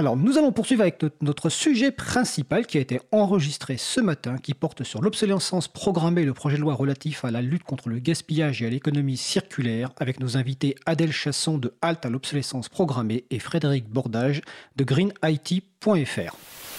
Alors, 0.00 0.16
nous 0.16 0.38
allons 0.38 0.50
poursuivre 0.50 0.80
avec 0.80 1.04
notre 1.20 1.50
sujet 1.50 1.90
principal 1.90 2.66
qui 2.66 2.78
a 2.78 2.80
été 2.80 3.02
enregistré 3.12 3.76
ce 3.76 4.00
matin, 4.00 4.38
qui 4.38 4.54
porte 4.54 4.82
sur 4.82 5.02
l'obsolescence 5.02 5.68
programmée, 5.68 6.24
le 6.24 6.32
projet 6.32 6.56
de 6.56 6.62
loi 6.62 6.72
relatif 6.72 7.22
à 7.26 7.30
la 7.30 7.42
lutte 7.42 7.64
contre 7.64 7.90
le 7.90 7.98
gaspillage 7.98 8.62
et 8.62 8.66
à 8.66 8.70
l'économie 8.70 9.18
circulaire, 9.18 9.90
avec 9.98 10.18
nos 10.18 10.38
invités 10.38 10.74
Adèle 10.86 11.12
Chasson 11.12 11.58
de 11.58 11.74
Halte 11.82 12.06
à 12.06 12.08
l'obsolescence 12.08 12.70
programmée 12.70 13.26
et 13.28 13.38
Frédéric 13.38 13.90
Bordage 13.90 14.40
de 14.76 14.84
greenIT.fr. 14.84 16.69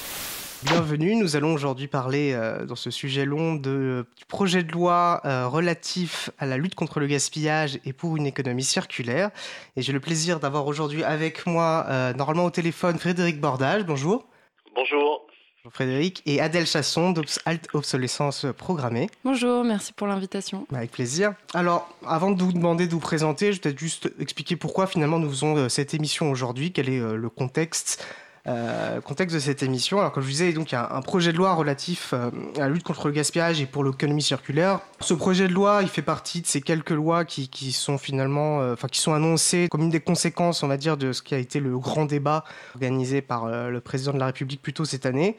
Bienvenue, 0.63 1.15
nous 1.15 1.35
allons 1.35 1.53
aujourd'hui 1.53 1.87
parler 1.87 2.33
euh, 2.33 2.67
dans 2.67 2.75
ce 2.75 2.91
sujet 2.91 3.25
long 3.25 3.55
de, 3.55 4.05
du 4.15 4.25
projet 4.25 4.61
de 4.61 4.71
loi 4.71 5.19
euh, 5.25 5.47
relatif 5.47 6.29
à 6.37 6.45
la 6.45 6.57
lutte 6.57 6.75
contre 6.75 6.99
le 6.99 7.07
gaspillage 7.07 7.79
et 7.83 7.93
pour 7.93 8.15
une 8.15 8.27
économie 8.27 8.63
circulaire. 8.63 9.31
Et 9.75 9.81
j'ai 9.81 9.91
le 9.91 9.99
plaisir 9.99 10.39
d'avoir 10.39 10.67
aujourd'hui 10.67 11.03
avec 11.03 11.47
moi, 11.47 11.85
euh, 11.89 12.13
normalement 12.13 12.45
au 12.45 12.51
téléphone, 12.51 12.99
Frédéric 12.99 13.41
Bordage. 13.41 13.85
Bonjour. 13.85 14.27
Bonjour. 14.75 15.25
Bonjour 15.57 15.73
Frédéric. 15.73 16.21
Et 16.27 16.39
Adèle 16.41 16.67
Chasson 16.67 17.09
d'Alt 17.09 17.67
Obsolescence 17.73 18.45
Programmée. 18.55 19.09
Bonjour, 19.23 19.63
merci 19.63 19.93
pour 19.93 20.05
l'invitation. 20.05 20.67
Avec 20.71 20.91
plaisir. 20.91 21.33
Alors, 21.55 21.89
avant 22.05 22.29
de 22.29 22.41
vous 22.41 22.53
demander 22.53 22.85
de 22.85 22.91
vous 22.91 22.99
présenter, 22.99 23.47
je 23.47 23.57
vais 23.57 23.61
peut-être 23.61 23.79
juste 23.79 24.11
expliquer 24.19 24.55
pourquoi 24.57 24.85
finalement 24.85 25.17
nous 25.17 25.29
faisons 25.29 25.69
cette 25.69 25.95
émission 25.95 26.29
aujourd'hui, 26.29 26.71
quel 26.71 26.87
est 26.87 26.99
le 26.99 27.29
contexte 27.29 28.05
euh, 28.47 29.01
contexte 29.01 29.35
de 29.35 29.39
cette 29.39 29.61
émission. 29.61 29.99
Alors, 29.99 30.11
comme 30.11 30.23
je 30.23 30.27
vous 30.27 30.31
disais, 30.31 30.53
donc, 30.53 30.71
il 30.71 30.75
y 30.75 30.77
a 30.77 30.93
un 30.95 31.01
projet 31.01 31.31
de 31.31 31.37
loi 31.37 31.53
relatif 31.53 32.13
euh, 32.13 32.31
à 32.57 32.61
la 32.61 32.69
lutte 32.69 32.83
contre 32.83 33.07
le 33.07 33.13
gaspillage 33.13 33.61
et 33.61 33.65
pour 33.67 33.83
l'économie 33.83 34.23
circulaire. 34.23 34.79
Ce 34.99 35.13
projet 35.13 35.47
de 35.47 35.53
loi, 35.53 35.79
il 35.83 35.89
fait 35.89 36.01
partie 36.01 36.41
de 36.41 36.47
ces 36.47 36.61
quelques 36.61 36.89
lois 36.89 37.23
qui, 37.23 37.71
sont 37.71 37.97
finalement, 37.97 38.61
euh, 38.61 38.73
enfin, 38.73 38.87
qui 38.87 38.99
sont 38.99 39.13
annoncées 39.13 39.67
comme 39.69 39.81
une 39.81 39.89
des 39.89 39.99
conséquences, 39.99 40.63
on 40.63 40.67
va 40.67 40.77
dire, 40.77 40.97
de 40.97 41.13
ce 41.13 41.21
qui 41.21 41.35
a 41.35 41.37
été 41.37 41.59
le 41.59 41.77
grand 41.77 42.05
débat 42.05 42.43
organisé 42.73 43.21
par 43.21 43.47
le 43.47 43.79
président 43.79 44.13
de 44.13 44.19
la 44.19 44.27
République 44.27 44.61
plus 44.61 44.73
tôt 44.73 44.85
cette 44.85 45.05
année. 45.05 45.37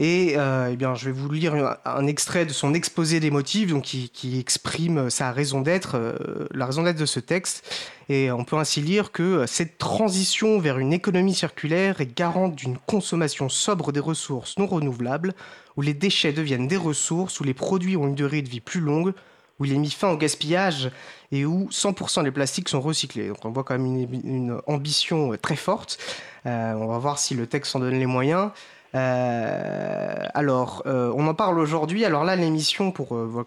Et 0.00 0.34
euh, 0.36 0.70
eh 0.72 0.76
bien, 0.76 0.94
je 0.94 1.06
vais 1.06 1.12
vous 1.12 1.28
lire 1.28 1.76
un, 1.84 2.06
extrait 2.06 2.46
de 2.46 2.52
son 2.52 2.72
exposé 2.72 3.18
des 3.18 3.32
motifs, 3.32 3.70
donc 3.70 3.82
qui, 3.82 4.38
exprime 4.38 5.10
sa 5.10 5.32
raison 5.32 5.60
d'être, 5.60 5.96
euh, 5.96 6.46
la 6.52 6.66
raison 6.66 6.84
d'être 6.84 6.98
de 6.98 7.06
ce 7.06 7.18
texte. 7.18 7.68
Et 8.08 8.30
on 8.30 8.44
peut 8.44 8.56
ainsi 8.56 8.80
lire 8.80 9.10
que 9.10 9.44
cette 9.46 9.76
transition 9.76 10.60
vers 10.60 10.78
une 10.78 10.92
économie 10.92 11.34
circulaire 11.34 12.00
est 12.00 12.16
garante 12.16 12.54
d'une 12.54 12.78
consommation 12.78 13.48
sobre 13.48 13.90
des 13.90 14.00
ressources 14.00 14.56
non 14.56 14.66
renouvelables, 14.66 15.34
où 15.76 15.82
les 15.82 15.94
déchets 15.94 16.32
deviennent 16.32 16.68
des 16.68 16.76
ressources, 16.76 17.40
où 17.40 17.44
les 17.44 17.54
produits 17.54 17.96
ont 17.96 18.06
une 18.06 18.14
durée 18.14 18.42
de 18.42 18.48
vie 18.48 18.60
plus 18.60 18.80
longue, 18.80 19.12
où 19.58 19.64
il 19.64 19.72
est 19.72 19.78
mis 19.78 19.90
fin 19.90 20.10
au 20.10 20.16
gaspillage 20.16 20.90
et 21.32 21.44
où 21.44 21.68
100% 21.70 22.22
des 22.22 22.30
plastiques 22.30 22.68
sont 22.68 22.80
recyclés. 22.80 23.28
Donc 23.28 23.44
on 23.44 23.50
voit 23.50 23.64
quand 23.64 23.76
même 23.76 24.08
une, 24.24 24.60
ambition 24.68 25.36
très 25.40 25.56
forte. 25.56 25.98
Euh, 26.46 26.74
on 26.74 26.86
va 26.86 26.98
voir 26.98 27.18
si 27.18 27.34
le 27.34 27.48
texte 27.48 27.74
en 27.74 27.80
donne 27.80 27.98
les 27.98 28.06
moyens. 28.06 28.50
Euh, 28.94 30.26
alors, 30.32 30.82
euh, 30.86 31.12
on 31.14 31.26
en 31.26 31.34
parle 31.34 31.58
aujourd'hui. 31.58 32.04
Alors 32.04 32.24
là, 32.24 32.36
l'émission, 32.36 32.90
pour, 32.90 33.14
euh, 33.14 33.44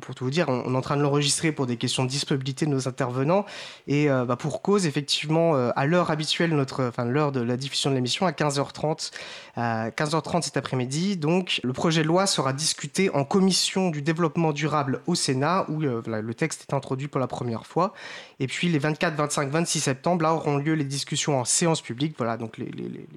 pour 0.00 0.14
tout 0.14 0.24
vous 0.24 0.30
dire, 0.30 0.48
on, 0.48 0.72
est 0.72 0.76
en 0.76 0.80
train 0.80 0.96
de 0.96 1.02
l'enregistrer 1.02 1.52
pour 1.52 1.66
des 1.66 1.76
questions 1.76 2.04
de 2.04 2.08
disponibilité 2.08 2.66
de 2.66 2.70
nos 2.70 2.86
intervenants. 2.86 3.44
Et 3.86 4.08
bah, 4.08 4.36
pour 4.36 4.62
cause, 4.62 4.86
effectivement, 4.86 5.54
à 5.54 5.86
l'heure 5.86 6.10
habituelle, 6.10 6.54
notre, 6.54 6.84
enfin, 6.84 7.04
l'heure 7.04 7.32
de 7.32 7.40
la 7.40 7.56
diffusion 7.56 7.90
de 7.90 7.96
l'émission, 7.96 8.26
à 8.26 8.32
15h30, 8.32 9.10
à 9.56 9.90
15h30 9.90 10.42
cet 10.42 10.56
après-midi, 10.56 11.16
donc, 11.16 11.60
le 11.62 11.72
projet 11.72 12.02
de 12.02 12.08
loi 12.08 12.26
sera 12.26 12.52
discuté 12.52 13.10
en 13.10 13.24
commission 13.24 13.90
du 13.90 14.02
développement 14.02 14.52
durable 14.52 15.00
au 15.06 15.14
Sénat, 15.14 15.66
où 15.68 15.80
le 15.80 16.34
texte 16.34 16.66
est 16.68 16.74
introduit 16.74 17.08
pour 17.08 17.20
la 17.20 17.26
première 17.26 17.66
fois. 17.66 17.94
Et 18.40 18.46
puis, 18.46 18.68
les 18.68 18.78
24, 18.78 19.14
25, 19.14 19.50
26 19.50 19.80
septembre, 19.80 20.22
là, 20.22 20.34
auront 20.34 20.56
lieu 20.56 20.74
les 20.74 20.84
discussions 20.84 21.38
en 21.38 21.44
séance 21.44 21.80
publique. 21.80 22.14
Voilà, 22.18 22.36
donc 22.36 22.58
les 22.58 22.68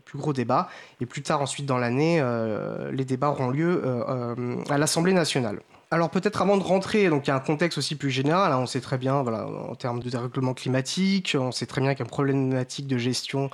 plus 0.06 0.17
gros 0.17 0.34
débats. 0.34 0.69
Et 1.02 1.06
plus 1.06 1.22
tard, 1.22 1.41
ensuite, 1.41 1.66
dans 1.67 1.77
l'année, 1.77 2.19
euh, 2.19 2.91
les 2.91 3.05
débats 3.05 3.29
auront 3.29 3.49
lieu 3.49 3.83
euh, 3.85 4.03
euh, 4.09 4.55
à 4.69 4.79
l'Assemblée 4.79 5.13
nationale. 5.13 5.59
Alors 5.91 6.09
peut-être 6.09 6.41
avant 6.41 6.57
de 6.57 6.63
rentrer, 6.63 7.07
donc 7.09 7.27
il 7.27 7.29
y 7.29 7.31
a 7.31 7.35
un 7.35 7.39
contexte 7.39 7.77
aussi 7.77 7.95
plus 7.95 8.09
général. 8.09 8.51
Hein, 8.51 8.57
on 8.59 8.66
sait 8.66 8.81
très 8.81 8.97
bien, 8.97 9.22
voilà, 9.22 9.45
en 9.45 9.75
termes 9.75 10.01
de 10.01 10.09
dérèglement 10.09 10.53
climatique, 10.53 11.38
on 11.39 11.51
sait 11.51 11.67
très 11.67 11.81
bien 11.81 11.91
qu'il 11.91 12.00
y 12.00 12.03
a 12.03 12.06
une 12.06 12.11
problématique 12.11 12.88
de 12.88 12.97
gestion 12.97 13.50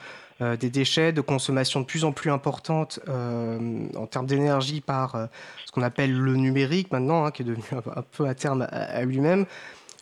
des 0.60 0.72
déchets, 0.72 1.14
de 1.14 1.22
consommation 1.22 1.80
de 1.80 1.86
plus 1.86 2.04
en 2.04 2.12
plus 2.12 2.32
importante 2.32 3.00
en 3.08 4.08
termes 4.08 4.26
d'énergie 4.26 4.82
par 4.82 5.30
ce 5.64 5.72
qu'on 5.72 5.84
appelle 5.84 6.12
le 6.12 6.36
numérique 6.36 6.92
maintenant, 6.92 7.24
hein, 7.24 7.32
qui 7.32 7.44
est 7.44 7.46
devenu 7.46 7.64
un, 7.96 8.02
peu 8.02 8.26
à 8.26 8.34
terme 8.34 8.68
à, 8.72 9.04
lui-même. 9.04 9.46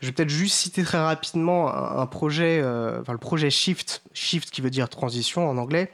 Je 0.02 0.08
vais 0.08 0.14
peut-être 0.14 0.30
juste 0.30 0.56
citer 0.56 0.84
très 0.84 1.00
rapidement 1.00 1.72
un, 1.76 2.06
projet, 2.08 2.64
enfin 3.02 3.12
le 3.12 3.20
projet 3.20 3.50
Shift, 3.50 4.04
Shift 4.14 4.50
qui 4.52 4.62
veut 4.62 4.72
dire 4.72 4.88
transition 4.88 5.50
en 5.50 5.58
anglais, 5.58 5.92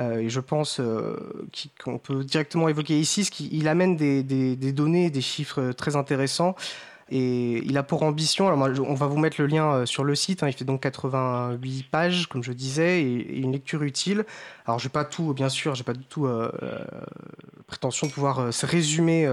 et 0.00 0.30
je 0.30 0.40
pense 0.40 0.80
euh, 0.80 1.44
qu'on 1.82 1.98
peut 1.98 2.24
directement 2.24 2.68
évoquer 2.68 2.98
ici, 2.98 3.24
ce 3.24 3.30
qu'il 3.30 3.68
amène 3.68 3.96
des, 3.96 4.22
des, 4.22 4.72
données, 4.72 5.10
des 5.10 5.20
chiffres 5.20 5.72
très 5.72 5.96
intéressants. 5.96 6.56
Et 7.12 7.58
il 7.64 7.76
a 7.76 7.82
pour 7.82 8.04
ambition, 8.04 8.46
alors 8.46 8.86
on 8.88 8.94
va 8.94 9.06
vous 9.06 9.18
mettre 9.18 9.40
le 9.40 9.48
lien 9.48 9.72
euh, 9.72 9.86
sur 9.86 10.04
le 10.04 10.14
site, 10.14 10.44
hein, 10.44 10.48
il 10.48 10.52
fait 10.52 10.64
donc 10.64 10.80
88 10.80 11.90
pages, 11.90 12.28
comme 12.28 12.44
je 12.44 12.52
disais, 12.52 13.02
et, 13.02 13.38
une 13.40 13.52
lecture 13.52 13.82
utile. 13.82 14.24
Alors 14.64 14.78
je 14.78 14.86
n'ai 14.86 14.92
pas 14.92 15.04
tout, 15.04 15.34
bien 15.34 15.48
sûr, 15.48 15.74
j'ai 15.74 15.82
pas 15.82 15.92
du 15.92 16.04
tout 16.04 16.26
euh, 16.26 16.50
prétention 17.66 18.06
de 18.06 18.12
pouvoir 18.12 18.48
résumer, 18.62 19.28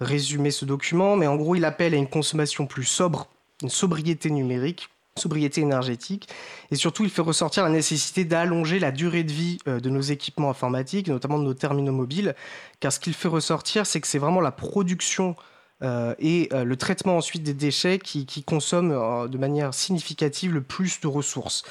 résumer 0.00 0.52
ce 0.52 0.64
document, 0.64 1.16
mais 1.16 1.26
en 1.26 1.36
gros 1.36 1.56
il 1.56 1.64
appelle 1.64 1.92
à 1.92 1.96
une 1.96 2.08
consommation 2.08 2.66
plus 2.66 2.84
sobre, 2.84 3.26
une 3.62 3.68
sobriété 3.68 4.30
numérique, 4.30 4.88
sobriété 5.18 5.60
énergétique. 5.60 6.28
Et 6.70 6.76
surtout, 6.76 7.04
il 7.04 7.10
fait 7.10 7.22
ressortir 7.22 7.62
la 7.64 7.68
nécessité 7.68 8.24
d'allonger 8.24 8.78
la 8.78 8.90
durée 8.90 9.24
de 9.24 9.32
vie 9.32 9.58
euh, 9.68 9.80
de 9.80 9.90
nos 9.90 10.00
équipements 10.00 10.50
informatiques, 10.50 11.08
notamment 11.08 11.38
de 11.38 11.44
nos 11.44 11.54
terminaux 11.54 11.92
mobiles. 11.92 12.34
Car 12.80 12.92
ce 12.92 13.00
qu'il 13.00 13.12
fait 13.12 13.28
ressortir, 13.28 13.84
c'est 13.84 14.00
que 14.00 14.06
c'est 14.06 14.18
vraiment 14.18 14.40
la 14.40 14.52
production 14.52 15.36
euh, 15.82 16.14
et 16.18 16.48
euh, 16.52 16.64
le 16.64 16.76
traitement 16.76 17.18
ensuite 17.18 17.42
des 17.42 17.54
déchets 17.54 17.98
qui, 17.98 18.24
qui 18.24 18.42
consomment 18.42 19.28
de 19.28 19.38
manière 19.38 19.74
significative 19.74 20.54
le 20.54 20.62
plus 20.62 21.00
de 21.00 21.06
ressources. 21.06 21.64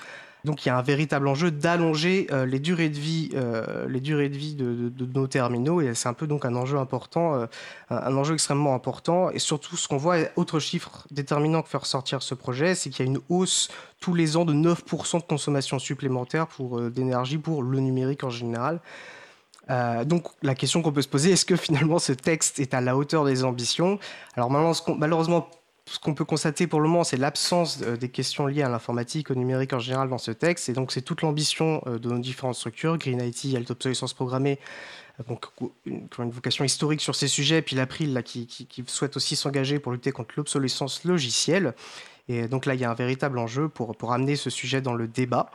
Donc 0.46 0.66
il 0.66 0.70
y 0.70 0.72
a 0.72 0.78
un 0.78 0.81
véritable 0.81 1.28
enjeu 1.28 1.52
d'allonger 1.52 2.28
euh, 2.31 2.46
les 2.46 2.59
durées 2.59 2.90
de 2.90 2.98
vie, 2.98 3.31
euh, 3.34 3.88
les 3.90 4.00
durées 4.00 4.30
de 4.30 4.38
vie 4.38 4.56
de, 4.56 4.92
nos 5.14 5.28
terminaux. 5.28 5.81
Et 5.81 5.94
c'est 5.94 6.09
un 6.09 6.14
peu 6.14 6.28
donc 6.28 6.46
un 6.46 6.56
enjeu 6.56 6.78
important, 6.78 7.36
euh, 7.36 7.46
un 7.90 8.16
enjeu 8.16 8.34
extrêmement 8.34 8.74
important. 8.74 9.30
Et 9.31 9.40
surtout 9.40 9.76
ce 9.78 9.88
qu'on 9.88 9.97
voit, 9.97 10.18
autre 10.36 10.59
chiffre 10.59 11.06
déterminant 11.12 11.62
que 11.62 11.70
faire 11.70 11.81
ressortir 11.81 12.22
ce 12.22 12.36
projet, 12.36 12.76
c'est 12.76 12.90
qu'il 12.90 13.06
y 13.06 13.09
a 13.09 13.12
une 13.12 13.22
hausse 13.30 13.70
tous 14.00 14.14
les 14.14 14.38
ans 14.38 14.46
de 14.46 14.53
9% 14.53 15.18
de 15.18 15.24
consommation 15.24 15.80
supplémentaire 15.80 16.47
pour 16.47 16.80
d'énergie 16.92 17.40
pour 17.40 17.64
le 17.64 17.80
numérique 17.80 18.24
en 18.24 18.30
général. 18.30 18.80
donc 20.06 20.28
la 20.44 20.53
question 20.53 20.84
qu'on 20.84 20.92
peut 20.92 21.02
se 21.02 21.08
poser, 21.08 21.31
est-ce 21.31 21.46
que 21.46 21.56
finalement 21.56 21.97
ce 21.97 22.14
texte 22.14 22.59
est 22.59 22.76
à 22.76 22.81
la 22.81 22.96
hauteur 22.96 23.26
des 23.26 23.44
ambitions? 23.44 23.97
Alors 24.36 24.52
malheureusement 24.52 25.50
ce 25.88 26.00
qu'on 26.00 26.14
peut 26.14 26.25
constater 26.25 26.68
pour 26.68 26.81
le 26.81 26.90
moment, 26.90 27.03
c'est 27.03 27.18
l'absence 27.18 27.80
des 27.80 28.09
questions 28.09 28.46
liées 28.46 28.62
à 28.62 28.70
l'informatique, 28.70 29.31
au 29.31 29.36
numérique 29.36 29.72
en 29.72 29.80
général 29.80 30.09
dans 30.09 30.18
ce 30.18 30.31
texte. 30.31 30.68
Et 30.68 30.74
donc, 30.74 30.92
c'est 30.92 31.02
toute 31.02 31.22
l'ambition 31.22 31.81
euh, 31.88 31.98
de 31.98 32.09
nos 32.09 32.20
différentes 32.20 32.56
structures, 32.56 32.98
Green 32.98 33.22
IT, 33.22 33.56
Alt 33.56 33.72
Obsolescence 33.72 34.14
Programmée, 34.14 34.59
euh, 35.20 35.24
donc, 35.30 35.46
une, 35.86 36.08
une 36.20 36.31
vocation 36.31 36.66
historique 36.66 37.00
sur 37.02 37.16
ces 37.16 37.30
sujets, 37.30 37.59
et 37.59 37.62
puis 37.62 37.76
l'April 37.76 38.14
là, 38.14 38.22
qui, 38.22 38.68
souhaite 38.88 39.16
aussi 39.16 39.36
s'engager 39.38 39.80
pour 39.80 39.94
lutter 39.94 40.12
contre 40.12 40.34
l'obsolescence 40.36 41.06
logicielle. 41.06 41.74
Et 42.28 42.50
donc 42.50 42.66
là, 42.66 42.74
il 42.74 42.81
y 42.81 42.84
a 42.84 42.92
un 42.92 42.96
véritable 42.96 43.40
enjeu 43.40 43.70
pour, 43.70 43.96
pour 43.96 44.12
amener 44.12 44.36
ce 44.36 44.50
sujet 44.50 44.81
dans 44.81 44.94
le 44.94 45.08
débat. 45.08 45.50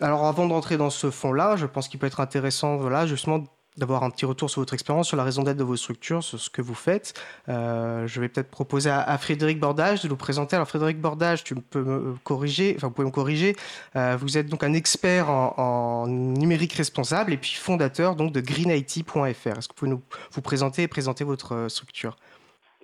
Alors 0.00 0.24
avant 0.26 0.46
d'entrer 0.46 0.76
dans 0.76 0.90
ce 0.90 1.12
fond-là, 1.12 1.54
je 1.54 1.66
pense 1.66 1.86
qu'il 1.86 2.00
peut 2.00 2.08
être 2.08 2.18
intéressant, 2.18 2.76
voilà, 2.76 3.06
justement, 3.06 3.44
d'avoir 3.76 4.02
un 4.04 4.10
petit 4.10 4.26
retour 4.26 4.50
sur 4.50 4.60
votre 4.60 4.74
expérience, 4.74 5.08
sur 5.08 5.16
la 5.16 5.24
raison 5.24 5.42
d'être 5.42 5.56
de 5.56 5.64
vos 5.64 5.76
structures, 5.76 6.22
sur 6.22 6.40
ce 6.40 6.50
que 6.50 6.62
vous 6.62 6.74
faites. 6.74 7.14
Euh, 7.48 8.06
je 8.06 8.20
vais 8.20 8.28
peut-être 8.28 8.50
proposer 8.50 8.90
à, 8.90 9.16
Frédéric 9.18 9.60
Bordage 9.60 10.02
de 10.02 10.08
nous 10.08 10.16
présenter. 10.16 10.56
Alors 10.56 10.68
Frédéric 10.68 11.00
Bordage, 11.00 11.44
tu 11.44 11.54
peux 11.54 11.82
me 11.82 12.14
corriger, 12.24 12.74
enfin 12.76 12.88
vous 12.88 12.94
pouvez 12.94 13.06
me 13.06 13.12
corriger. 13.12 13.56
Euh, 13.96 14.16
vous 14.20 14.38
êtes 14.38 14.48
donc 14.48 14.62
un 14.62 14.72
expert 14.72 15.30
en, 15.30 16.06
numérique 16.06 16.74
responsable 16.74 17.32
et 17.32 17.36
puis 17.36 17.54
fondateur 17.54 18.16
donc 18.16 18.32
de 18.32 18.40
greenIT.fr. 18.40 19.18
Est-ce 19.18 19.68
que 19.68 19.72
vous 19.72 19.74
pouvez 19.74 19.90
nous 19.90 20.02
vous 20.32 20.42
présenter 20.42 20.82
et 20.82 20.88
présenter 20.88 21.24
votre 21.24 21.54
euh, 21.54 21.68
structure? 21.68 22.16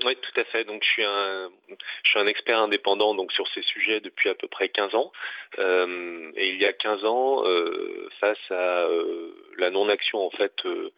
Oui, 0.04 0.16
tout 0.16 0.40
à 0.40 0.44
fait. 0.44 0.64
Donc, 0.64 0.82
je 0.82 0.88
suis 0.88 1.04
un, 1.04 1.50
je 2.02 2.10
suis 2.10 2.18
un 2.18 2.26
expert 2.26 2.58
indépendant 2.58 3.14
donc 3.14 3.32
sur 3.32 3.46
ces 3.48 3.62
sujets 3.62 4.00
depuis 4.00 4.28
à 4.28 4.34
peu 4.34 4.48
près 4.48 4.68
15 4.68 4.94
ans. 4.94 5.12
Euh, 5.58 6.30
et 6.36 6.50
il 6.50 6.60
y 6.60 6.66
a 6.66 6.72
15 6.72 7.04
ans, 7.04 7.44
euh, 7.44 8.08
face 8.20 8.50
à 8.50 8.86
euh, 8.86 9.32
la 9.58 9.70
non-action 9.70 10.24
en 10.24 10.30
fait 10.30 10.54
euh, 10.64 10.90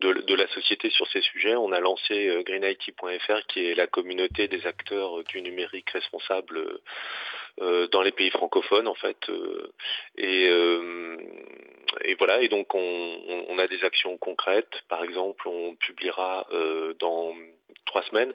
de, 0.00 0.12
de, 0.12 0.34
la 0.34 0.46
société 0.48 0.90
sur 0.90 1.06
ces 1.08 1.22
sujets, 1.22 1.54
on 1.56 1.72
a 1.72 1.80
lancé 1.80 2.28
euh, 2.28 2.42
greenIT.fr, 2.42 3.46
qui 3.48 3.66
est 3.66 3.74
la 3.74 3.86
communauté 3.86 4.48
des 4.48 4.66
acteurs 4.66 5.24
du 5.24 5.42
numérique 5.42 5.90
responsable 5.90 6.80
euh, 7.60 7.86
dans 7.88 8.02
les 8.02 8.12
pays 8.12 8.30
francophones 8.30 8.88
en 8.88 8.94
fait. 8.94 9.18
et, 10.16 10.50
et 12.04 12.14
voilà. 12.14 12.40
Et 12.42 12.48
donc, 12.48 12.74
on, 12.74 13.44
on, 13.48 13.58
a 13.58 13.66
des 13.66 13.84
actions 13.84 14.16
concrètes. 14.18 14.82
Par 14.88 15.04
exemple, 15.04 15.46
on 15.48 15.74
publiera 15.76 16.46
dans 16.98 17.34
trois 17.84 18.02
semaines 18.02 18.32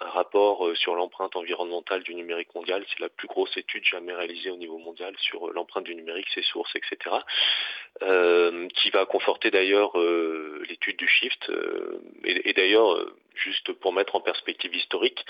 rapport 0.00 0.76
sur 0.76 0.96
l'empreinte 0.96 1.36
environnementale 1.36 2.02
du 2.02 2.16
numérique 2.16 2.52
mondial. 2.54 2.84
C'est 2.88 2.98
la 3.00 3.08
plus 3.08 3.28
grosse 3.28 3.56
étude 3.56 3.84
jamais 3.84 4.12
réalisée 4.12 4.50
au 4.50 4.56
niveau 4.56 4.78
mondial 4.78 5.14
sur 5.18 5.52
l'empreinte 5.52 5.84
du 5.84 5.94
numérique, 5.94 6.26
ses 6.34 6.42
sources, 6.42 6.74
etc. 6.74 7.14
qui 8.74 8.90
va 8.90 9.06
conforter 9.06 9.52
d'ailleurs 9.52 9.96
l'étude 10.68 10.96
du 10.96 11.06
Shift. 11.06 11.48
et, 12.24 12.50
et 12.50 12.52
d'ailleurs, 12.54 13.06
juste 13.36 13.72
pour 13.72 13.92
mettre 13.92 14.16
en 14.16 14.20
perspective 14.20 14.74
historique, 14.74 15.24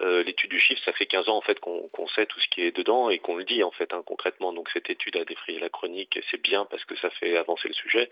euh, 0.00 0.22
l'étude 0.22 0.50
du 0.50 0.60
chiffre, 0.60 0.80
ça 0.84 0.92
fait 0.92 1.06
15 1.06 1.28
ans 1.28 1.36
en 1.36 1.40
fait 1.40 1.60
qu'on 1.60 1.90
sait 2.14 2.26
tout 2.26 2.40
ce 2.40 2.48
qui 2.48 2.62
est 2.62 2.76
dedans 2.76 3.10
et 3.10 3.18
qu'on 3.18 3.36
le 3.36 3.44
dit 3.44 3.62
en 3.62 3.70
fait 3.70 3.92
hein, 3.92 4.02
concrètement. 4.04 4.52
Donc 4.52 4.68
cette 4.70 4.90
étude 4.90 5.16
a 5.16 5.24
défrayé 5.24 5.58
la 5.58 5.68
chronique 5.68 6.16
et 6.16 6.24
c'est 6.30 6.40
bien 6.40 6.64
parce 6.64 6.84
que 6.84 6.96
ça 6.96 7.10
fait 7.10 7.36
avancer 7.36 7.68
le 7.68 7.74
sujet, 7.74 8.10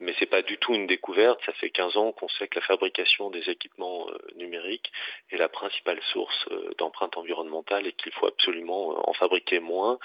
mais 0.00 0.14
c'est 0.18 0.26
pas 0.26 0.42
du 0.42 0.58
tout 0.58 0.74
une 0.74 0.86
découverte. 0.86 1.40
Ça 1.46 1.52
fait 1.52 1.70
15 1.70 1.96
ans 1.96 2.12
qu'on 2.12 2.28
sait 2.28 2.48
que 2.48 2.58
la 2.58 2.66
fabrication 2.66 3.30
des 3.30 3.48
équipements 3.48 4.06
euh, 4.08 4.18
numériques 4.36 4.90
est 5.30 5.36
la 5.36 5.48
principale 5.48 6.00
source 6.12 6.46
euh, 6.50 6.70
d'empreinte 6.78 7.16
environnementale 7.16 7.86
et 7.86 7.92
qu'il 7.92 8.12
faut 8.12 8.26
absolument 8.26 9.08
en 9.08 9.12
fabriquer 9.12 9.60
moins 9.60 9.98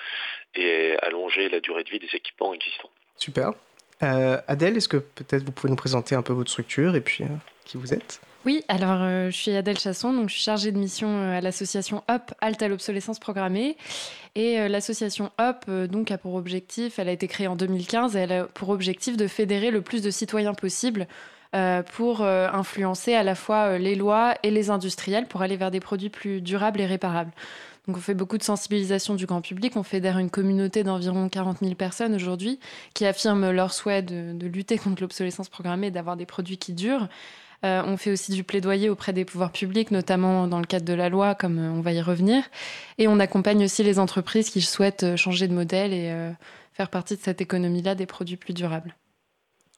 et 0.54 0.96
allonger 1.02 1.50
la 1.50 1.60
durée 1.60 1.84
de 1.84 1.90
vie 1.90 2.00
des 2.00 2.14
équipements 2.14 2.54
existants. 2.54 2.90
Super. 3.18 3.52
Adèle, 4.02 4.78
est-ce 4.78 4.90
que 4.90 4.98
peut-être 4.98 5.44
vous 5.44 5.52
pouvez 5.52 5.70
nous 5.70 5.78
présenter 5.78 6.16
un 6.16 6.22
peu 6.22 6.34
votre 6.34 6.52
structure 6.52 6.96
et 6.96 7.02
puis 7.02 7.24
qui 7.64 7.78
vous 7.78 7.94
êtes? 7.94 8.22
Oui, 8.46 8.64
alors 8.68 9.02
euh, 9.02 9.32
je 9.32 9.36
suis 9.36 9.52
Adèle 9.56 9.80
Chasson, 9.80 10.14
donc 10.14 10.30
je 10.30 10.36
suis 10.36 10.44
chargée 10.44 10.72
de 10.72 10.78
mission 10.78 11.10
euh, 11.10 11.38
à 11.38 11.42
l'association 11.42 12.04
HOP, 12.08 12.32
Halte 12.42 12.62
à 12.62 12.68
l'obsolescence 12.68 13.18
programmée. 13.18 13.76
Et 14.36 14.60
euh, 14.60 14.68
l'association 14.68 15.32
HOP, 15.40 15.70
donc, 15.90 16.12
a 16.12 16.20
pour 16.20 16.36
objectif, 16.36 17.00
elle 17.00 17.10
a 17.10 17.12
été 17.12 17.28
créée 17.28 17.48
en 17.48 17.56
2015, 17.56 18.16
et 18.16 18.20
elle 18.20 18.32
a 18.32 18.44
pour 18.44 18.70
objectif 18.70 19.18
de 19.18 19.26
fédérer 19.26 19.72
le 19.72 19.82
plus 19.82 20.04
de 20.04 20.12
citoyens 20.12 20.54
possible 20.54 21.08
pour 21.94 22.22
influencer 22.22 23.14
à 23.14 23.24
la 23.24 23.34
fois 23.34 23.78
les 23.78 23.96
lois 23.96 24.34
et 24.44 24.52
les 24.52 24.72
industriels 24.72 25.26
pour 25.26 25.42
aller 25.42 25.56
vers 25.56 25.72
des 25.72 25.80
produits 25.80 26.10
plus 26.10 26.42
durables 26.42 26.82
et 26.82 26.86
réparables. 26.86 27.32
Donc 27.88 27.96
on 27.96 28.02
fait 28.02 28.14
beaucoup 28.14 28.38
de 28.38 28.44
sensibilisation 28.44 29.16
du 29.16 29.26
grand 29.26 29.40
public. 29.40 29.78
On 29.78 29.84
fédère 29.84 30.18
une 30.18 30.30
communauté 30.30 30.84
d'environ 30.84 31.30
40 31.30 31.60
000 31.62 31.76
personnes 31.76 32.14
aujourd'hui 32.14 32.60
qui 32.94 33.06
affirment 33.06 33.52
leur 33.52 33.72
souhait 33.72 34.02
de, 34.02 34.34
de 34.34 34.48
lutter 34.48 34.78
contre 34.78 35.02
l'obsolescence 35.02 35.48
programmée 35.48 35.88
et 35.88 35.92
d'avoir 35.92 36.18
des 36.18 36.26
produits 36.26 36.58
qui 36.58 36.74
durent. 36.74 37.08
Euh, 37.66 37.82
on 37.84 37.98
fait 37.98 38.12
aussi 38.12 38.32
du 38.32 38.44
plaidoyer 38.44 38.90
auprès 38.90 39.12
des 39.12 39.26
pouvoirs 39.26 39.52
publics, 39.52 39.90
notamment 39.90 40.48
dans 40.48 40.60
le 40.60 40.66
cadre 40.66 40.86
de 40.86 40.94
la 40.94 41.10
loi, 41.10 41.34
comme 41.34 41.58
euh, 41.58 41.72
on 41.72 41.82
va 41.82 41.94
y 41.94 42.02
revenir. 42.02 42.44
Et 43.00 43.08
on 43.08 43.20
accompagne 43.20 43.64
aussi 43.64 43.84
les 43.84 43.98
entreprises 43.98 44.52
qui 44.52 44.62
souhaitent 44.62 45.04
euh, 45.04 45.18
changer 45.18 45.48
de 45.48 45.54
modèle 45.54 45.92
et 45.92 46.14
faire 46.74 46.90
partie 46.90 47.16
de 47.16 47.22
cette 47.22 47.42
économie-là 47.42 47.96
des 47.96 48.06
produits 48.06 48.36
plus 48.36 48.54
durables. 48.54 48.96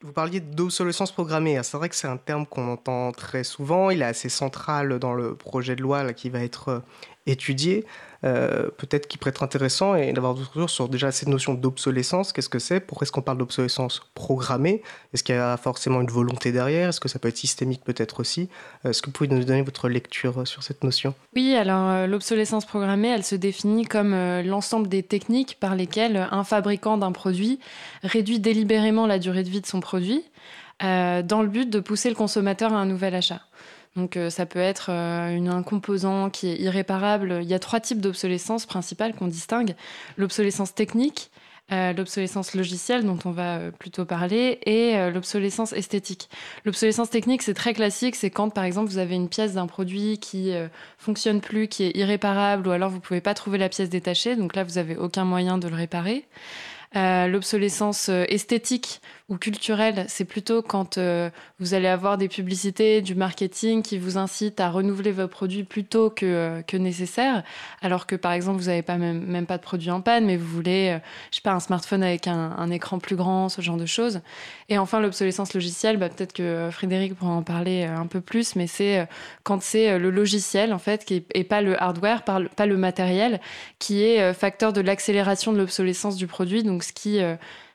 Vous 0.01 0.11
parliez 0.11 0.39
d'obsolescence 0.39 1.11
programmée. 1.11 1.59
C'est 1.63 1.77
vrai 1.77 1.89
que 1.89 1.95
c'est 1.95 2.07
un 2.07 2.17
terme 2.17 2.45
qu'on 2.45 2.67
entend 2.67 3.11
très 3.11 3.43
souvent. 3.43 3.89
Il 3.89 4.01
est 4.01 4.05
assez 4.05 4.29
central 4.29 4.99
dans 4.99 5.13
le 5.13 5.35
projet 5.35 5.75
de 5.75 5.81
loi 5.81 6.13
qui 6.13 6.29
va 6.29 6.43
être 6.43 6.83
étudié. 7.27 7.85
Euh, 8.23 8.69
peut-être 8.77 9.07
qui 9.07 9.17
pourrait 9.19 9.29
être 9.29 9.43
intéressant 9.43 9.93
et 9.93 10.11
d'avoir 10.11 10.33
d'autres 10.33 10.67
sur 10.67 10.89
déjà 10.89 11.11
cette 11.11 11.29
notion 11.29 11.53
d'obsolescence. 11.53 12.33
Qu'est-ce 12.33 12.49
que 12.49 12.57
c'est? 12.57 12.79
Pourquoi 12.79 13.05
est-ce 13.05 13.11
qu'on 13.11 13.21
parle 13.21 13.37
d'obsolescence 13.37 14.01
programmée? 14.15 14.81
Est-ce 15.13 15.23
qu'il 15.23 15.35
y 15.35 15.37
a 15.37 15.55
forcément 15.57 16.01
une 16.01 16.09
volonté 16.09 16.51
derrière? 16.51 16.89
Est-ce 16.89 16.99
que 16.99 17.09
ça 17.09 17.19
peut 17.19 17.27
être 17.27 17.37
systémique 17.37 17.83
peut-être 17.83 18.19
aussi? 18.19 18.49
Euh, 18.85 18.89
Est-ce 18.89 19.03
que 19.03 19.07
vous 19.07 19.11
pouvez 19.11 19.29
nous 19.29 19.43
donner 19.43 19.61
votre 19.61 19.87
lecture 19.87 20.47
sur 20.47 20.63
cette 20.63 20.83
notion? 20.83 21.13
Oui, 21.35 21.55
alors 21.55 21.89
euh, 21.89 22.07
l'obsolescence 22.07 22.65
programmée, 22.65 23.09
elle 23.09 23.23
se 23.23 23.35
définit 23.35 23.85
comme 23.85 24.15
l'ensemble 24.43 24.87
des 24.87 25.03
techniques 25.03 25.57
par 25.59 25.75
lesquelles 25.75 26.27
un 26.31 26.43
fabricant 26.43 26.97
d'un 26.97 27.11
produit 27.11 27.59
réduit 28.01 28.39
délibérément 28.39 29.05
la 29.05 29.19
durée 29.19 29.43
de 29.43 29.49
vie 29.49 29.61
de 29.61 29.67
son 29.67 29.79
produit 29.79 30.23
dans 30.79 31.41
le 31.41 31.47
but 31.47 31.69
de 31.69 31.79
pousser 31.79 32.09
le 32.09 32.15
consommateur 32.15 32.73
à 32.73 32.77
un 32.77 32.85
nouvel 32.85 33.15
achat. 33.15 33.41
Donc 33.97 34.15
euh, 34.15 34.29
ça 34.29 34.45
peut 34.45 34.59
être 34.59 34.91
euh, 34.91 35.47
un 35.47 35.63
composant 35.63 36.29
qui 36.29 36.49
est 36.49 36.57
irréparable. 36.57 37.39
Il 37.41 37.49
y 37.49 37.55
a 37.55 37.59
trois 37.59 37.79
types 37.79 37.99
d'obsolescence 37.99 38.67
principales 38.67 39.13
qu'on 39.15 39.27
distingue. 39.27 39.73
L'obsolescence 40.17 40.75
technique, 40.75 41.31
euh, 41.71 41.93
l'obsolescence 41.93 42.53
logicielle 42.53 43.03
dont 43.03 43.17
on 43.25 43.31
va 43.31 43.71
plutôt 43.71 44.05
parler 44.05 44.59
et 44.67 45.09
l'obsolescence 45.09 45.73
esthétique. 45.73 46.29
L'obsolescence 46.63 47.09
technique, 47.09 47.41
c'est 47.41 47.55
très 47.55 47.73
classique, 47.73 48.15
c'est 48.15 48.29
quand 48.29 48.51
par 48.51 48.65
exemple 48.65 48.91
vous 48.91 48.99
avez 48.99 49.15
une 49.15 49.29
pièce 49.29 49.55
d'un 49.55 49.65
produit 49.65 50.19
qui 50.19 50.53
fonctionne 50.99 51.41
plus, 51.41 51.67
qui 51.67 51.83
est 51.83 51.97
irréparable 51.97 52.67
ou 52.67 52.71
alors 52.71 52.91
vous 52.91 52.99
pouvez 52.99 53.19
pas 53.19 53.33
trouver 53.33 53.57
la 53.57 53.67
pièce 53.67 53.89
détachée, 53.89 54.35
donc 54.35 54.55
là 54.55 54.63
vous 54.63 54.77
avez 54.77 54.95
aucun 54.95 55.25
moyen 55.25 55.57
de 55.57 55.67
le 55.67 55.75
réparer. 55.75 56.23
l'obsolescence 56.95 58.09
esthétique, 58.09 59.01
ou 59.29 59.37
culturel, 59.37 60.05
c'est 60.07 60.23
plutôt 60.23 60.61
quand 60.61 60.97
euh, 60.97 61.29
vous 61.59 61.73
allez 61.73 61.89
avoir 61.89 62.17
des 62.17 62.29
publicités, 62.29 63.01
du 63.01 63.13
marketing 63.13 63.81
qui 63.81 63.97
vous 63.97 64.17
incite 64.17 64.61
à 64.61 64.69
renouveler 64.69 65.11
vos 65.11 65.27
produits 65.27 65.65
plus 65.65 65.83
tôt 65.83 66.09
que, 66.09 66.25
euh, 66.25 66.61
que 66.61 66.77
nécessaire, 66.77 67.43
alors 67.81 68.07
que 68.07 68.15
par 68.15 68.31
exemple 68.31 68.59
vous 68.59 68.67
n'avez 68.67 68.83
pas 68.83 68.95
même, 68.95 69.25
même, 69.25 69.45
pas 69.45 69.57
de 69.57 69.63
produit 69.63 69.91
en 69.91 69.99
panne, 69.99 70.25
mais 70.25 70.37
vous 70.37 70.47
voulez, 70.47 70.95
euh, 70.95 70.99
je 71.31 71.37
sais 71.37 71.41
pas, 71.41 71.51
un 71.51 71.59
smartphone 71.59 72.03
avec 72.03 72.27
un, 72.27 72.71
écran 72.71 72.99
plus 72.99 73.17
grand, 73.17 73.49
ce 73.49 73.61
genre 73.61 73.75
de 73.75 73.85
choses. 73.85 74.21
Et 74.69 74.77
enfin 74.77 75.01
l'obsolescence 75.01 75.53
logicielle, 75.53 75.97
bah, 75.97 76.07
peut-être 76.07 76.31
que 76.31 76.69
Frédéric 76.71 77.15
pourra 77.15 77.31
en 77.31 77.43
parler 77.43 77.83
un 77.83 78.07
peu 78.07 78.21
plus, 78.21 78.55
mais 78.55 78.67
c'est 78.67 79.07
quand 79.43 79.61
c'est 79.61 79.99
le 79.99 80.09
logiciel 80.09 80.73
en 80.73 80.79
fait, 80.79 81.03
qui 81.03 81.25
et 81.33 81.43
pas 81.43 81.61
le 81.61 81.81
hardware, 81.81 82.23
pas 82.23 82.65
le 82.65 82.77
matériel, 82.77 83.41
qui 83.79 84.03
est 84.03 84.33
facteur 84.33 84.71
de 84.71 84.81
l'accélération 84.81 85.51
de 85.51 85.57
l'obsolescence 85.57 86.15
du 86.15 86.27
produit, 86.27 86.63
donc 86.63 86.83
ce 86.83 86.93
qui 86.93 87.19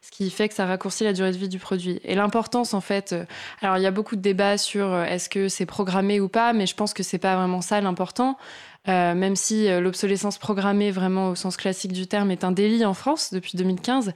ce 0.03 0.11
qui 0.11 0.31
fait 0.31 0.49
que 0.49 0.55
ça 0.55 0.67
raccourcit 0.67 1.05
la 1.05 1.13
durée 1.13 1.31
de 1.31 1.37
vie 1.37 1.49
du 1.49 1.61
produit. 1.61 2.01
Et 2.05 2.17
l'importance, 2.17 2.75
en 2.75 2.81
fait, 2.81 3.13
euh, 3.13 3.25
alors 3.61 3.79
il 3.79 3.83
y 3.83 3.87
a 3.87 3.93
beaucoup 3.93 4.17
de 4.17 4.21
débats 4.21 4.59
sur 4.59 4.93
euh, 4.93 5.05
est-ce 5.05 5.29
que 5.29 5.49
c'est 5.49 5.65
programmé 5.65 6.21
ou 6.21 6.29
pas, 6.29 6.53
mais 6.53 6.67
je 6.67 6.75
pense 6.75 6.93
que 6.93 7.05
c'est 7.05 7.19
pas 7.19 7.37
vraiment 7.37 7.61
ça 7.61 7.81
l'important. 7.81 8.37
Euh, 8.89 9.15
même 9.15 9.37
si 9.37 9.69
euh, 9.69 9.81
l'obsolescence 9.81 10.39
programmée, 10.39 10.91
vraiment 10.91 11.29
au 11.29 11.35
sens 11.37 11.57
classique 11.57 11.93
du 11.93 12.09
terme, 12.09 12.33
est 12.33 12.43
un 12.43 12.51
délit 12.51 12.85
en 12.85 12.95
France 12.95 13.33
depuis 13.33 13.57
2015. 13.57 14.13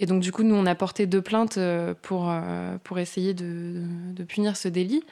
Et 0.00 0.06
donc, 0.06 0.20
du 0.20 0.32
coup, 0.32 0.42
nous, 0.42 0.56
on 0.56 0.66
a 0.66 0.74
porté 0.74 1.06
deux 1.06 1.22
plaintes 1.22 1.56
euh, 1.56 1.94
pour, 2.02 2.32
pour 2.82 2.98
essayer 2.98 3.32
de, 3.32 3.82
de 4.14 4.24
punir 4.24 4.56
ce 4.56 4.68
délit. 4.68 5.04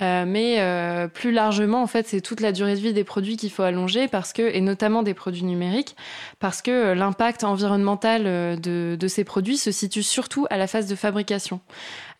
mais 0.00 1.08
plus 1.14 1.30
largement, 1.32 1.82
en 1.82 1.86
fait, 1.86 2.08
c'est 2.08 2.20
toute 2.20 2.40
la 2.40 2.52
durée 2.52 2.74
de 2.74 2.80
vie 2.80 2.92
des 2.92 3.04
produits 3.04 3.36
qu'il 3.36 3.50
faut 3.50 3.62
allonger, 3.62 4.08
parce 4.08 4.32
que, 4.32 4.42
et 4.42 4.60
notamment 4.60 5.02
des 5.02 5.14
produits 5.14 5.44
numériques, 5.44 5.96
parce 6.40 6.62
que 6.62 6.92
l'impact 6.92 7.44
environnemental 7.44 8.60
de, 8.60 8.96
de 8.98 9.08
ces 9.08 9.24
produits 9.24 9.58
se 9.58 9.70
situe 9.70 10.02
surtout 10.02 10.46
à 10.50 10.56
la 10.56 10.66
phase 10.66 10.86
de 10.86 10.96
fabrication. 10.96 11.60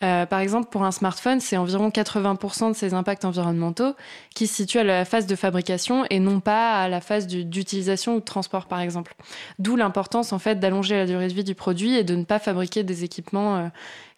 Euh, 0.05 0.27
par 0.27 0.39
exemple, 0.39 0.69
pour 0.71 0.85
un 0.85 0.93
smartphone, 0.93 1.41
c'est 1.41 1.57
environ 1.57 1.89
80% 1.91 2.71
de 2.71 2.77
ses 2.77 2.95
impacts 2.95 3.25
environnementaux 3.25 3.95
qui 4.35 4.47
se 4.47 4.55
situent 4.55 4.79
à 4.79 4.85
la 4.85 5.05
phase 5.05 5.27
de 5.27 5.35
fabrication 5.35 6.05
et 6.09 6.21
non 6.21 6.39
pas 6.39 6.81
à 6.81 6.89
la 6.89 7.01
phase 7.01 7.27
d'utilisation 7.27 8.15
ou 8.17 8.21
de 8.21 8.25
transport, 8.25 8.67
par 8.67 8.81
exemple. 8.81 9.15
D'où 9.59 9.75
l'importance, 9.75 10.33
en 10.33 10.39
fait, 10.39 10.61
d'allonger 10.61 10.97
la 10.97 11.07
durée 11.07 11.27
de 11.27 11.35
vie 11.35 11.45
du 11.45 11.57
produit 11.57 11.97
et 11.97 12.05
de 12.05 12.15
ne 12.15 12.25
pas 12.25 12.39
fabriquer 12.39 12.85
des 12.85 13.03
équipements 13.03 13.57
euh, 13.57 13.69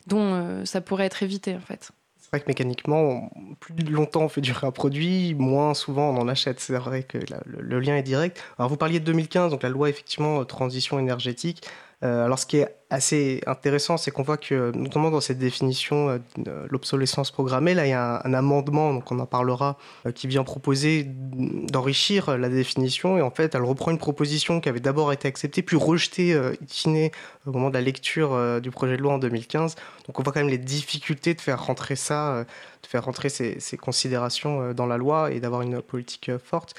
dont 0.07 0.35
euh, 0.35 0.65
ça 0.67 0.83
pourrait 0.83 1.07
être 1.07 1.23
évité, 1.23 1.57
en 1.57 1.61
fait. 1.61 1.93
C'est 2.19 2.37
vrai 2.37 2.41
que 2.45 2.49
mécaniquement, 2.49 3.31
plus 3.59 3.75
longtemps 3.83 4.23
on 4.23 4.29
fait 4.29 4.41
durer 4.41 4.65
un 4.65 4.71
produit, 4.71 5.35
moins 5.35 5.75
souvent 5.75 6.11
on 6.11 6.17
en 6.19 6.29
achète. 6.29 6.61
C'est 6.61 6.75
vrai 6.75 7.03
que 7.03 7.19
le, 7.45 7.81
lien 7.81 7.97
est 7.97 8.05
direct. 8.05 8.41
Alors 8.57 8.69
vous 8.69 8.77
parliez 8.77 9.01
de 9.01 9.05
2015, 9.05 9.51
donc 9.51 9.65
la 9.65 9.69
loi 9.69 9.89
effectivement 9.89 10.45
transition 10.45 11.01
énergétique. 11.01 11.67
Euh, 12.03 12.25
alors, 12.25 12.39
ce 12.39 12.47
qui 12.47 12.57
est 12.57 12.77
assez 12.89 13.43
intéressant, 13.47 13.99
c'est 13.99 14.11
qu'on 14.11 14.23
voit 14.23 14.39
que, 14.39 14.73
notamment 14.75 15.11
dans 15.11 15.21
cette 15.21 15.39
définition 15.39 16.09
euh, 16.09 16.19
de 16.39 16.67
l'obsolescence 16.71 17.31
programmée, 17.31 17.75
là, 17.75 17.87
il 17.87 17.91
y 17.91 17.93
a 17.93 18.23
un, 18.25 18.33
amendement, 18.33 18.95
donc 18.95 19.13
on 19.13 19.19
en 19.19 19.27
parlera, 19.27 19.77
euh, 20.07 20.13
qui 20.13 20.27
vient 20.27 20.43
proposer 20.43 21.05
d'enrichir 21.07 22.39
la 22.39 22.49
définition. 22.49 23.19
Et 23.19 23.23
en 23.23 23.31
fait, 23.31 23.55
elle 23.55 23.65
reprend 23.65 23.91
une 23.91 23.99
proposition 23.99 24.61
qui 24.61 24.71
avait 24.71 24.81
d'abord 24.81 25.13
été 25.13 25.29
acceptée, 25.29 25.63
puis 25.63 25.77
rejetée 25.77 26.35
in 26.35 27.09
au 27.47 27.53
moment 27.53 27.69
de 27.69 27.75
la 27.75 27.83
lecture 27.83 28.61
du 28.61 28.71
projet 28.71 28.97
de 28.97 29.03
loi 29.03 29.15
en 29.15 29.19
2015. 29.19 29.75
Donc, 30.07 30.19
on 30.19 30.23
voit 30.23 30.33
quand 30.33 30.41
même 30.41 30.49
les 30.49 30.59
difficultés 30.59 31.35
de 31.35 31.41
faire 31.41 31.63
rentrer 31.63 31.97
ça, 31.97 32.45
de 32.83 32.87
faire 32.87 33.05
rentrer 33.05 33.29
ces, 33.29 33.77
considérations 33.77 34.73
dans 34.73 34.87
la 34.87 34.97
loi 34.97 35.33
et 35.33 35.41
d'avoir 35.41 35.63
une 35.63 35.83
politique 35.83 36.31
forte. 36.39 36.75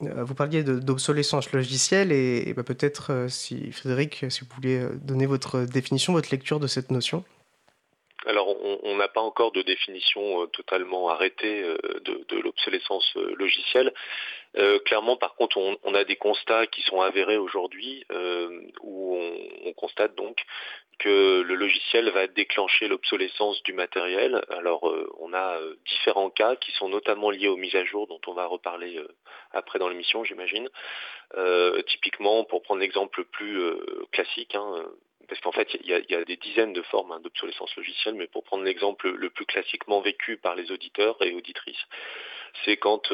Vous 0.00 0.34
parliez 0.34 0.62
d'obsolescence 0.62 1.52
logicielle 1.52 2.12
et, 2.12 2.52
bah, 2.54 2.62
peut-être, 2.62 3.12
euh, 3.12 3.28
si 3.28 3.70
Frédéric, 3.72 4.24
si 4.30 4.40
vous 4.40 4.68
euh, 4.68 4.90
donner 4.94 5.26
votre 5.26 5.60
définition, 5.64 6.12
votre 6.12 6.30
lecture 6.30 6.60
de 6.60 6.66
cette 6.66 6.90
notion. 6.90 7.24
Alors, 8.26 8.54
on 8.82 8.96
n'a 8.96 9.08
pas 9.08 9.22
encore 9.22 9.50
de 9.50 9.62
définition 9.62 10.46
totalement 10.48 11.08
arrêtée 11.08 11.62
de, 12.04 12.38
l'obsolescence 12.38 13.14
logicielle. 13.38 13.94
clairement, 14.84 15.16
par 15.16 15.34
contre, 15.36 15.56
on, 15.56 15.94
a 15.94 16.04
des 16.04 16.16
constats 16.16 16.66
qui 16.66 16.82
sont 16.82 17.00
avérés 17.00 17.38
aujourd'hui 17.38 18.04
où 18.82 19.16
on, 19.64 19.72
constate 19.72 20.14
donc 20.16 20.36
que 21.00 21.40
le 21.40 21.54
logiciel 21.54 22.10
va 22.10 22.26
déclencher 22.26 22.86
l'obsolescence 22.86 23.62
du 23.64 23.72
matériel. 23.72 24.40
Alors 24.50 24.88
euh, 24.88 25.10
on 25.18 25.32
a 25.32 25.58
euh, 25.58 25.74
différents 25.86 26.30
cas 26.30 26.56
qui 26.56 26.72
sont 26.72 26.88
notamment 26.88 27.30
liés 27.30 27.48
aux 27.48 27.56
mises 27.56 27.74
à 27.74 27.84
jour 27.84 28.06
dont 28.06 28.20
on 28.26 28.34
va 28.34 28.46
reparler 28.46 28.98
euh, 28.98 29.08
après 29.52 29.78
dans 29.78 29.88
l'émission 29.88 30.22
j'imagine. 30.24 30.68
typiquement 31.86 32.44
pour 32.44 32.62
prendre 32.62 32.80
l'exemple 32.80 33.24
plus 33.24 33.60
classique, 34.12 34.54
hein, 34.54 34.84
parce 35.28 35.40
qu'en 35.40 35.52
fait 35.52 35.68
il 35.74 35.86
y, 35.86 36.14
a 36.14 36.24
des 36.24 36.36
dizaines 36.36 36.72
de 36.72 36.82
formes 36.82 37.12
hein, 37.12 37.20
d'obsolescence 37.20 37.74
logicielle, 37.76 38.14
mais 38.14 38.26
pour 38.26 38.42
prendre 38.44 38.64
l'exemple 38.64 39.10
le 39.10 39.30
plus 39.30 39.46
classiquement 39.46 40.00
vécu 40.00 40.36
par 40.36 40.54
les 40.54 40.70
auditeurs 40.70 41.16
et 41.22 41.32
auditrices, 41.32 41.84
c'est 42.64 42.76
quand 42.76 43.12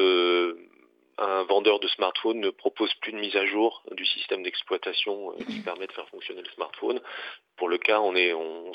un 1.19 1.45
vendeur 1.45 1.81
de 1.81 1.89
smartphone 1.89 2.41
ne 2.41 2.51
propose 2.51 2.93
plus 2.95 3.13
de 3.13 3.17
mise 3.17 3.37
à 3.37 3.47
jour 3.47 3.83
du 3.93 4.05
système 4.05 4.43
d'exploitation 4.43 5.33
euh, 5.33 5.45
qui 5.45 5.61
permet 5.61 5.87
de 5.87 5.93
faire 5.93 6.09
fonctionner 6.09 6.43
le 6.43 6.51
smartphone. 6.51 7.01
Pour 7.57 7.69
le 7.71 7.79
cas, 7.79 8.01
on, 8.01 8.73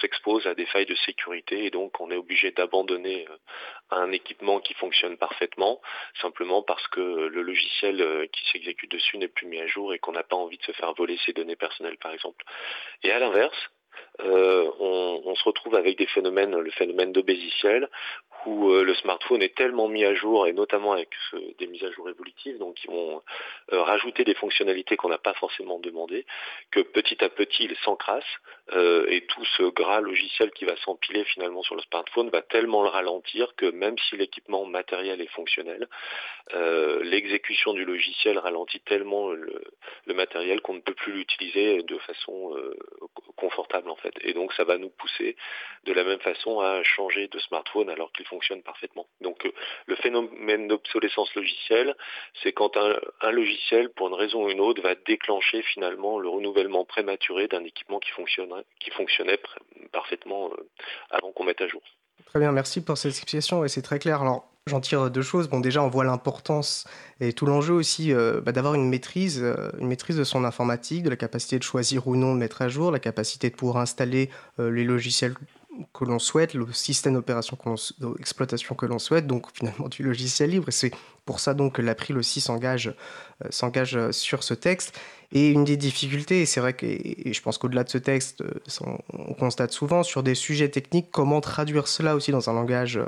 s'expose 0.00 0.46
à 0.46 0.54
des 0.54 0.66
failles 0.66 0.86
de 0.86 0.96
sécurité 0.96 1.64
et 1.64 1.70
donc 1.70 2.00
on 2.00 2.10
est 2.10 2.16
obligé 2.16 2.50
d'abandonner 2.50 3.26
euh, 3.30 3.36
un 3.90 4.10
équipement 4.10 4.58
qui 4.58 4.74
fonctionne 4.74 5.16
parfaitement, 5.16 5.80
simplement 6.20 6.62
parce 6.62 6.86
que 6.88 7.00
le 7.00 7.42
logiciel 7.42 8.00
euh, 8.00 8.26
qui 8.26 8.50
s'exécute 8.50 8.90
dessus 8.90 9.18
n'est 9.18 9.28
plus 9.28 9.46
mis 9.46 9.60
à 9.60 9.66
jour 9.68 9.94
et 9.94 10.00
qu'on 10.00 10.12
n'a 10.12 10.24
pas 10.24 10.36
envie 10.36 10.58
de 10.58 10.64
se 10.64 10.72
faire 10.72 10.92
voler 10.94 11.16
ses 11.24 11.32
données 11.32 11.56
personnelles, 11.56 11.98
par 11.98 12.12
exemple. 12.12 12.44
Et 13.04 13.12
à 13.12 13.20
l'inverse, 13.20 13.56
on, 14.18 15.34
se 15.34 15.44
retrouve 15.44 15.74
avec 15.74 15.98
des 15.98 16.06
phénomènes, 16.06 16.56
le 16.56 16.70
phénomène 16.70 17.12
d'obésiciel, 17.12 17.88
où 18.46 18.70
euh, 18.70 18.84
le 18.84 18.94
smartphone 18.94 19.42
est 19.42 19.54
tellement 19.54 19.88
mis 19.88 20.04
à 20.04 20.14
jour, 20.14 20.46
et 20.46 20.52
notamment 20.52 20.92
avec 20.92 21.10
des 21.58 21.66
mises 21.66 21.84
à 21.84 21.90
jour 21.90 22.08
évolutives, 22.08 22.58
donc 22.58 22.76
qui 22.76 22.86
vont 22.86 23.22
euh, 23.72 23.82
rajouter 23.82 24.24
des 24.24 24.34
fonctionnalités 24.34 24.96
qu'on 24.96 25.08
n'a 25.08 25.18
pas 25.18 25.34
forcément 25.34 25.78
demandées, 25.78 26.24
que 26.70 26.80
petit 26.80 27.22
à 27.24 27.28
petit 27.28 27.64
il 27.64 27.76
s'encrasse, 27.78 28.24
euh, 28.72 29.06
et 29.08 29.26
tout 29.26 29.44
ce 29.56 29.64
gras 29.64 30.00
logiciel 30.00 30.50
qui 30.52 30.64
va 30.64 30.76
s'empiler 30.76 31.24
finalement 31.24 31.62
sur 31.62 31.74
le 31.74 31.82
smartphone 31.82 32.30
va 32.30 32.42
tellement 32.42 32.82
le 32.82 32.88
ralentir 32.88 33.54
que 33.56 33.66
même 33.66 33.96
si 33.98 34.16
l'équipement 34.16 34.64
matériel 34.64 35.20
est 35.20 35.30
fonctionnel, 35.30 35.88
l'exécution 37.02 37.74
du 37.74 37.84
logiciel 37.84 38.38
ralentit 38.38 38.80
tellement 38.80 39.30
le, 39.30 39.62
matériel 40.14 40.60
qu'on 40.60 40.74
ne 40.74 40.80
peut 40.80 40.94
plus 40.94 41.12
l'utiliser 41.12 41.82
de 41.82 41.98
façon 41.98 42.56
confortable 43.36 43.90
en 43.90 43.96
fait. 43.96 44.14
Et 44.22 44.32
donc 44.32 44.52
ça 44.54 44.64
va 44.64 44.78
nous 44.78 44.90
pousser 44.90 45.36
de 45.84 45.92
la 45.92 46.04
même 46.04 46.20
façon 46.20 46.60
à 46.60 46.82
changer 46.82 47.28
de 47.28 47.38
smartphone 47.38 47.90
alors 47.90 48.12
qu'il 48.12 48.26
fonctionne 48.36 48.62
parfaitement. 48.62 49.06
Donc 49.22 49.46
euh, 49.46 49.52
le 49.86 49.96
phénomène 49.96 50.68
d'obsolescence 50.68 51.34
logicielle, 51.34 51.96
c'est 52.42 52.52
quand 52.52 52.76
un, 52.76 53.30
logiciel, 53.30 53.88
pour 53.90 54.08
une 54.08 54.14
raison 54.14 54.44
ou 54.44 54.50
une 54.50 54.60
autre, 54.60 54.82
va 54.82 54.94
déclencher 54.94 55.62
finalement 55.62 56.18
le 56.18 56.28
renouvellement 56.28 56.84
prématuré 56.84 57.48
d'un 57.48 57.64
équipement 57.64 57.98
qui 57.98 58.10
fonctionnait, 58.10 58.64
qui 58.80 58.90
fonctionnait 58.90 59.40
parfaitement 59.92 60.50
euh, 60.52 60.68
avant 61.10 61.32
qu'on 61.32 61.44
mette 61.44 61.62
à 61.62 61.68
jour. 61.68 61.80
Très 62.26 62.40
bien, 62.40 62.52
merci 62.52 62.84
pour 62.84 62.98
cette 62.98 63.10
explication 63.10 63.64
et 63.64 63.68
c'est 63.68 63.82
très 63.82 63.98
clair. 63.98 64.20
Alors 64.20 64.44
J'en 64.68 64.80
tire 64.80 65.12
deux 65.12 65.22
choses. 65.22 65.48
Bon, 65.48 65.60
déjà, 65.60 65.80
on 65.80 65.88
voit 65.88 66.02
l'importance 66.02 66.88
et 67.20 67.32
tout 67.32 67.46
l'enjeu 67.46 67.72
aussi 67.72 68.12
euh, 68.12 68.40
bah, 68.40 68.50
d'avoir 68.50 68.74
une 68.74 68.88
maîtrise, 68.88 69.40
une 69.78 69.86
maîtrise 69.86 70.16
de 70.16 70.24
son 70.24 70.42
informatique, 70.42 71.04
de 71.04 71.10
la 71.10 71.14
capacité 71.14 71.56
de 71.56 71.62
choisir 71.62 72.08
ou 72.08 72.16
non 72.16 72.34
de 72.34 72.40
mettre 72.40 72.62
à 72.62 72.68
jour, 72.68 72.90
la 72.90 72.98
capacité 72.98 73.48
de 73.48 73.54
pouvoir 73.54 73.76
installer 73.76 74.28
les 74.58 74.82
logiciels 74.82 75.34
que 75.92 76.04
l'on 76.04 76.18
souhaite, 76.18 76.54
le 76.54 76.72
système 76.72 77.14
d'opération 77.14 77.58
d'exploitation 77.98 78.74
que 78.74 78.86
l'on 78.86 78.98
souhaite, 78.98 79.26
donc 79.26 79.46
finalement 79.52 79.88
du 79.88 80.02
logiciel 80.02 80.50
libre. 80.50 80.68
Et 80.68 80.72
c'est 80.72 80.92
pour 81.24 81.40
ça 81.40 81.54
donc 81.54 81.74
que 81.74 81.82
l'April 81.82 82.16
aussi 82.16 82.40
s'engage 82.40 82.94
euh, 83.44 83.48
s'engage 83.50 83.96
euh, 83.96 84.12
sur 84.12 84.42
ce 84.42 84.54
texte. 84.54 84.98
Et 85.32 85.50
une 85.50 85.64
des 85.64 85.76
difficultés, 85.76 86.42
et 86.42 86.46
c'est 86.46 86.60
vrai 86.60 86.72
que 86.72 86.86
je 86.86 87.40
pense 87.42 87.58
qu'au-delà 87.58 87.84
de 87.84 87.88
ce 87.88 87.98
texte, 87.98 88.42
euh, 88.42 88.96
on 89.12 89.34
constate 89.34 89.72
souvent 89.72 90.02
sur 90.02 90.22
des 90.22 90.34
sujets 90.34 90.68
techniques 90.68 91.08
comment 91.10 91.40
traduire 91.40 91.88
cela 91.88 92.14
aussi 92.14 92.30
dans 92.30 92.48
un 92.48 92.52
langage, 92.52 93.00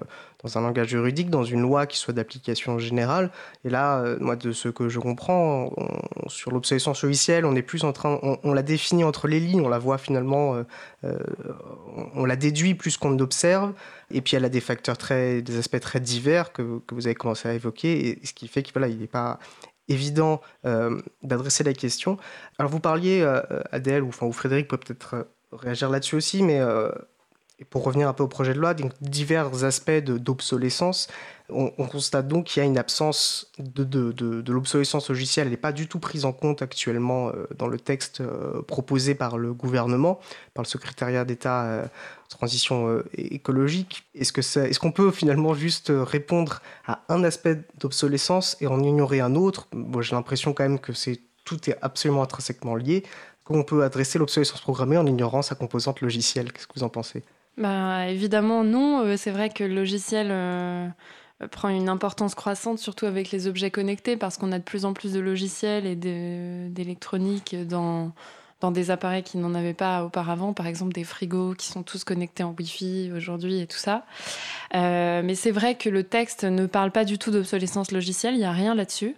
dans 0.42 0.58
un 0.58 0.60
langage 0.60 0.88
juridique, 0.88 1.30
dans 1.30 1.44
une 1.44 1.60
loi 1.60 1.86
qui 1.86 1.96
soit 1.96 2.14
d'application 2.14 2.78
générale. 2.78 3.30
Et 3.64 3.70
là, 3.70 4.04
moi, 4.20 4.36
de 4.36 4.52
ce 4.52 4.68
que 4.68 4.88
je 4.88 4.98
comprends, 4.98 5.72
sur 6.26 6.50
l'obsolescence 6.50 7.02
logicielle, 7.02 7.44
on 7.44 7.54
est 7.54 7.62
plus 7.62 7.84
en 7.84 7.92
train, 7.92 8.18
on, 8.22 8.52
la 8.52 8.62
définit 8.62 9.04
entre 9.04 9.28
les 9.28 9.40
lignes, 9.40 9.60
on 9.60 9.68
la 9.68 9.78
voit 9.78 9.98
finalement, 9.98 10.56
on, 11.02 12.24
la 12.24 12.36
déduit 12.36 12.74
plus 12.74 12.96
qu'on 12.96 13.10
ne 13.10 13.18
l'observe. 13.18 13.72
Et 14.10 14.20
puis 14.20 14.36
elle 14.36 14.44
a 14.44 14.48
des 14.48 14.60
facteurs 14.60 14.96
très, 14.96 15.42
des 15.42 15.58
aspects 15.58 15.80
très 15.80 16.00
divers 16.00 16.52
que, 16.52 16.80
que 16.86 16.94
vous 16.94 17.06
avez 17.06 17.14
commencé 17.14 17.48
à 17.48 17.54
évoquer, 17.54 18.08
et 18.08 18.26
ce 18.26 18.32
qui 18.32 18.48
fait 18.48 18.62
qu'il 18.62 18.72
voilà, 18.72 18.88
il 18.88 18.98
n'est 18.98 19.06
pas 19.06 19.38
évident 19.88 20.40
euh, 20.64 21.00
d'adresser 21.22 21.64
la 21.64 21.72
question. 21.72 22.18
Alors 22.58 22.70
vous 22.70 22.80
parliez, 22.80 23.20
euh, 23.22 23.40
Adèle, 23.72 24.02
ou, 24.02 24.08
enfin, 24.08 24.26
ou 24.26 24.32
Frédéric 24.32 24.68
peut 24.68 24.76
peut-être 24.76 25.14
euh, 25.14 25.24
réagir 25.52 25.88
là-dessus 25.90 26.16
aussi, 26.16 26.42
mais 26.42 26.60
pour 27.70 27.82
revenir 27.82 28.06
un 28.06 28.12
peu 28.12 28.22
au 28.22 28.28
projet 28.28 28.52
de 28.52 28.60
loi, 28.60 28.74
divers 29.00 29.64
aspects 29.64 29.90
d'obsolescence. 29.90 31.08
On, 31.48 31.70
constate 31.70 32.28
donc 32.28 32.44
qu'il 32.44 32.62
y 32.62 32.62
a 32.62 32.68
une 32.68 32.76
absence 32.76 33.50
de, 33.58 33.84
de, 33.84 34.52
l'obsolescence 34.52 35.08
logicielle. 35.08 35.46
Elle 35.46 35.52
n'est 35.52 35.56
pas 35.56 35.72
du 35.72 35.88
tout 35.88 35.98
prise 35.98 36.26
en 36.26 36.32
compte 36.32 36.60
actuellement 36.60 37.32
dans 37.56 37.66
le 37.66 37.80
texte 37.80 38.22
proposé 38.66 39.14
par 39.14 39.38
le 39.38 39.54
gouvernement, 39.54 40.20
par 40.52 40.62
le 40.62 40.68
secrétariat 40.68 41.24
d'État 41.24 41.88
transition 42.28 43.02
écologique. 43.14 44.04
Est-ce 44.14 44.32
que 44.32 44.40
est-ce 44.40 44.78
qu'on 44.78 44.92
peut 44.92 45.10
finalement 45.10 45.54
juste 45.54 45.90
répondre 45.94 46.60
à 46.86 47.00
un 47.08 47.24
aspect 47.24 47.62
d'obsolescence 47.80 48.56
et 48.60 48.66
en 48.66 48.82
ignorer 48.82 49.20
un 49.20 49.34
autre? 49.34 49.68
Moi, 49.72 50.02
j'ai 50.02 50.14
l'impression 50.14 50.52
quand 50.52 50.62
même 50.62 50.78
que 50.78 50.92
c'est 50.92 51.20
tout 51.44 51.70
est 51.70 51.76
absolument 51.82 52.22
intrinsèquement 52.22 52.76
lié. 52.76 53.02
Qu'on 53.44 53.62
peut 53.62 53.82
adresser 53.82 54.18
l'obsolescence 54.18 54.60
programmée 54.60 54.98
en 54.98 55.06
ignorant 55.06 55.40
sa 55.40 55.54
composante 55.54 56.02
logicielle? 56.02 56.52
Qu'est-ce 56.52 56.66
que 56.66 56.74
vous 56.76 56.84
en 56.84 56.90
pensez? 56.90 57.24
Bah, 57.56 58.08
Évidemment, 58.08 58.62
non. 58.62 59.16
C'est 59.16 59.30
vrai 59.30 59.48
que 59.48 59.64
le 59.64 59.74
logiciel 59.74 60.28
prend 61.50 61.68
une 61.68 61.88
importance 61.88 62.34
croissante, 62.34 62.78
surtout 62.78 63.06
avec 63.06 63.30
les 63.30 63.46
objets 63.46 63.70
connectés, 63.70 64.16
parce 64.16 64.36
qu'on 64.36 64.52
a 64.52 64.58
de 64.58 64.64
plus 64.64 64.84
en 64.84 64.92
plus 64.92 65.12
de 65.12 65.20
logiciels 65.20 65.86
et 65.86 65.96
d'électronique 65.96 67.56
dans, 67.66 68.12
dans 68.60 68.70
des 68.70 68.90
appareils 68.90 69.22
qui 69.22 69.38
n'en 69.38 69.54
avaient 69.54 69.74
pas 69.74 70.04
auparavant, 70.04 70.52
par 70.52 70.66
exemple 70.66 70.92
des 70.92 71.04
frigos 71.04 71.54
qui 71.54 71.68
sont 71.68 71.82
tous 71.82 72.04
connectés 72.04 72.42
en 72.42 72.54
Wi-Fi 72.58 73.12
aujourd'hui 73.14 73.60
et 73.60 73.66
tout 73.66 73.78
ça. 73.78 74.04
Euh, 74.74 75.22
mais 75.24 75.34
c'est 75.34 75.52
vrai 75.52 75.76
que 75.76 75.88
le 75.88 76.02
texte 76.02 76.44
ne 76.44 76.66
parle 76.66 76.90
pas 76.90 77.04
du 77.04 77.18
tout 77.18 77.30
d'obsolescence 77.30 77.92
logicielle, 77.92 78.34
il 78.34 78.38
n'y 78.38 78.44
a 78.44 78.52
rien 78.52 78.74
là-dessus. 78.74 79.14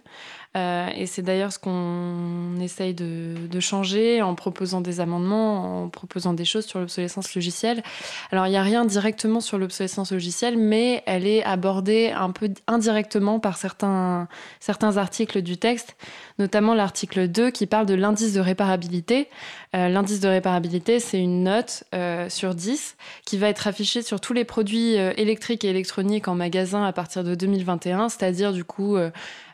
Euh, 0.57 0.89
et 0.95 1.05
c'est 1.05 1.21
d'ailleurs 1.21 1.53
ce 1.53 1.59
qu'on 1.59 2.59
essaye 2.59 2.93
de, 2.93 3.59
changer 3.59 4.23
en 4.23 4.33
proposant 4.33 4.81
des 4.81 4.99
amendements, 4.99 5.83
en 5.83 5.89
proposant 5.89 6.33
des 6.33 6.45
choses 6.45 6.65
sur 6.65 6.79
l'obsolescence 6.79 7.35
logicielle. 7.35 7.83
Alors, 8.31 8.47
il 8.47 8.49
n'y 8.49 8.57
a 8.57 8.63
rien 8.63 8.85
directement 8.85 9.39
sur 9.39 9.59
l'obsolescence 9.59 10.11
logicielle, 10.11 10.57
mais 10.57 11.03
elle 11.05 11.27
est 11.27 11.43
abordée 11.43 12.11
un 12.15 12.31
peu 12.31 12.49
indirectement 12.67 13.39
par 13.39 13.57
certains, 13.57 14.27
certains 14.59 14.97
articles 14.97 15.43
du 15.43 15.57
texte, 15.57 15.95
notamment 16.39 16.73
l'article 16.73 17.27
2 17.27 17.51
qui 17.51 17.67
parle 17.67 17.85
de 17.85 17.93
l'indice 17.93 18.33
de 18.33 18.39
réparabilité. 18.39 19.29
Euh, 19.75 19.89
l'indice 19.89 20.21
de 20.21 20.27
réparabilité, 20.27 20.99
c'est 20.99 21.19
une 21.19 21.43
note 21.43 21.83
euh, 21.93 22.29
sur 22.29 22.55
10 22.55 22.97
qui 23.25 23.37
va 23.37 23.47
être 23.47 23.67
affichée 23.67 24.01
sur 24.01 24.19
tous 24.19 24.33
les 24.33 24.43
produits 24.43 24.95
électriques 24.95 25.63
et 25.63 25.69
électroniques 25.69 26.27
en 26.27 26.35
magasin 26.35 26.83
à 26.83 26.93
partir 26.93 27.23
de 27.23 27.35
2021, 27.35 28.09
c'est-à-dire 28.09 28.53
du 28.53 28.63
coup 28.63 28.97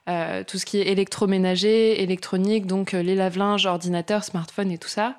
euh, 0.07 0.43
tout 0.45 0.57
ce 0.57 0.65
qui 0.65 0.79
est 0.79 0.87
électroménager, 0.87 2.01
électronique, 2.01 2.65
donc 2.65 2.93
euh, 2.93 3.01
les 3.01 3.15
lave-linges, 3.15 3.65
ordinateurs, 3.65 4.23
smartphones 4.23 4.71
et 4.71 4.77
tout 4.77 4.87
ça. 4.87 5.15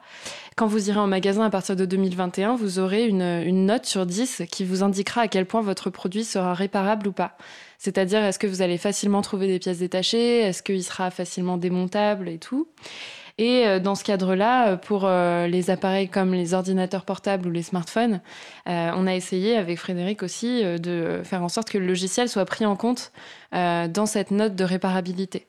Quand 0.57 0.67
vous 0.67 0.89
irez 0.89 0.99
en 0.99 1.07
magasin 1.07 1.45
à 1.45 1.51
partir 1.51 1.77
de 1.77 1.85
2021, 1.85 2.57
vous 2.57 2.79
aurez 2.79 3.07
une, 3.07 3.23
une 3.23 3.67
note 3.67 3.87
sur 3.87 4.07
10 4.07 4.43
qui 4.51 4.65
vous 4.65 4.83
indiquera 4.83 5.23
à 5.23 5.29
quel 5.29 5.47
point 5.47 5.63
votre 5.63 5.91
produit 5.91 6.25
sera 6.25 6.55
réparable 6.55 7.09
ou 7.09 7.13
pas. 7.13 7.37
C'est-à-dire, 7.79 8.25
est-ce 8.25 8.39
que 8.39 8.47
vous 8.47 8.63
allez 8.63 8.79
facilement 8.79 9.23
trouver 9.23 9.47
des 9.47 9.59
pièces 9.59 9.79
détachées? 9.79 10.41
Est-ce 10.41 10.63
qu'il 10.63 10.83
sera 10.83 11.11
facilement 11.11 11.59
démontable 11.59 12.29
et 12.29 12.39
tout? 12.39 12.67
Et 13.39 13.67
euh, 13.67 13.79
dans 13.79 13.95
ce 13.95 14.03
cadre-là, 14.03 14.71
euh, 14.71 14.77
pour 14.77 15.03
euh, 15.05 15.47
les 15.47 15.71
appareils 15.71 16.09
comme 16.09 16.35
les 16.35 16.55
ordinateurs 16.55 17.05
portables 17.05 17.47
ou 17.47 17.51
les 17.51 17.63
smartphones, 17.63 18.21
on 18.67 19.07
a 19.07 19.15
essayé 19.15 19.57
avec 19.57 19.79
Frédéric 19.79 20.23
aussi 20.23 20.63
de 20.63 21.23
faire 21.25 21.43
en 21.43 21.49
sorte 21.49 21.71
que 21.71 21.79
le 21.79 21.87
logiciel 21.87 22.29
soit 22.29 22.45
pris 22.45 22.67
en 22.67 22.77
compte 22.77 23.13
dans 23.53 24.07
cette 24.07 24.31
note 24.31 24.55
de 24.57 24.65
réparabilité. 24.65 25.47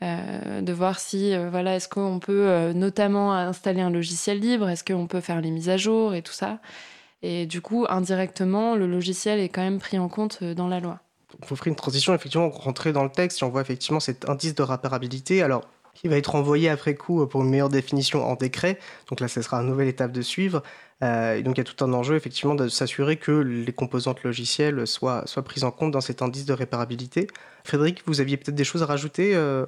de 0.00 0.72
voir 0.72 0.98
si, 0.98 1.36
voilà, 1.50 1.76
est-ce 1.76 1.88
qu'on 1.88 2.20
peut 2.20 2.72
notamment 2.74 3.34
installer 3.34 3.82
un 3.82 3.90
logiciel 3.90 4.40
libre, 4.40 4.68
est-ce 4.70 4.84
qu'on 4.84 5.06
peut 5.06 5.20
faire 5.20 5.40
les 5.40 5.50
mises 5.50 5.68
à 5.68 5.76
jour 5.76 6.14
et 6.14 6.22
tout 6.22 6.32
ça. 6.32 6.60
Et 7.22 7.44
du 7.44 7.60
coup, 7.60 7.84
indirectement, 7.88 8.76
le 8.76 8.86
logiciel 8.86 9.38
est 9.38 9.50
quand 9.50 9.62
même 9.62 9.78
pris 9.78 9.98
en 9.98 10.08
compte 10.08 10.42
dans 10.42 10.68
la 10.68 10.80
loi. 10.80 11.00
Faut 11.42 11.56
faire 11.56 11.68
une 11.68 11.76
transition, 11.76 12.14
effectivement, 12.14 12.48
rentrer 12.48 12.92
dans 12.92 13.04
le 13.04 13.10
texte, 13.10 13.42
on 13.42 13.50
voit 13.50 13.60
effectivement 13.60 14.00
cet 14.00 14.28
indice 14.28 14.54
de 14.54 14.62
réparabilité. 14.62 15.42
Alors, 15.42 15.68
qui 15.94 16.08
va 16.08 16.16
être 16.16 16.34
envoyé 16.34 16.68
après 16.68 16.94
coup 16.94 17.26
pour 17.26 17.42
une 17.42 17.50
meilleure 17.50 17.68
définition 17.68 18.24
en 18.24 18.34
décret. 18.34 18.78
Donc 19.08 19.20
là, 19.20 19.28
ce 19.28 19.42
sera 19.42 19.58
une 19.58 19.68
nouvelle 19.68 19.88
étape 19.88 20.12
de 20.12 20.22
suivre. 20.22 20.62
Euh, 21.02 21.36
et 21.36 21.42
donc 21.42 21.56
il 21.56 21.58
y 21.58 21.60
a 21.60 21.64
tout 21.64 21.84
un 21.84 21.92
enjeu 21.92 22.14
effectivement 22.14 22.54
de 22.54 22.68
s'assurer 22.68 23.16
que 23.16 23.32
les 23.32 23.72
composantes 23.72 24.22
logicielles 24.22 24.86
soient, 24.86 25.24
prises 25.44 25.64
en 25.64 25.70
compte 25.70 25.90
dans 25.90 26.00
cet 26.00 26.22
indice 26.22 26.46
de 26.46 26.52
réparabilité. 26.52 27.26
Frédéric, 27.64 28.02
vous 28.06 28.20
aviez 28.20 28.36
peut-être 28.36 28.54
des 28.54 28.64
choses 28.64 28.82
à 28.82 28.86
rajouter 28.86 29.34
euh 29.34 29.66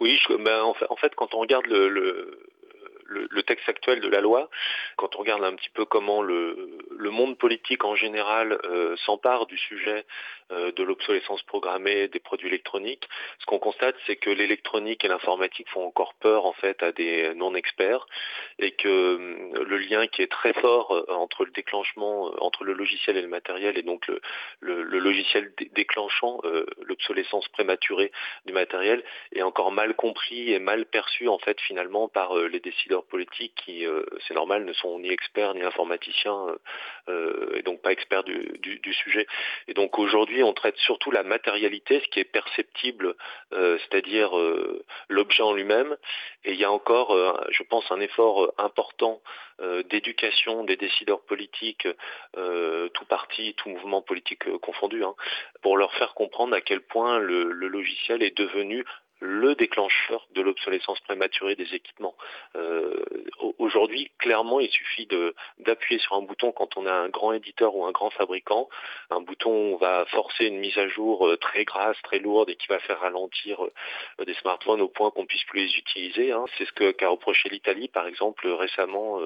Oui, 0.00 0.18
ben, 0.28 0.62
en, 0.62 0.96
fait, 0.96 1.14
quand 1.16 1.34
on 1.34 1.40
regarde 1.40 1.66
le, 1.66 2.36
texte 3.46 3.68
actuel 3.68 4.00
de 4.00 4.08
la 4.08 4.20
loi, 4.20 4.48
quand 4.96 5.16
on 5.16 5.18
regarde 5.18 5.42
un 5.42 5.54
petit 5.54 5.70
peu 5.70 5.84
comment 5.84 6.22
le, 6.22 6.78
monde 7.10 7.36
politique 7.36 7.84
en 7.84 7.96
général 7.96 8.58
euh, 8.64 8.94
s'empare 9.04 9.46
du 9.46 9.58
sujet 9.58 10.06
de 10.50 10.82
l'obsolescence 10.82 11.42
programmée 11.42 12.08
des 12.08 12.18
produits 12.18 12.48
électroniques. 12.48 13.08
Ce 13.38 13.46
qu'on 13.46 13.58
constate, 13.58 13.94
c'est 14.06 14.16
que 14.16 14.30
l'électronique 14.30 15.04
et 15.04 15.08
l'informatique 15.08 15.68
font 15.68 15.84
encore 15.84 16.14
peur 16.14 16.46
en 16.46 16.52
fait 16.52 16.82
à 16.82 16.92
des 16.92 17.32
non-experts 17.34 18.06
et 18.58 18.72
que 18.72 19.60
le 19.62 19.78
lien 19.78 20.06
qui 20.06 20.22
est 20.22 20.30
très 20.30 20.52
fort 20.54 21.04
entre 21.08 21.44
le 21.44 21.50
déclenchement, 21.52 22.32
entre 22.42 22.64
le 22.64 22.72
logiciel 22.72 23.16
et 23.16 23.22
le 23.22 23.28
matériel, 23.28 23.78
et 23.78 23.82
donc 23.82 24.10
le, 24.60 24.82
logiciel 24.82 25.52
déclenchant 25.72 26.40
l'obsolescence 26.82 27.48
prématurée 27.48 28.12
du 28.46 28.52
matériel, 28.52 29.02
est 29.32 29.42
encore 29.42 29.72
mal 29.72 29.94
compris 29.94 30.52
et 30.52 30.58
mal 30.58 30.86
perçu 30.86 31.28
en 31.28 31.38
fait 31.38 31.60
finalement 31.60 32.08
par 32.08 32.36
les 32.36 32.60
décideurs 32.60 33.04
politiques 33.04 33.54
qui, 33.64 33.84
c'est 34.26 34.34
normal, 34.34 34.64
ne 34.64 34.72
sont 34.72 34.98
ni 34.98 35.10
experts 35.10 35.54
ni 35.54 35.62
informaticiens 35.62 36.46
et 37.08 37.62
donc 37.62 37.80
pas 37.82 37.92
experts 37.92 38.24
du, 38.24 38.58
du 38.60 38.94
sujet. 38.94 39.26
Et 39.68 39.74
donc 39.74 39.98
aujourd'hui, 39.98 40.39
on 40.42 40.52
traite 40.52 40.76
surtout 40.78 41.10
la 41.10 41.22
matérialité, 41.22 42.00
ce 42.00 42.08
qui 42.08 42.20
est 42.20 42.24
perceptible, 42.24 43.14
euh, 43.52 43.78
c'est-à-dire 43.78 44.36
euh, 44.38 44.84
l'objet 45.08 45.42
en 45.42 45.52
lui-même. 45.52 45.96
Et 46.44 46.52
il 46.52 46.58
y 46.58 46.64
a 46.64 46.70
encore, 46.70 47.12
euh, 47.12 47.32
je 47.50 47.62
pense, 47.62 47.90
un 47.90 48.00
effort 48.00 48.52
important 48.58 49.20
d'éducation 49.90 50.64
des 50.64 50.76
décideurs 50.76 51.20
politiques, 51.20 51.86
tout 52.32 53.04
parti, 53.10 53.52
tout 53.58 53.68
mouvement 53.68 54.00
politique 54.00 54.50
confondu, 54.60 55.04
hein, 55.04 55.14
pour 55.60 55.76
leur 55.76 55.92
faire 55.92 56.14
comprendre 56.14 56.54
à 56.54 56.62
quel 56.62 56.80
point 56.80 57.18
le 57.18 57.52
logiciel 57.68 58.22
est 58.22 58.34
devenu 58.34 58.86
le 59.20 59.54
déclencheur 59.54 60.26
de 60.34 60.40
l'obsolescence 60.40 60.98
prématurée 61.00 61.54
des 61.54 61.74
équipements. 61.74 62.14
Euh, 62.56 63.04
aujourd'hui, 63.58 64.10
clairement, 64.18 64.60
il 64.60 64.70
suffit 64.70 65.06
d'appuyer 65.58 66.00
sur 66.00 66.14
un 66.14 66.22
bouton 66.22 66.52
quand 66.52 66.76
on 66.76 66.86
a 66.86 66.92
un 66.92 67.10
grand 67.10 67.32
éditeur 67.32 67.74
ou 67.76 67.84
un 67.84 67.92
grand 67.92 68.10
fabricant. 68.10 68.68
Un 69.10 69.20
bouton 69.20 69.76
va 69.76 70.06
forcer 70.06 70.46
une 70.46 70.58
mise 70.58 70.76
à 70.78 70.88
jour 70.88 71.28
euh, 71.28 71.36
très 71.36 71.64
grasse, 71.64 72.00
très 72.02 72.18
lourde 72.18 72.48
et 72.48 72.56
qui 72.56 72.66
va 72.68 72.78
faire 72.78 73.00
ralentir 73.00 73.62
euh, 73.62 74.24
des 74.24 74.34
smartphones 74.34 74.80
au 74.80 74.88
point 74.88 75.10
qu'on 75.10 75.26
puisse 75.26 75.44
plus 75.44 75.66
les 75.66 75.78
utiliser. 75.78 76.32
Hein. 76.32 76.46
C'est 76.56 76.64
ce 76.64 76.72
qu'a 76.72 77.08
reproché 77.08 77.50
l'Italie, 77.50 77.88
par 77.88 78.06
exemple, 78.06 78.48
récemment. 78.48 79.20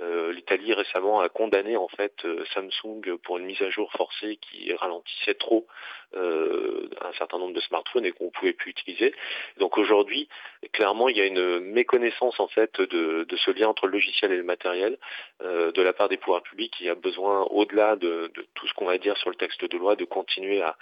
L'Italie 0.00 0.74
récemment 0.74 1.20
a 1.20 1.28
condamné 1.28 1.76
en 1.76 1.88
fait 1.88 2.26
Samsung 2.52 3.16
pour 3.22 3.38
une 3.38 3.46
mise 3.46 3.60
à 3.62 3.70
jour 3.70 3.90
forcée 3.92 4.36
qui 4.36 4.72
ralentissait 4.74 5.34
trop 5.34 5.66
un 6.14 7.12
certain 7.18 7.38
nombre 7.38 7.54
de 7.54 7.60
smartphones 7.60 8.06
et 8.06 8.12
qu'on 8.12 8.26
ne 8.26 8.30
pouvait 8.30 8.52
plus 8.52 8.70
utiliser. 8.70 9.14
Donc 9.58 9.78
aujourd'hui, 9.78 10.28
clairement, 10.72 11.08
il 11.08 11.16
y 11.16 11.20
a 11.20 11.26
une 11.26 11.60
méconnaissance 11.60 12.38
en 12.40 12.48
fait 12.48 12.80
de, 12.80 13.26
ce 13.36 13.50
lien 13.50 13.68
entre 13.68 13.86
le 13.86 13.92
logiciel 13.92 14.32
et 14.32 14.36
le 14.36 14.44
matériel 14.44 14.98
euh, 15.42 15.72
de 15.72 15.82
la 15.82 15.92
part 15.92 16.08
des 16.08 16.16
pouvoirs 16.16 16.42
publics 16.42 16.72
qui 16.76 16.88
a 16.88 16.94
besoin, 16.94 17.42
au-delà 17.50 17.96
de, 17.96 18.32
tout 18.54 18.66
ce 18.66 18.74
qu'on 18.74 18.86
va 18.86 18.98
dire 18.98 19.16
sur 19.18 19.30
le 19.30 19.36
texte 19.36 19.64
de 19.64 19.76
loi, 19.76 19.96
de 19.96 20.04
continuer 20.04 20.62
à, 20.62 20.76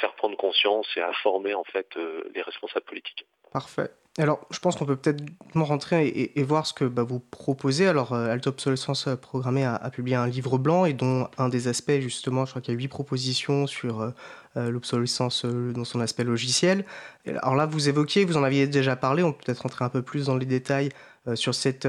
faire 0.00 0.14
prendre 0.14 0.36
conscience 0.36 0.86
et 0.96 1.00
à 1.00 1.12
former 1.14 1.54
en 1.54 1.64
fait 1.64 1.96
euh, 1.96 2.22
les 2.34 2.42
responsables 2.42 2.84
politiques. 2.84 3.26
Parfait. 3.50 3.90
Alors, 4.18 4.40
je 4.50 4.58
pense 4.58 4.74
qu'on 4.74 4.84
peut 4.84 4.96
peut-être 4.96 5.22
rentrer 5.54 6.32
et, 6.34 6.42
voir 6.42 6.66
ce 6.66 6.74
que 6.74 6.84
bah, 6.84 7.04
vous 7.04 7.20
proposez. 7.20 7.86
Alors, 7.86 8.12
euh, 8.12 8.32
Alto 8.32 8.50
Obsolescence 8.50 9.08
Programmée 9.22 9.64
a, 9.64 9.78
publié 9.90 10.16
un 10.16 10.26
livre 10.26 10.58
blanc 10.58 10.84
et 10.84 10.92
dont 10.92 11.28
un 11.38 11.48
des 11.48 11.68
aspects, 11.68 12.00
justement, 12.00 12.44
je 12.44 12.50
crois 12.50 12.60
qu'il 12.60 12.74
y 12.74 12.76
a 12.76 12.80
huit 12.80 12.88
propositions 12.88 13.68
sur 13.68 14.12
euh, 14.58 14.70
l'obsolescence 14.70 15.44
euh, 15.44 15.72
dans 15.72 15.84
son 15.84 16.00
aspect 16.00 16.24
logiciel. 16.24 16.84
Alors 17.26 17.54
là, 17.54 17.66
vous 17.66 17.88
évoquiez, 17.88 18.24
vous 18.24 18.36
en 18.36 18.42
aviez 18.42 18.66
déjà 18.66 18.96
parlé, 18.96 19.22
on 19.22 19.32
peut 19.32 19.44
peut-être 19.44 19.60
rentrer 19.60 19.84
un 19.84 19.88
peu 19.88 20.02
plus 20.02 20.26
dans 20.26 20.36
les 20.36 20.46
détails 20.46 20.88
euh, 21.26 21.36
sur 21.36 21.54
cette 21.54 21.86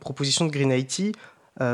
proposition 0.00 0.46
de 0.46 0.50
Green 0.50 0.70
IT. 0.70 1.16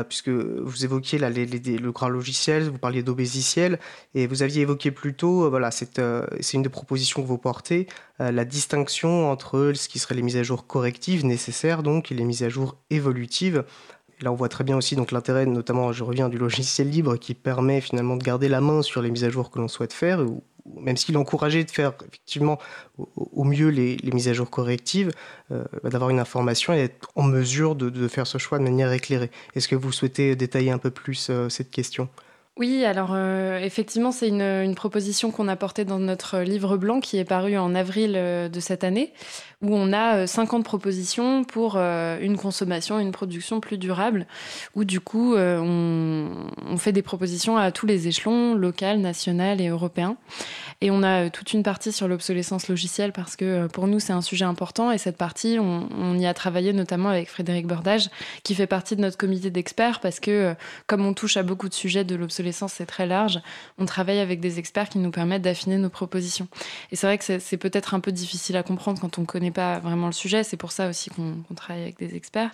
Puisque 0.07 0.29
vous 0.29 0.85
évoquiez 0.85 1.19
le 1.19 1.91
grand 1.91 2.09
logiciel, 2.09 2.69
vous 2.69 2.77
parliez 2.77 3.03
d'obésiciel, 3.03 3.79
et 4.15 4.27
vous 4.27 4.43
aviez 4.43 4.61
évoqué 4.61 4.91
plus 4.91 5.13
tôt, 5.13 5.49
voilà, 5.49 5.71
c'est 5.71 5.99
une 6.53 6.63
des 6.63 6.69
propositions 6.69 7.21
que 7.21 7.27
vous 7.27 7.37
portez, 7.37 7.87
la 8.19 8.45
distinction 8.45 9.29
entre 9.29 9.73
ce 9.75 9.89
qui 9.89 9.99
serait 9.99 10.15
les 10.15 10.21
mises 10.21 10.37
à 10.37 10.43
jour 10.43 10.67
correctives 10.67 11.25
nécessaires 11.25 11.83
donc 11.83 12.11
et 12.11 12.15
les 12.15 12.23
mises 12.23 12.43
à 12.43 12.49
jour 12.49 12.77
évolutives. 12.89 13.65
Là, 14.21 14.31
on 14.31 14.35
voit 14.35 14.47
très 14.47 14.63
bien 14.63 14.77
aussi 14.77 14.95
l'intérêt, 14.95 15.45
notamment, 15.45 15.91
je 15.91 16.03
reviens 16.03 16.29
du 16.29 16.37
logiciel 16.37 16.89
libre 16.89 17.17
qui 17.17 17.33
permet 17.33 17.81
finalement 17.81 18.15
de 18.15 18.23
garder 18.23 18.47
la 18.47 18.61
main 18.61 18.81
sur 18.81 19.01
les 19.01 19.11
mises 19.11 19.25
à 19.25 19.29
jour 19.29 19.51
que 19.51 19.59
l'on 19.59 19.67
souhaite 19.67 19.91
faire, 19.91 20.23
même 20.65 20.97
s'il 20.97 21.17
encouragé 21.17 21.63
de 21.63 21.71
faire 21.71 21.93
effectivement 22.07 22.57
au, 22.97 23.43
mieux 23.43 23.69
les, 23.69 23.97
mises 24.13 24.27
à 24.27 24.33
jour 24.33 24.49
correctives, 24.49 25.11
euh, 25.51 25.63
d'avoir 25.83 26.09
une 26.09 26.19
information 26.19 26.73
et 26.73 26.79
être 26.79 27.09
en 27.15 27.23
mesure 27.23 27.75
de, 27.75 28.07
faire 28.07 28.27
ce 28.27 28.37
choix 28.37 28.59
de 28.59 28.63
manière 28.63 28.91
éclairée. 28.91 29.31
Est-ce 29.55 29.67
que 29.67 29.75
vous 29.75 29.91
souhaitez 29.91 30.35
détailler 30.35 30.71
un 30.71 30.77
peu 30.77 30.91
plus 30.91 31.27
euh, 31.29 31.49
cette 31.49 31.71
question? 31.71 32.09
Oui, 32.59 32.85
alors 32.85 33.13
euh, 33.13 33.57
effectivement, 33.57 34.11
c'est 34.11 34.27
une, 34.27 34.75
proposition 34.75 35.31
qu'on 35.31 35.47
a 35.47 35.55
portée 35.55 35.85
dans 35.85 35.97
notre 35.97 36.39
livre 36.41 36.77
blanc 36.77 36.99
qui 36.99 37.17
est 37.17 37.25
paru 37.25 37.57
en 37.57 37.73
avril 37.73 38.13
de 38.13 38.59
cette 38.59 38.83
année, 38.83 39.11
où 39.63 39.73
on 39.75 39.93
a 39.93 40.27
50 40.27 40.59
euh, 40.59 40.63
propositions 40.63 41.43
pour 41.45 41.75
euh, 41.77 42.19
une 42.21 42.37
consommation, 42.37 42.99
une 42.99 43.11
production 43.11 43.59
plus 43.59 43.77
durable, 43.77 44.27
où 44.75 44.83
du 44.83 44.99
coup 44.99 45.35
euh, 45.35 45.57
on, 45.59 46.77
fait 46.77 46.91
des 46.91 47.01
propositions 47.01 47.57
à 47.57 47.71
tous 47.71 47.85
les 47.85 48.07
échelons, 48.07 48.55
local, 48.55 48.99
national 48.99 49.61
et 49.61 49.69
européen. 49.69 50.17
Et 50.81 50.91
on 50.91 51.01
a 51.01 51.29
toute 51.29 51.53
une 51.53 51.63
partie 51.63 51.93
sur 51.93 52.09
l'obsolescence 52.09 52.67
logicielle 52.67 53.13
parce 53.13 53.37
que 53.37 53.67
pour 53.67 53.87
nous 53.87 54.01
c'est 54.01 54.11
un 54.11 54.21
sujet 54.21 54.43
important 54.43 54.91
et 54.91 54.97
cette 54.97 55.15
partie 55.15 55.57
on, 55.59 56.17
y 56.17 56.25
a 56.25 56.33
travaillé 56.33 56.73
notamment 56.73 57.07
avec 57.07 57.29
Frédéric 57.29 57.67
Bordage 57.67 58.09
qui 58.43 58.53
fait 58.53 58.67
partie 58.67 58.97
de 58.97 59.01
notre 59.01 59.17
comité 59.17 59.49
d'experts 59.49 60.01
parce 60.01 60.19
que 60.19 60.55
comme 60.87 61.05
on 61.05 61.13
touche 61.13 61.37
à 61.37 61.43
beaucoup 61.43 61.69
de 61.69 61.73
sujets 61.73 62.03
de 62.03 62.15
l'obsolescence 62.15 62.42
c'est 62.51 62.85
très 62.85 63.05
large, 63.05 63.39
on 63.77 63.85
travaille 63.85 64.19
avec 64.19 64.39
des 64.39 64.59
experts 64.59 64.89
qui 64.89 64.99
nous 64.99 65.11
permettent 65.11 65.41
d'affiner 65.41 65.77
nos 65.77 65.89
propositions. 65.89 66.47
Et 66.91 66.95
c'est 66.95 67.07
vrai 67.07 67.17
que 67.17 67.39
c'est 67.39 67.57
peut-être 67.57 67.93
un 67.93 67.99
peu 67.99 68.11
difficile 68.11 68.57
à 68.57 68.63
comprendre 68.63 68.99
quand 68.99 69.19
on 69.19 69.25
connaît 69.25 69.51
pas 69.51 69.79
vraiment 69.79 70.07
le 70.07 70.13
sujet. 70.13 70.43
C'est 70.43 70.57
pour 70.57 70.71
ça 70.71 70.89
aussi 70.89 71.09
qu'on 71.09 71.53
travaille 71.55 71.83
avec 71.83 71.97
des 71.97 72.15
experts. 72.15 72.51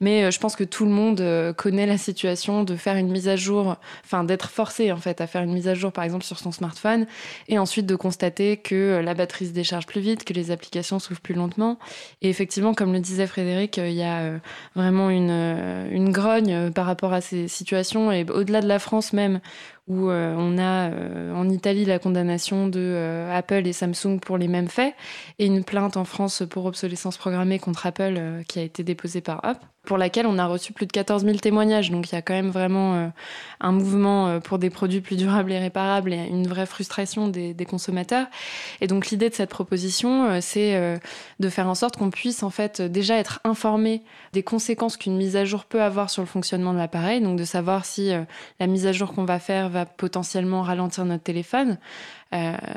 Mais 0.00 0.24
euh, 0.24 0.30
je 0.30 0.38
pense 0.38 0.56
que 0.56 0.64
tout 0.64 0.84
le 0.84 0.90
monde 0.90 1.20
euh, 1.20 1.52
connaît 1.52 1.86
la 1.86 1.98
situation 1.98 2.64
de 2.64 2.76
faire 2.76 2.96
une 2.96 3.10
mise 3.10 3.28
à 3.28 3.36
jour, 3.36 3.76
enfin 4.04 4.24
d'être 4.24 4.50
forcé 4.50 4.92
en 4.92 4.96
fait 4.96 5.20
à 5.20 5.26
faire 5.26 5.42
une 5.42 5.52
mise 5.52 5.68
à 5.68 5.74
jour 5.74 5.92
par 5.92 6.04
exemple 6.04 6.24
sur 6.24 6.38
son 6.38 6.52
smartphone 6.52 7.06
et 7.48 7.58
ensuite 7.58 7.86
de 7.86 7.96
constater 7.96 8.56
que 8.56 8.74
euh, 8.74 9.02
la 9.02 9.14
batterie 9.14 9.46
se 9.46 9.52
décharge 9.52 9.86
plus 9.86 10.00
vite, 10.00 10.24
que 10.24 10.32
les 10.32 10.50
applications 10.50 10.98
s'ouvrent 10.98 11.20
plus 11.20 11.34
lentement. 11.34 11.78
Et 12.22 12.28
effectivement, 12.28 12.74
comme 12.74 12.92
le 12.92 13.00
disait 13.00 13.26
Frédéric, 13.26 13.76
il 13.76 13.92
y 13.92 14.02
a 14.02 14.38
vraiment 14.74 15.10
une 15.10 16.10
grogne 16.12 16.70
par 16.72 16.86
rapport 16.86 17.12
à 17.12 17.20
ces 17.20 17.48
situations 17.48 18.12
et 18.12 18.24
au-delà 18.30 18.60
de 18.60 18.68
la 18.68 18.78
France 18.78 19.12
même 19.12 19.27
même 19.28 19.40
où 19.88 20.10
euh, 20.10 20.34
on 20.36 20.58
a 20.58 20.90
euh, 20.90 21.34
en 21.34 21.48
Italie 21.48 21.84
la 21.84 21.98
condamnation 21.98 22.68
de 22.68 22.78
euh, 22.78 23.36
Apple 23.36 23.66
et 23.66 23.72
Samsung 23.72 24.18
pour 24.20 24.36
les 24.36 24.48
mêmes 24.48 24.68
faits, 24.68 24.94
et 25.38 25.46
une 25.46 25.64
plainte 25.64 25.96
en 25.96 26.04
France 26.04 26.42
pour 26.48 26.66
obsolescence 26.66 27.16
programmée 27.16 27.58
contre 27.58 27.86
Apple 27.86 28.20
qui 28.48 28.58
a 28.58 28.62
été 28.62 28.84
déposée 28.84 29.20
par 29.20 29.40
Hop 29.44 29.56
pour 29.84 29.96
laquelle 29.96 30.26
on 30.26 30.36
a 30.38 30.46
reçu 30.46 30.74
plus 30.74 30.84
de 30.84 30.92
14 30.92 31.24
000 31.24 31.38
témoignages. 31.38 31.90
Donc 31.90 32.12
il 32.12 32.14
y 32.14 32.18
a 32.18 32.20
quand 32.20 32.34
même 32.34 32.50
vraiment 32.50 33.10
un 33.60 33.72
mouvement 33.72 34.38
pour 34.40 34.58
des 34.58 34.68
produits 34.68 35.00
plus 35.00 35.16
durables 35.16 35.50
et 35.50 35.58
réparables 35.58 36.12
et 36.12 36.26
une 36.26 36.46
vraie 36.46 36.66
frustration 36.66 37.28
des, 37.28 37.54
consommateurs. 37.66 38.26
Et 38.82 38.86
donc 38.86 39.08
l'idée 39.08 39.30
de 39.30 39.34
cette 39.34 39.48
proposition, 39.48 40.42
c'est 40.42 41.00
de 41.40 41.48
faire 41.48 41.68
en 41.68 41.74
sorte 41.74 41.96
qu'on 41.96 42.10
puisse 42.10 42.42
en 42.42 42.50
fait 42.50 42.82
déjà 42.82 43.16
être 43.16 43.40
informé 43.44 44.02
des 44.34 44.42
conséquences 44.42 44.98
qu'une 44.98 45.16
mise 45.16 45.36
à 45.36 45.46
jour 45.46 45.64
peut 45.64 45.80
avoir 45.80 46.10
sur 46.10 46.20
le 46.20 46.28
fonctionnement 46.28 46.74
de 46.74 46.78
l'appareil. 46.78 47.22
Donc 47.22 47.38
de 47.38 47.44
savoir 47.44 47.86
si 47.86 48.10
la 48.60 48.66
mise 48.66 48.86
à 48.86 48.92
jour 48.92 49.14
qu'on 49.14 49.24
va 49.24 49.38
faire 49.38 49.70
va 49.70 49.77
potentiellement 49.86 50.62
ralentir 50.62 51.04
notre 51.04 51.22
téléphone. 51.22 51.78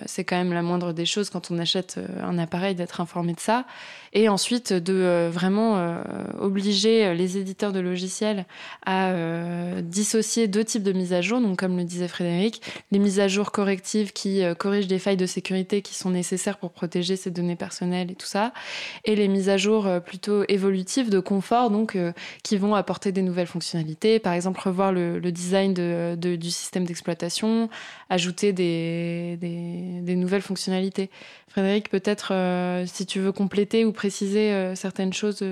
C'est 0.06 0.24
quand 0.24 0.38
même 0.38 0.54
la 0.54 0.62
moindre 0.62 0.94
des 0.94 1.06
choses 1.06 1.30
quand 1.30 1.52
on 1.52 1.60
achète 1.60 2.00
un 2.22 2.38
appareil 2.38 2.76
d'être 2.76 3.02
informé 3.02 3.34
de 3.34 3.40
ça. 3.40 3.66
Et 4.14 4.28
ensuite 4.30 4.74
de 4.74 5.30
vraiment 5.32 6.02
obliger 6.40 7.02
euh, 7.12 7.14
les 7.14 7.38
éditeurs 7.38 7.72
de 7.72 7.80
logiciels 7.80 8.46
à 8.86 9.10
euh, 9.12 9.82
dissocier 9.82 10.48
deux 10.48 10.64
types 10.64 10.84
de 10.84 10.92
mises 10.92 11.14
à 11.14 11.22
jour. 11.22 11.40
Donc, 11.40 11.60
comme 11.60 11.78
le 11.78 11.84
disait 11.84 12.08
Frédéric, 12.08 12.62
les 12.92 13.00
mises 13.00 13.20
à 13.20 13.28
jour 13.28 13.52
correctives 13.52 14.14
qui 14.14 14.44
euh, 14.44 14.56
corrigent 14.56 14.88
des 14.88 15.00
failles 15.00 15.18
de 15.18 15.26
sécurité 15.26 15.82
qui 15.82 15.96
sont 15.96 16.10
nécessaires 16.10 16.58
pour 16.58 16.72
protéger 16.72 17.16
ces 17.16 17.32
données 17.32 17.56
personnelles 17.56 18.12
et 18.12 18.16
tout 18.16 18.26
ça, 18.26 18.54
et 19.06 19.16
les 19.16 19.28
mises 19.28 19.50
à 19.50 19.58
jour 19.58 19.88
plutôt 20.06 20.44
évolutives 20.48 21.10
de 21.10 21.20
confort, 21.20 21.70
donc 21.70 21.98
qui 22.44 22.58
vont 22.58 22.76
apporter 22.76 23.12
des 23.12 23.22
nouvelles 23.22 23.48
fonctionnalités. 23.48 24.20
Par 24.20 24.34
exemple, 24.34 24.60
revoir 24.64 24.92
le, 24.92 25.20
design 25.32 25.74
du 26.16 26.52
système 26.52 26.86
d'exploitation, 26.86 27.70
ajouter 28.10 28.54
des, 28.54 29.38
des, 29.42 30.16
nouvelles 30.16 30.42
fonctionnalités. 30.42 31.10
Frédéric, 31.50 31.90
peut-être 31.90 32.34
si 32.88 33.06
tu 33.06 33.20
veux 33.20 33.32
compléter 33.32 33.86
ou 33.86 33.92
préciser 33.92 34.76
certaines 34.76 35.14
choses 35.14 35.44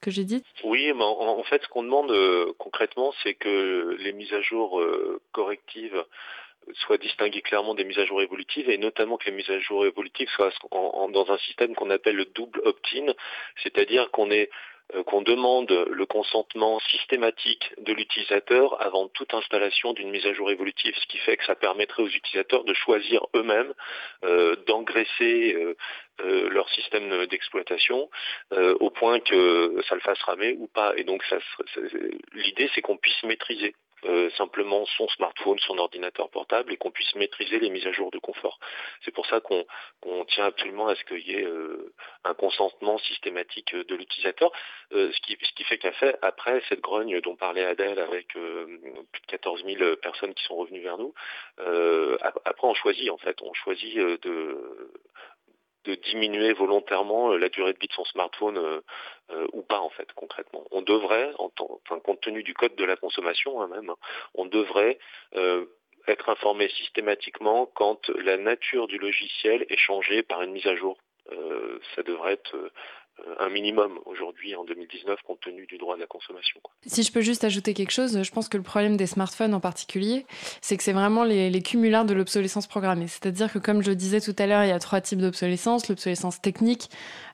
que 0.00 0.10
j'ai 0.10 0.24
dit 0.24 0.42
Oui, 0.64 0.92
mais 0.94 1.04
en, 1.04 1.42
fait, 1.44 1.62
ce 1.62 1.68
qu'on 1.68 1.82
demande 1.82 2.10
euh, 2.10 2.52
concrètement, 2.58 3.12
c'est 3.22 3.34
que 3.34 3.96
les 4.00 4.12
mises 4.12 4.32
à 4.32 4.40
jour 4.40 4.80
euh, 4.80 5.20
correctives 5.32 6.04
soient 6.74 6.98
distinguées 6.98 7.42
clairement 7.42 7.74
des 7.74 7.84
mises 7.84 7.98
à 7.98 8.04
jour 8.04 8.22
évolutives 8.22 8.70
et 8.70 8.78
notamment 8.78 9.16
que 9.16 9.26
les 9.26 9.32
mises 9.32 9.50
à 9.50 9.58
jour 9.58 9.84
évolutives 9.86 10.28
soient 10.30 10.52
dans 10.70 11.30
un 11.30 11.38
système 11.38 11.74
qu'on 11.74 11.90
appelle 11.90 12.16
le 12.16 12.26
double 12.26 12.60
opt-in, 12.64 13.12
c'est-à-dire 13.62 14.10
qu'on 14.10 14.30
ait 14.30 14.48
euh, 14.48 14.50
qu'on 15.06 15.22
demande 15.22 15.70
le 15.70 16.06
consentement 16.06 16.80
systématique 16.80 17.72
de 17.78 17.92
l'utilisateur 17.92 18.80
avant 18.82 19.08
toute 19.08 19.34
installation 19.34 19.92
d'une 19.92 20.10
mise 20.10 20.26
à 20.26 20.32
jour 20.32 20.50
évolutive, 20.50 20.94
ce 20.96 21.06
qui 21.06 21.18
fait 21.18 21.36
que 21.36 21.44
ça 21.44 21.54
permettrait 21.54 22.02
aux 22.02 22.08
utilisateurs 22.08 22.64
de 22.64 22.74
choisir 22.74 23.26
eux-mêmes 23.34 23.72
euh, 24.24 24.56
d'engraisser 24.66 25.56
leur 26.50 26.68
système 26.70 27.26
d'exploitation 27.26 28.10
au 28.52 28.90
point 28.90 29.20
que 29.20 29.82
ça 29.88 29.94
le 29.94 30.02
fasse 30.02 30.20
ramer 30.22 30.54
ou 30.58 30.66
pas. 30.66 30.92
Et 30.96 31.04
donc 31.04 31.24
l'idée 32.34 32.70
c'est 32.74 32.82
qu'on 32.82 32.98
puisse 32.98 33.22
maîtriser 33.22 33.74
euh, 34.06 34.30
simplement 34.30 34.86
son 34.96 35.08
smartphone, 35.08 35.58
son 35.58 35.78
ordinateur 35.78 36.30
portable 36.30 36.72
et 36.72 36.76
qu'on 36.76 36.90
puisse 36.90 37.14
maîtriser 37.14 37.58
les 37.58 37.70
mises 37.70 37.86
à 37.86 37.92
jour 37.92 38.10
de 38.10 38.18
confort. 38.18 38.58
C'est 39.04 39.10
pour 39.10 39.26
ça 39.26 39.40
qu'on 39.40 40.24
tient 40.26 40.46
absolument 40.46 40.88
à 40.88 40.94
ce 40.94 41.04
qu'il 41.04 41.26
y 41.26 41.32
ait 41.32 41.44
euh, 41.44 41.92
un 42.24 42.34
consentement 42.34 42.98
systématique 42.98 43.74
de 43.74 43.94
l'utilisateur, 43.94 44.50
euh, 44.92 45.12
ce, 45.12 45.20
qui, 45.20 45.36
ce 45.42 45.52
qui 45.52 45.64
fait 45.64 45.78
qu'à 45.78 45.92
fait, 45.92 46.18
après 46.22 46.62
cette 46.68 46.80
grogne 46.80 47.20
dont 47.20 47.36
parlait 47.36 47.64
Adèle 47.64 47.98
avec 47.98 48.28
plus 48.28 48.40
de 48.40 49.26
14 49.28 49.64
000 49.64 49.96
personnes 49.96 50.34
qui 50.34 50.44
sont 50.44 50.56
revenues 50.56 50.82
vers 50.82 50.98
nous, 50.98 51.14
après 51.58 52.66
on 52.66 52.74
choisit 52.74 53.10
en 53.10 53.18
fait, 53.18 53.40
on 53.42 53.52
choisit 53.54 53.96
de 53.96 54.90
de 55.84 55.94
diminuer 55.94 56.52
volontairement 56.52 57.32
euh, 57.32 57.38
la 57.38 57.48
durée 57.48 57.72
de 57.72 57.78
vie 57.78 57.88
de 57.88 57.92
son 57.92 58.04
smartphone 58.04 58.58
euh, 58.58 58.80
euh, 59.30 59.46
ou 59.52 59.62
pas 59.62 59.80
en 59.80 59.90
fait 59.90 60.12
concrètement. 60.14 60.64
On 60.70 60.82
devrait, 60.82 61.32
en 61.38 61.50
enfin, 61.58 62.00
compte 62.00 62.20
tenu 62.20 62.42
du 62.42 62.54
code 62.54 62.74
de 62.76 62.84
la 62.84 62.96
consommation 62.96 63.60
hein, 63.60 63.68
même, 63.68 63.92
on 64.34 64.46
devrait 64.46 64.98
être 66.06 66.28
informé 66.28 66.68
systématiquement 66.70 67.66
quand 67.66 68.08
la 68.10 68.36
nature 68.36 68.88
du 68.88 68.98
logiciel 68.98 69.64
est 69.68 69.76
changée 69.76 70.22
par 70.22 70.42
une 70.42 70.52
mise 70.52 70.66
à 70.66 70.74
jour. 70.74 70.98
ça 71.94 72.02
devrait 72.02 72.32
être 72.32 72.56
un 73.38 73.48
minimum 73.48 73.98
aujourd'hui 74.06 74.54
en 74.54 74.64
2019 74.64 75.20
compte 75.22 75.40
tenu 75.40 75.66
du 75.66 75.78
droit 75.78 75.96
de 75.96 76.00
la 76.00 76.06
consommation. 76.06 76.60
Si 76.86 77.02
je 77.02 77.12
peux 77.12 77.20
juste 77.20 77.44
ajouter 77.44 77.74
quelque 77.74 77.90
chose, 77.90 78.22
je 78.22 78.30
pense 78.30 78.48
que 78.48 78.56
le 78.56 78.62
problème 78.62 78.96
des 78.96 79.06
smartphones 79.06 79.54
en 79.54 79.60
particulier, 79.60 80.26
c'est 80.60 80.76
que 80.76 80.82
c'est 80.82 80.92
vraiment 80.92 81.24
les, 81.24 81.50
les 81.50 81.62
cumulards 81.62 82.04
de 82.04 82.14
l'obsolescence 82.14 82.66
programmée. 82.66 83.08
C'est-à-dire 83.08 83.52
que 83.52 83.58
comme 83.58 83.82
je 83.82 83.92
disais 83.92 84.20
tout 84.20 84.34
à 84.38 84.46
l'heure, 84.46 84.64
il 84.64 84.68
y 84.68 84.72
a 84.72 84.78
trois 84.78 85.00
types 85.00 85.20
d'obsolescence. 85.20 85.88
L'obsolescence 85.88 86.40
technique, 86.40 86.90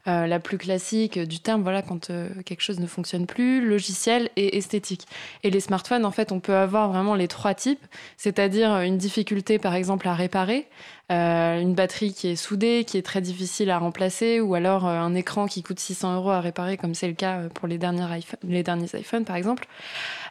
euh, 0.09 0.29
la 0.29 0.39
plus 0.39 0.57
classique 0.57 1.19
du 1.19 1.41
terme, 1.41 1.63
voilà, 1.63 1.83
quand 1.83 2.11
euh, 2.11 2.29
quelque 2.45 2.61
chose 2.61 2.79
ne 2.79 2.87
fonctionne 2.87 3.27
plus, 3.27 3.67
logiciel 3.67 4.31
et 4.37 4.57
esthétique. 4.57 5.05
Et 5.43 5.51
les 5.51 5.59
smartphones, 5.59 6.05
en 6.05 6.13
fait, 6.13 6.31
on 6.31 6.39
peut 6.39 6.55
avoir 6.55 6.89
vraiment 6.91 7.17
les 7.17 7.27
trois 7.27 7.55
types, 7.55 7.85
c'est-à-dire 8.17 8.83
une 8.83 8.99
difficulté, 8.99 9.59
par 9.59 9.75
exemple, 9.75 10.07
à 10.07 10.15
réparer, 10.15 10.69
euh, 11.11 11.61
une 11.61 11.75
batterie 11.75 12.13
qui 12.13 12.29
est 12.29 12.37
soudée, 12.37 12.85
qui 12.87 12.99
est 12.99 13.03
très 13.03 13.21
difficile 13.21 13.69
à 13.71 13.79
remplacer, 13.79 14.41
ou 14.41 14.55
alors 14.55 14.87
un 14.87 15.15
écran 15.17 15.47
qui 15.47 15.65
coûte 15.65 15.81
600 15.81 16.15
euros 16.15 16.31
à 16.31 16.41
réparer, 16.41 16.77
comme 16.77 16.95
c'est 16.95 17.09
le 17.09 17.15
cas 17.15 17.49
pour 17.55 17.67
les, 17.67 17.79
derniers 17.79 18.05
iPhone, 18.05 18.39
les 18.45 18.63
derniers 18.63 18.89
iPhones, 18.95 19.25
par 19.25 19.35
exemple, 19.35 19.67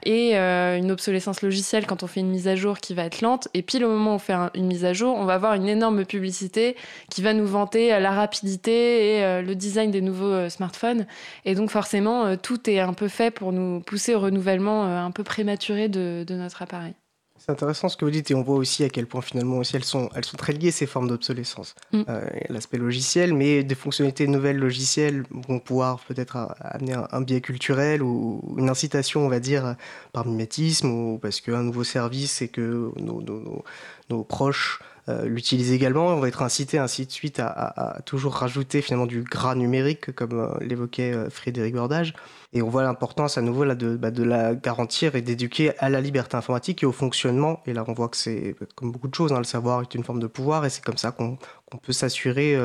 et 0.03 0.35
une 0.35 0.91
obsolescence 0.91 1.41
logicielle 1.41 1.85
quand 1.85 2.03
on 2.03 2.07
fait 2.07 2.19
une 2.19 2.29
mise 2.29 2.47
à 2.47 2.55
jour 2.55 2.79
qui 2.79 2.93
va 2.93 3.03
être 3.03 3.21
lente, 3.21 3.47
et 3.53 3.61
pile 3.61 3.85
au 3.85 3.89
moment 3.89 4.11
où 4.11 4.15
on 4.15 4.19
fait 4.19 4.35
une 4.53 4.67
mise 4.67 4.85
à 4.85 4.93
jour, 4.93 5.15
on 5.17 5.25
va 5.25 5.33
avoir 5.35 5.53
une 5.53 5.67
énorme 5.67 6.05
publicité 6.05 6.75
qui 7.09 7.21
va 7.21 7.33
nous 7.33 7.47
vanter 7.47 7.97
la 7.99 8.11
rapidité 8.11 9.15
et 9.15 9.41
le 9.41 9.55
design 9.65 9.91
des 9.91 10.01
nouveaux 10.01 10.25
euh, 10.25 10.49
smartphones. 10.49 11.06
Et 11.43 11.56
donc 11.56 11.69
forcément, 11.71 12.25
euh, 12.25 12.36
tout 12.41 12.69
est 12.69 12.80
un 12.80 12.93
peu 12.93 13.08
fait 13.08 13.32
pour 13.32 13.51
nous 13.51 13.82
pousser 13.82 14.15
au 14.15 14.19
renouvellement 14.19 14.86
euh, 14.86 14.99
un 14.99 15.12
peu 15.12 15.23
prématuré 15.23 15.89
de, 15.89 16.25
notre 16.30 16.62
appareil. 16.62 16.93
C'est 17.38 17.51
intéressant 17.51 17.89
ce 17.89 17.97
que 17.97 18.06
vous 18.06 18.12
dites 18.12 18.32
et 18.32 18.36
on 18.36 18.41
voit 18.41 18.56
aussi 18.56 18.84
à 18.84 18.89
quel 18.89 19.06
point 19.06 19.21
finalement 19.21 19.58
aussi 19.58 19.75
elles 19.75 19.84
sont, 19.84 20.10
elles 20.15 20.25
sont 20.25 20.38
très 20.38 20.54
liées 20.54 20.71
ces 20.71 20.86
formes 20.86 21.08
d'obsolescence. 21.08 21.75
Mm. 21.91 22.04
L'aspect 22.49 22.78
logiciel, 22.78 23.34
mais 23.34 23.63
des 23.63 23.75
fonctionnalités 23.75 24.25
nouvelles 24.25 24.58
logicielles 24.58 25.25
vont 25.47 25.60
pouvoir 25.60 25.99
peut-être 26.08 26.56
amener 26.62 26.95
un, 27.12 27.21
biais 27.21 27.41
culturel 27.41 28.01
ou 28.01 28.41
une 28.58 28.69
incitation, 28.69 29.25
on 29.25 29.30
va 29.30 29.39
dire, 29.39 29.75
par 30.13 30.25
mimétisme 30.25 30.89
ou 30.89 31.19
parce 31.19 31.41
qu'un 31.41 31.62
nouveau 31.62 31.84
service 31.84 32.41
et 32.41 32.47
que 32.47 32.91
nos, 32.95 33.21
nos, 33.21 33.63
nos 34.10 34.23
proches 34.23 34.80
euh, 35.07 35.25
l'utilise 35.25 35.71
également. 35.71 36.07
On 36.07 36.19
va 36.19 36.27
être 36.27 36.41
incité 36.41 36.79
ainsi 36.79 37.05
de 37.05 37.11
suite 37.11 37.39
à, 37.39 37.99
toujours 38.05 38.33
rajouter 38.33 38.81
finalement 38.81 39.05
du 39.05 39.21
gras 39.21 39.53
numérique, 39.53 40.11
comme 40.13 40.39
euh, 40.39 40.47
l'évoquait 40.61 41.13
euh, 41.13 41.29
Frédéric 41.29 41.75
Bordage. 41.75 42.13
Et 42.53 42.63
on 42.63 42.69
voit 42.69 42.81
l'importance 42.81 43.37
à 43.37 43.41
nouveau 43.41 43.65
là, 43.65 43.75
de, 43.75 43.97
bah, 43.97 44.09
de 44.09 44.23
la 44.23 44.55
garantir 44.55 45.15
et 45.15 45.21
d'éduquer 45.21 45.77
à 45.77 45.89
la 45.89 46.01
liberté 46.01 46.37
informatique 46.37 46.81
et 46.81 46.85
au 46.87 46.91
fonctionnement. 46.91 47.61
Et 47.67 47.73
là, 47.73 47.83
on 47.87 47.93
voit 47.93 48.09
que 48.09 48.17
c'est 48.17 48.55
comme 48.73 48.91
beaucoup 48.91 49.07
de 49.07 49.13
choses, 49.13 49.31
hein, 49.31 49.37
le 49.37 49.43
savoir 49.43 49.81
est 49.81 49.93
une 49.93 50.03
forme 50.03 50.19
de 50.19 50.27
pouvoir 50.27 50.65
et 50.65 50.69
c'est 50.71 50.83
comme 50.83 50.97
ça 50.97 51.11
qu'on 51.11 51.37
peut 51.83 51.93
s'assurer 51.93 52.57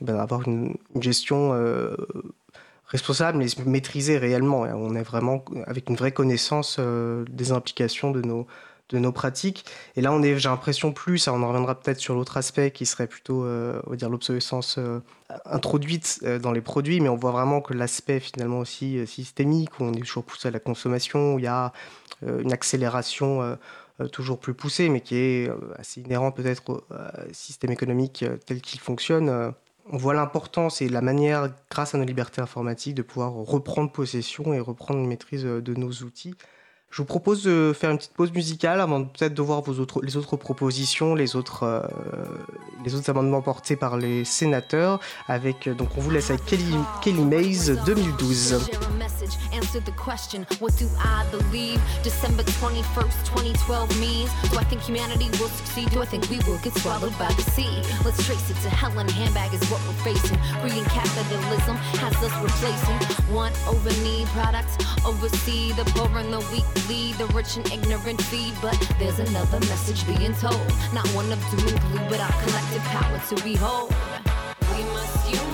bah, 0.00 0.12
d'avoir 0.14 0.46
une, 0.48 0.76
gestion 1.00 1.54
responsable 2.86 3.38
mais 3.38 3.46
maîtrisée 3.64 4.18
réellement. 4.18 4.62
on 4.62 4.94
est 4.96 5.02
vraiment 5.02 5.44
avec 5.66 5.88
une 5.88 5.96
vraie 5.96 6.12
connaissance 6.12 6.80
des 6.80 7.52
implications 7.52 8.10
de 8.10 8.22
nos, 8.22 8.46
de 8.90 8.98
nos 8.98 9.12
pratiques. 9.12 9.64
Et 9.96 10.00
là, 10.00 10.12
on 10.12 10.22
est, 10.22 10.38
j'ai 10.38 10.48
l'impression 10.48 10.92
plus, 10.92 11.28
on 11.28 11.42
en 11.42 11.48
reviendra 11.48 11.74
peut-être 11.74 12.00
sur 12.00 12.14
l'autre 12.14 12.36
aspect 12.36 12.70
qui 12.70 12.86
serait 12.86 13.06
plutôt, 13.06 13.44
euh, 13.44 13.80
on 13.86 13.90
va 13.90 13.96
dire, 13.96 14.08
l'obsolescence 14.08 14.76
euh, 14.78 15.00
introduite 15.44 16.20
euh, 16.22 16.38
dans 16.38 16.52
les 16.52 16.60
produits, 16.60 17.00
mais 17.00 17.08
on 17.08 17.16
voit 17.16 17.32
vraiment 17.32 17.60
que 17.60 17.74
l'aspect 17.74 18.20
finalement 18.20 18.60
aussi 18.60 19.06
systémique, 19.06 19.78
où 19.78 19.84
on 19.84 19.92
est 19.92 20.00
toujours 20.00 20.24
poussé 20.24 20.48
à 20.48 20.50
la 20.50 20.60
consommation, 20.60 21.34
où 21.34 21.38
il 21.38 21.44
y 21.44 21.48
a 21.48 21.72
une 22.26 22.52
accélération 22.52 23.56
toujours 24.10 24.40
plus 24.40 24.52
poussée, 24.52 24.88
mais 24.88 25.00
qui 25.00 25.14
est 25.14 25.50
assez 25.78 26.00
inhérent 26.00 26.32
peut-être 26.32 26.68
au 26.68 26.82
système 27.30 27.70
économique 27.70 28.24
tel 28.44 28.60
qu'il 28.60 28.80
fonctionne. 28.80 29.54
on 29.88 29.96
voit 29.96 30.14
l'importance 30.14 30.82
et 30.82 30.88
la 30.88 31.00
manière, 31.00 31.48
grâce 31.70 31.94
à 31.94 31.98
nos 31.98 32.04
libertés 32.04 32.40
informatiques, 32.40 32.96
de 32.96 33.02
pouvoir 33.02 33.34
reprendre 33.34 33.92
possession 33.92 34.52
et 34.52 34.58
reprendre 34.58 34.98
une 34.98 35.06
maîtrise 35.06 35.44
de 35.44 35.74
nos 35.74 35.92
outils. 36.02 36.34
Je 36.90 37.02
vous 37.02 37.06
propose 37.06 37.44
de 37.44 37.74
faire 37.78 37.90
une 37.90 37.98
petite 37.98 38.14
pause 38.14 38.32
musicale 38.32 38.80
avant 38.80 39.04
peut-être 39.04 39.34
de 39.34 39.42
voir 39.42 39.62
les 40.02 40.16
autres 40.16 40.36
propositions, 40.36 41.14
les 41.14 41.36
autres, 41.36 41.64
euh, 41.64 41.82
les 42.84 42.94
autres 42.94 43.10
amendements 43.10 43.42
portés 43.42 43.76
par 43.76 43.98
les 43.98 44.24
sénateurs. 44.24 44.98
Avec, 45.28 45.66
euh, 45.66 45.74
donc 45.74 45.90
on 45.98 46.00
vous 46.00 46.10
laisse 46.10 46.30
avec 46.30 46.46
Kelly, 46.46 46.74
Kelly 47.02 47.22
Mays 47.22 47.76
2012. 47.84 48.58
lead 66.88 67.14
the 67.16 67.26
rich 67.26 67.56
and 67.56 67.66
ignorant 67.72 68.20
feed, 68.22 68.54
but 68.60 68.78
there's 68.98 69.18
another 69.18 69.60
message 69.60 70.06
being 70.06 70.34
told. 70.34 70.66
Not 70.92 71.08
one 71.08 71.30
of 71.32 71.40
doom 71.50 71.68
and 71.68 71.80
gloom, 71.80 72.08
but 72.08 72.20
our 72.20 72.32
collective 72.42 72.82
power 72.84 73.20
to 73.28 73.44
behold. 73.44 73.94
We 74.76 74.84
must 74.84 75.30
use. 75.30 75.47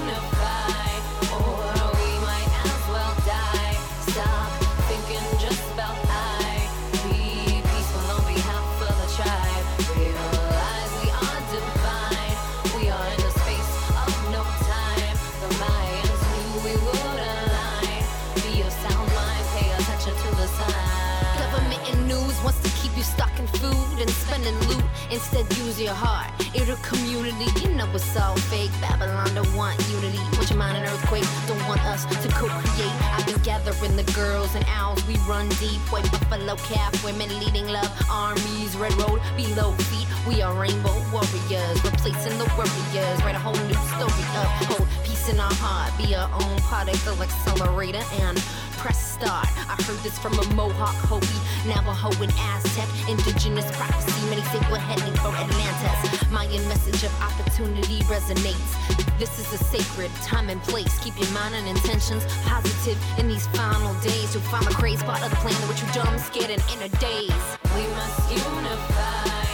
Instead, 25.15 25.47
use 25.59 25.81
your 25.81 25.95
heart. 25.95 26.29
It'll 26.57 26.75
community. 26.83 27.47
You 27.63 27.73
know 27.77 27.87
it's 27.95 28.17
all 28.17 28.37
fake. 28.51 28.73
Babylon 28.81 29.33
don't 29.33 29.55
want 29.55 29.79
unity. 29.89 30.19
Put 30.35 30.51
your 30.51 30.59
mind 30.59 30.77
an 30.77 30.91
earthquake. 30.91 31.23
Don't 31.47 31.65
want 31.69 31.81
us 31.87 32.03
to 32.05 32.29
co-create. 32.35 32.91
I've 33.15 33.25
been 33.25 33.39
gathering 33.47 33.95
the 33.95 34.03
girls 34.11 34.57
and 34.57 34.65
owls. 34.67 35.07
We 35.07 35.15
run 35.31 35.49
deep. 35.63 35.79
White 35.93 36.11
buffalo 36.11 36.57
calf. 36.67 36.93
Women 37.05 37.29
leading 37.39 37.69
love. 37.69 37.95
Armies. 38.11 38.77
Red 38.77 38.93
road. 38.95 39.21
Below 39.37 39.71
feet. 39.87 40.09
We 40.27 40.43
are 40.43 40.53
rainbow 40.53 40.99
warriors. 41.13 41.79
Replacing 41.85 42.37
the 42.43 42.51
warriors. 42.59 43.17
Write 43.23 43.39
a 43.39 43.43
whole 43.47 43.55
new 43.71 43.81
story 43.95 44.27
of 44.43 44.49
hope. 44.67 44.89
Peace 45.07 45.29
in 45.31 45.39
our 45.39 45.55
heart. 45.63 45.95
Be 45.97 46.17
our 46.17 46.27
own 46.43 46.59
particle 46.67 47.23
accelerator. 47.23 48.03
And 48.19 48.43
press 48.79 49.15
start. 49.15 49.49
I 49.69 49.77
heard 49.83 49.99
this 50.03 50.19
from 50.19 50.39
a 50.39 50.45
Mohawk, 50.55 50.95
Hopi, 51.07 51.39
Navajo, 51.69 52.11
and 52.23 52.33
Aztec. 52.39 52.89
Indigenous 53.09 53.71
prophecy, 53.77 54.29
many 54.31 54.43
say 54.43 54.59
we're 54.71 54.79
heading 54.79 55.15
for 55.23 55.29
Atlantis. 55.29 56.31
Mayan 56.31 56.67
message 56.69 57.03
of 57.05 57.13
opportunity 57.21 58.01
resonates. 58.05 58.71
This 59.19 59.39
is 59.39 59.53
a 59.53 59.65
sacred 59.65 60.11
time 60.23 60.49
and 60.51 60.61
place. 60.63 60.99
Keep 60.99 61.19
your 61.21 61.31
mind 61.31 61.55
and 61.55 61.69
intentions 61.69 62.25
positive 62.45 62.99
in 63.19 63.29
these 63.29 63.47
final 63.49 63.95
days. 64.01 64.35
You'll 64.35 64.43
find 64.45 64.67
the 64.67 64.75
crazy 64.75 65.05
part 65.05 65.23
of 65.23 65.31
the 65.31 65.37
plan 65.37 65.55
which 65.69 65.81
you 65.83 65.89
dumb, 65.93 66.19
scared, 66.19 66.51
and 66.51 66.63
in 66.75 66.83
a 66.83 66.89
daze. 66.97 67.47
We 67.75 67.83
must 67.95 68.31
unify. 68.31 69.54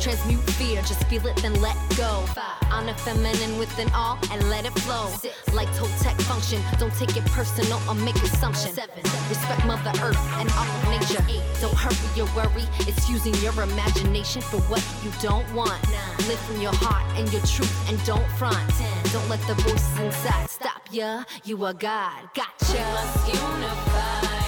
Transmute 0.00 0.42
fear, 0.58 0.80
just 0.82 1.04
feel 1.04 1.26
it, 1.26 1.36
then 1.36 1.54
let 1.60 1.76
go. 1.96 2.24
Honor 2.70 2.94
feminine 2.94 3.58
within 3.58 3.90
all 3.94 4.18
and 4.30 4.50
let 4.50 4.66
it 4.66 4.72
flow. 4.80 5.10
Like 5.54 5.68
Toltec 5.68 6.20
function, 6.22 6.60
don't 6.78 6.92
take 6.94 7.16
it 7.16 7.24
personal 7.26 7.80
or 7.88 7.94
make 7.94 8.16
assumptions. 8.16 8.78
Respect 9.28 9.64
Mother 9.66 9.92
Earth 10.02 10.18
and 10.38 10.50
all 10.52 10.66
of 10.66 10.88
nature. 10.90 11.24
Don't 11.60 11.74
hurry 11.74 12.16
your 12.16 12.26
worry, 12.34 12.66
it's 12.80 13.08
using 13.08 13.34
your 13.36 13.54
imagination 13.62 14.42
for 14.42 14.58
what 14.68 14.84
you 15.02 15.10
don't 15.22 15.46
want. 15.54 15.80
Live 16.28 16.40
from 16.40 16.60
your 16.60 16.74
heart 16.74 17.04
and 17.18 17.30
your 17.32 17.42
truth 17.42 17.88
and 17.88 18.02
don't 18.04 18.26
front. 18.32 18.58
Don't 19.12 19.28
let 19.28 19.40
the 19.46 19.54
voices 19.54 19.98
inside 20.00 20.50
stop 20.50 20.82
ya. 20.90 21.24
You 21.44 21.64
are 21.64 21.74
God, 21.74 22.28
gotcha. 22.34 22.72
We 22.72 22.78
must 22.78 23.28
unify. 23.28 24.43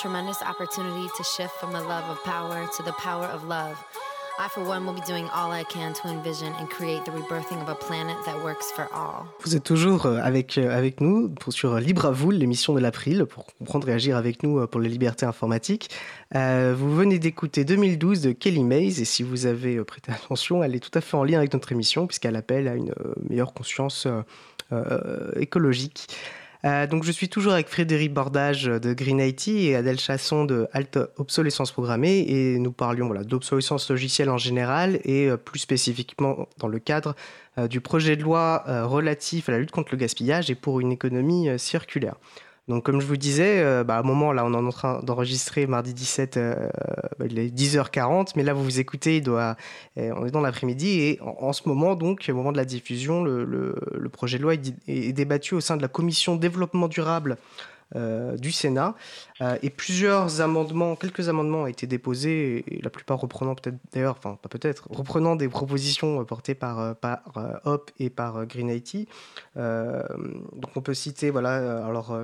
Tremendous 0.00 0.40
opportunity 0.42 1.08
to 1.16 1.22
shift 1.22 1.52
from 1.60 1.72
the 1.72 1.80
love 1.80 2.08
of 2.08 2.22
power 2.24 2.66
to 2.76 2.82
the 2.82 2.92
power 2.92 3.26
of 3.26 3.44
love. 3.44 3.76
I, 4.38 4.48
for 4.48 4.64
one, 4.64 4.86
will 4.86 4.94
be 4.94 5.02
doing 5.06 5.28
all 5.28 5.52
I 5.52 5.64
can 5.64 5.92
to 5.92 6.08
envision 6.08 6.54
and 6.58 6.70
create 6.70 7.04
the 7.04 7.10
rebirthing 7.10 7.60
of 7.60 7.68
a 7.68 7.74
planet 7.74 8.16
that 8.24 8.42
works 8.42 8.72
for 8.72 8.88
all. 8.94 9.26
Vous 9.44 9.54
êtes 9.54 9.64
toujours 9.64 10.06
euh, 10.06 10.18
avec, 10.22 10.56
euh, 10.56 10.74
avec 10.74 11.02
nous 11.02 11.28
pour, 11.28 11.52
sur 11.52 11.78
Libre 11.78 12.06
à 12.06 12.12
vous, 12.12 12.30
l'émission 12.30 12.72
de 12.72 12.80
l'April, 12.80 13.26
pour 13.26 13.44
comprendre 13.58 13.90
et 13.90 13.92
agir 13.92 14.16
avec 14.16 14.42
nous 14.42 14.58
euh, 14.58 14.66
pour 14.66 14.80
les 14.80 14.88
libertés 14.88 15.26
informatiques. 15.26 15.90
Euh, 16.34 16.74
vous 16.74 16.96
venez 16.96 17.18
d'écouter 17.18 17.66
2012 17.66 18.22
de 18.22 18.32
Kelly 18.32 18.64
Mays, 18.64 19.02
et 19.02 19.04
si 19.04 19.22
vous 19.22 19.44
avez 19.44 19.84
prêté 19.84 20.12
attention, 20.12 20.62
elle 20.62 20.74
est 20.74 20.80
tout 20.80 20.98
à 20.98 21.02
fait 21.02 21.18
en 21.18 21.24
lien 21.24 21.36
avec 21.36 21.52
notre 21.52 21.72
émission, 21.72 22.06
puisqu'elle 22.06 22.36
appelle 22.36 22.68
à 22.68 22.74
une 22.74 22.94
meilleure 23.28 23.52
conscience 23.52 24.08
euh, 24.72 25.32
écologique. 25.34 26.06
Euh, 26.64 26.86
donc 26.86 27.04
je 27.04 27.12
suis 27.12 27.28
toujours 27.28 27.52
avec 27.52 27.68
Frédéric 27.68 28.12
Bordage 28.12 28.64
de 28.64 28.92
Green 28.92 29.18
IT 29.18 29.48
et 29.48 29.76
Adèle 29.76 29.98
Chasson 29.98 30.44
de 30.44 30.68
Alt 30.72 30.98
Obsolescence 31.16 31.72
Programmée 31.72 32.24
et 32.28 32.58
nous 32.58 32.72
parlions 32.72 33.06
voilà, 33.06 33.24
d'obsolescence 33.24 33.88
logicielle 33.90 34.28
en 34.28 34.36
général 34.36 35.00
et 35.04 35.28
euh, 35.28 35.36
plus 35.36 35.60
spécifiquement 35.60 36.48
dans 36.58 36.68
le 36.68 36.78
cadre 36.78 37.14
euh, 37.56 37.66
du 37.66 37.80
projet 37.80 38.16
de 38.16 38.22
loi 38.22 38.64
relatif 38.84 39.48
à 39.48 39.52
la 39.52 39.58
lutte 39.58 39.70
contre 39.70 39.92
le 39.92 39.98
gaspillage 39.98 40.50
et 40.50 40.54
pour 40.54 40.80
une 40.80 40.92
économie 40.92 41.48
circulaire. 41.58 42.16
Donc, 42.70 42.84
comme 42.84 43.00
je 43.00 43.06
vous 43.06 43.16
disais, 43.16 43.64
euh, 43.64 43.82
bah, 43.82 43.96
à 43.96 43.98
un 43.98 44.02
moment, 44.04 44.32
là, 44.32 44.44
on 44.44 44.54
est 44.54 44.56
en 44.56 44.68
train 44.68 45.00
d'enregistrer 45.02 45.66
mardi 45.66 45.92
17, 45.92 46.36
euh, 46.36 46.68
bah, 47.18 47.26
il 47.28 47.36
est 47.40 47.48
10h40, 47.52 48.34
mais 48.36 48.44
là, 48.44 48.54
vous 48.54 48.62
vous 48.62 48.78
écoutez, 48.78 49.16
il 49.16 49.22
doit, 49.24 49.56
euh, 49.98 50.12
on 50.16 50.24
est 50.24 50.30
dans 50.30 50.40
l'après-midi, 50.40 51.00
et 51.00 51.18
en, 51.20 51.52
ce 51.52 51.68
moment, 51.68 51.96
donc, 51.96 52.24
au 52.28 52.32
moment 52.32 52.52
de 52.52 52.56
la 52.56 52.64
diffusion, 52.64 53.24
le, 53.24 53.74
projet 54.12 54.38
de 54.38 54.44
loi 54.44 54.54
est, 54.54 54.72
est, 54.86 55.12
débattu 55.12 55.56
au 55.56 55.60
sein 55.60 55.76
de 55.76 55.82
la 55.82 55.88
commission 55.88 56.36
développement 56.36 56.86
durable 56.86 57.36
du 58.38 58.52
Sénat, 58.52 58.94
et 59.62 59.68
plusieurs 59.68 60.40
amendements, 60.40 60.94
quelques 60.94 61.28
amendements 61.28 61.62
ont 61.62 61.66
été 61.66 61.88
déposés, 61.88 62.64
et, 62.68 62.80
la 62.82 62.90
plupart 62.90 63.18
reprenant 63.18 63.56
peut-être, 63.56 63.78
d'ailleurs, 63.92 64.14
enfin, 64.16 64.38
pas 64.40 64.48
peut-être, 64.48 64.86
reprenant 64.90 65.34
des 65.34 65.48
propositions 65.48 66.24
portées 66.24 66.54
par, 66.54 66.94
par 66.94 67.24
HOP 67.64 67.90
et 67.98 68.10
par 68.10 68.46
Green 68.46 68.70
IT. 68.70 69.08
donc, 69.56 70.76
on 70.76 70.80
peut 70.82 70.94
citer, 70.94 71.30
voilà, 71.30 71.84
alors 71.84 72.14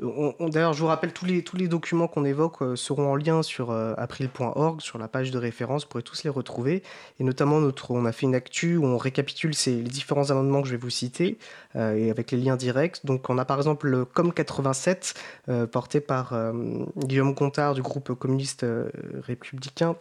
D'ailleurs, 0.00 0.72
je 0.72 0.80
vous 0.80 0.86
rappelle, 0.86 1.12
tous 1.12 1.26
les, 1.26 1.42
tous 1.42 1.56
les 1.56 1.68
documents 1.68 2.08
qu'on 2.08 2.24
évoque 2.24 2.62
euh, 2.62 2.76
seront 2.76 3.12
en 3.12 3.16
lien 3.16 3.42
sur 3.42 3.70
euh, 3.70 3.92
april.org, 3.98 4.80
sur 4.80 4.98
la 4.98 5.08
page 5.08 5.30
de 5.30 5.36
référence, 5.36 5.82
vous 5.82 5.88
pourrez 5.88 6.02
tous 6.02 6.24
les 6.24 6.30
retrouver. 6.30 6.82
Et 7.18 7.24
notamment, 7.24 7.60
notre, 7.60 7.90
on 7.90 8.06
a 8.06 8.12
fait 8.12 8.24
une 8.24 8.34
actu 8.34 8.78
où 8.78 8.86
on 8.86 8.96
récapitule 8.96 9.52
les 9.66 9.82
différents 9.82 10.30
amendements 10.30 10.62
que 10.62 10.68
je 10.68 10.72
vais 10.72 10.80
vous 10.80 10.90
citer, 10.90 11.36
euh, 11.76 11.94
et 11.94 12.10
avec 12.10 12.30
les 12.30 12.38
liens 12.38 12.56
directs. 12.56 13.04
Donc, 13.04 13.28
on 13.28 13.36
a 13.36 13.44
par 13.44 13.58
exemple 13.58 13.88
le 13.88 14.06
COM 14.06 14.32
87, 14.32 15.14
porté 15.70 16.00
par 16.00 16.34
Guillaume 16.96 17.34
Gontard 17.34 17.74
du 17.74 17.82
groupe 17.82 18.14
communiste 18.14 18.64
républicain, 19.22 19.96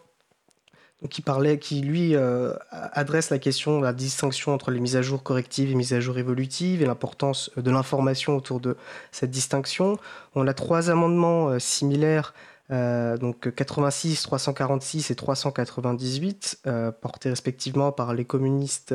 qui 1.07 1.21
parlait, 1.21 1.59
qui 1.59 1.81
lui 1.81 2.15
euh, 2.15 2.53
adresse 2.71 3.29
la 3.29 3.39
question, 3.39 3.79
la 3.79 3.93
distinction 3.93 4.53
entre 4.53 4.69
les 4.69 4.81
mises 4.81 4.97
à 4.97 5.01
jour 5.01 5.23
correctives 5.23 5.71
et 5.71 5.75
mises 5.75 5.93
à 5.93 6.01
jour 6.01 6.17
évolutives 6.17 6.81
et 6.81 6.85
l'importance 6.85 7.51
de 7.55 7.71
l'information 7.71 8.35
autour 8.35 8.59
de 8.59 8.75
cette 9.11 9.31
distinction. 9.31 9.97
On 10.35 10.45
a 10.47 10.53
trois 10.53 10.89
amendements 10.89 11.49
euh, 11.49 11.59
similaires, 11.59 12.33
euh, 12.71 13.17
donc 13.17 13.53
86, 13.55 14.23
346 14.23 15.09
et 15.09 15.15
398, 15.15 16.63
portés 17.01 17.29
respectivement 17.29 17.91
par 17.91 18.13
les 18.13 18.25
communistes, 18.25 18.93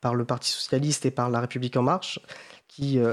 par 0.00 0.14
le 0.14 0.24
Parti 0.24 0.50
socialiste 0.50 1.04
et 1.04 1.10
par 1.10 1.30
la 1.30 1.40
République 1.40 1.76
en 1.76 1.82
marche 1.82 2.20
qui, 2.68 2.98
euh, 2.98 3.12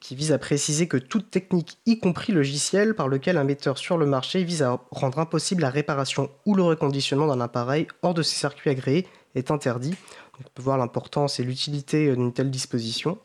qui, 0.00 0.14
vise 0.14 0.32
à 0.32 0.38
préciser 0.38 0.86
que 0.86 0.96
toute 0.96 1.30
technique, 1.30 1.78
y 1.86 1.98
compris 1.98 2.32
logiciel, 2.32 2.94
par 2.94 3.08
lequel 3.08 3.36
un 3.36 3.44
metteur 3.44 3.78
sur 3.78 3.98
le 3.98 4.06
marché 4.06 4.44
vise 4.44 4.62
à 4.62 4.80
rendre 4.90 5.18
impossible 5.18 5.62
la 5.62 5.70
réparation 5.70 6.30
ou 6.44 6.54
le 6.54 6.62
reconditionnement 6.62 7.26
d'un 7.26 7.40
appareil 7.40 7.88
hors 8.02 8.14
de 8.14 8.22
ses 8.22 8.36
circuits 8.36 8.70
agréés, 8.70 9.06
est 9.34 9.50
interdit. 9.50 9.94
on 10.40 10.48
peut 10.54 10.62
voir 10.62 10.78
l'importance 10.78 11.40
et 11.40 11.42
l'utilité 11.42 12.14
d'une 12.14 12.32
telle 12.32 12.50
disposition. 12.50 13.18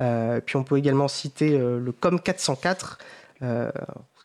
Euh, 0.00 0.40
puis 0.40 0.56
on 0.56 0.64
peut 0.64 0.76
également 0.76 1.08
citer 1.08 1.58
euh, 1.58 1.80
le 1.80 1.92
COM 1.92 2.20
404, 2.20 2.98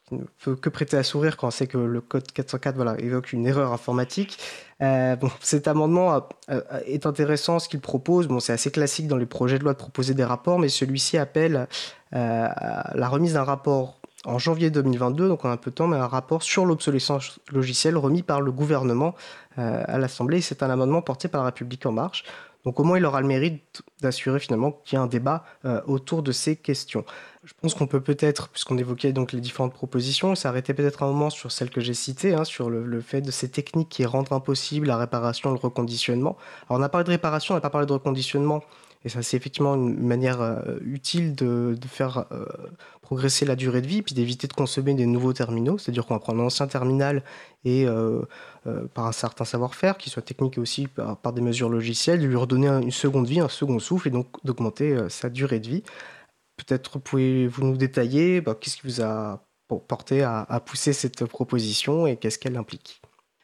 qui 0.07 0.15
ne 0.15 0.23
peut 0.43 0.55
que 0.55 0.69
prêter 0.69 0.97
à 0.97 1.03
sourire 1.03 1.37
quand 1.37 1.47
on 1.47 1.51
sait 1.51 1.67
que 1.67 1.77
le 1.77 2.01
code 2.01 2.31
404 2.31 2.75
voilà, 2.75 2.99
évoque 2.99 3.33
une 3.33 3.47
erreur 3.47 3.71
informatique. 3.71 4.37
Euh, 4.81 5.15
bon, 5.15 5.31
cet 5.41 5.67
amendement 5.67 6.27
est 6.85 7.05
intéressant, 7.05 7.59
ce 7.59 7.69
qu'il 7.69 7.79
propose. 7.79 8.27
Bon, 8.27 8.39
c'est 8.39 8.53
assez 8.53 8.71
classique 8.71 9.07
dans 9.07 9.17
les 9.17 9.25
projets 9.25 9.59
de 9.59 9.63
loi 9.63 9.73
de 9.73 9.77
proposer 9.77 10.13
des 10.13 10.25
rapports, 10.25 10.59
mais 10.59 10.69
celui-ci 10.69 11.17
appelle 11.17 11.67
euh, 12.15 12.47
à 12.49 12.91
la 12.95 13.09
remise 13.09 13.33
d'un 13.33 13.43
rapport 13.43 13.99
en 14.25 14.39
janvier 14.39 14.69
2022, 14.69 15.27
donc 15.27 15.43
on 15.43 15.49
a 15.49 15.53
un 15.53 15.57
peu 15.57 15.69
de 15.69 15.75
temps, 15.75 15.87
mais 15.87 15.97
un 15.97 16.07
rapport 16.07 16.43
sur 16.43 16.65
l'obsolescence 16.65 17.39
logicielle 17.51 17.97
remis 17.97 18.23
par 18.23 18.39
le 18.39 18.51
gouvernement 18.51 19.15
euh, 19.57 19.83
à 19.85 19.97
l'Assemblée. 19.97 20.39
C'est 20.41 20.63
un 20.63 20.69
amendement 20.69 21.01
porté 21.01 21.27
par 21.27 21.41
la 21.41 21.47
République 21.47 21.85
en 21.85 21.91
marche. 21.91 22.23
Donc 22.65 22.79
au 22.79 22.83
moins, 22.83 22.97
il 22.97 23.05
aura 23.05 23.21
le 23.21 23.27
mérite 23.27 23.81
d'assurer 24.01 24.39
finalement 24.39 24.71
qu'il 24.71 24.97
y 24.97 25.01
ait 25.01 25.03
un 25.03 25.07
débat 25.07 25.43
autour 25.85 26.23
de 26.23 26.31
ces 26.31 26.55
questions. 26.55 27.03
Je 27.43 27.51
pense 27.61 27.73
qu'on 27.73 27.87
peut 27.87 27.99
peut-être, 27.99 28.47
puisqu'on 28.47 28.77
évoquait 28.77 29.11
donc 29.11 29.33
les 29.33 29.41
différentes 29.41 29.73
propositions, 29.73 30.33
s'arrêter 30.33 30.73
peut-être 30.73 31.03
un 31.03 31.07
moment 31.07 31.29
sur 31.29 31.51
celle 31.51 31.69
que 31.69 31.81
j'ai 31.81 31.93
citée, 31.93 32.33
hein, 32.33 32.45
sur 32.45 32.69
le, 32.69 33.01
fait 33.01 33.19
de 33.19 33.31
ces 33.31 33.49
techniques 33.49 33.89
qui 33.89 34.05
rendent 34.05 34.31
impossible 34.31 34.87
la 34.87 34.95
réparation, 34.95 35.51
le 35.51 35.57
reconditionnement. 35.57 36.37
Alors 36.69 36.79
on 36.79 36.83
a 36.83 36.87
parlé 36.87 37.03
de 37.03 37.09
réparation, 37.09 37.53
on 37.53 37.57
n'a 37.57 37.61
pas 37.61 37.69
parlé 37.69 37.85
de 37.85 37.91
reconditionnement, 37.91 38.63
et 39.03 39.09
ça 39.09 39.21
c'est 39.21 39.35
effectivement 39.35 39.75
une 39.75 40.07
manière 40.07 40.39
euh, 40.41 40.79
utile 40.85 41.35
de, 41.35 41.75
faire 41.85 42.27
euh, 42.31 42.45
progresser 43.01 43.45
la 43.45 43.57
durée 43.57 43.81
de 43.81 43.87
vie, 43.87 44.03
puis 44.03 44.15
d'éviter 44.15 44.47
de 44.47 44.53
consommer 44.53 44.93
des 44.93 45.05
nouveaux 45.05 45.33
terminaux, 45.33 45.77
c'est-à-dire 45.77 46.05
qu'on 46.05 46.13
va 46.13 46.21
prendre 46.21 46.41
un 46.41 46.45
ancien 46.45 46.67
terminal 46.67 47.23
et 47.65 47.85
euh, 47.85 48.21
par 48.93 49.05
un 49.05 49.11
certain 49.11 49.45
savoir-faire, 49.45 49.97
qui 49.97 50.09
soit 50.09 50.21
technique 50.21 50.57
aussi 50.57 50.87
par, 50.87 51.33
des 51.33 51.41
mesures 51.41 51.69
logicielles, 51.69 52.25
lui 52.25 52.35
redonner 52.35 52.67
une 52.67 52.91
seconde 52.91 53.27
vie, 53.27 53.39
un 53.39 53.49
second 53.49 53.79
souffle, 53.79 54.07
et 54.07 54.11
donc 54.11 54.27
d'augmenter 54.43 54.97
sa 55.09 55.29
durée 55.29 55.59
de 55.59 55.67
vie. 55.67 55.83
Peut-être 56.57 56.99
pouvez-vous 56.99 57.63
nous 57.63 57.77
détailler 57.77 58.41
bah, 58.41 58.55
qu'est-ce 58.59 58.77
qui 58.77 58.87
vous 58.87 59.01
a 59.01 59.43
porté 59.87 60.23
à, 60.23 60.61
pousser 60.65 60.93
cette 60.93 61.25
proposition 61.25 62.07
et 62.07 62.17
qu'est-ce 62.17 62.39
qu'elle 62.39 62.57
implique? 62.57 63.02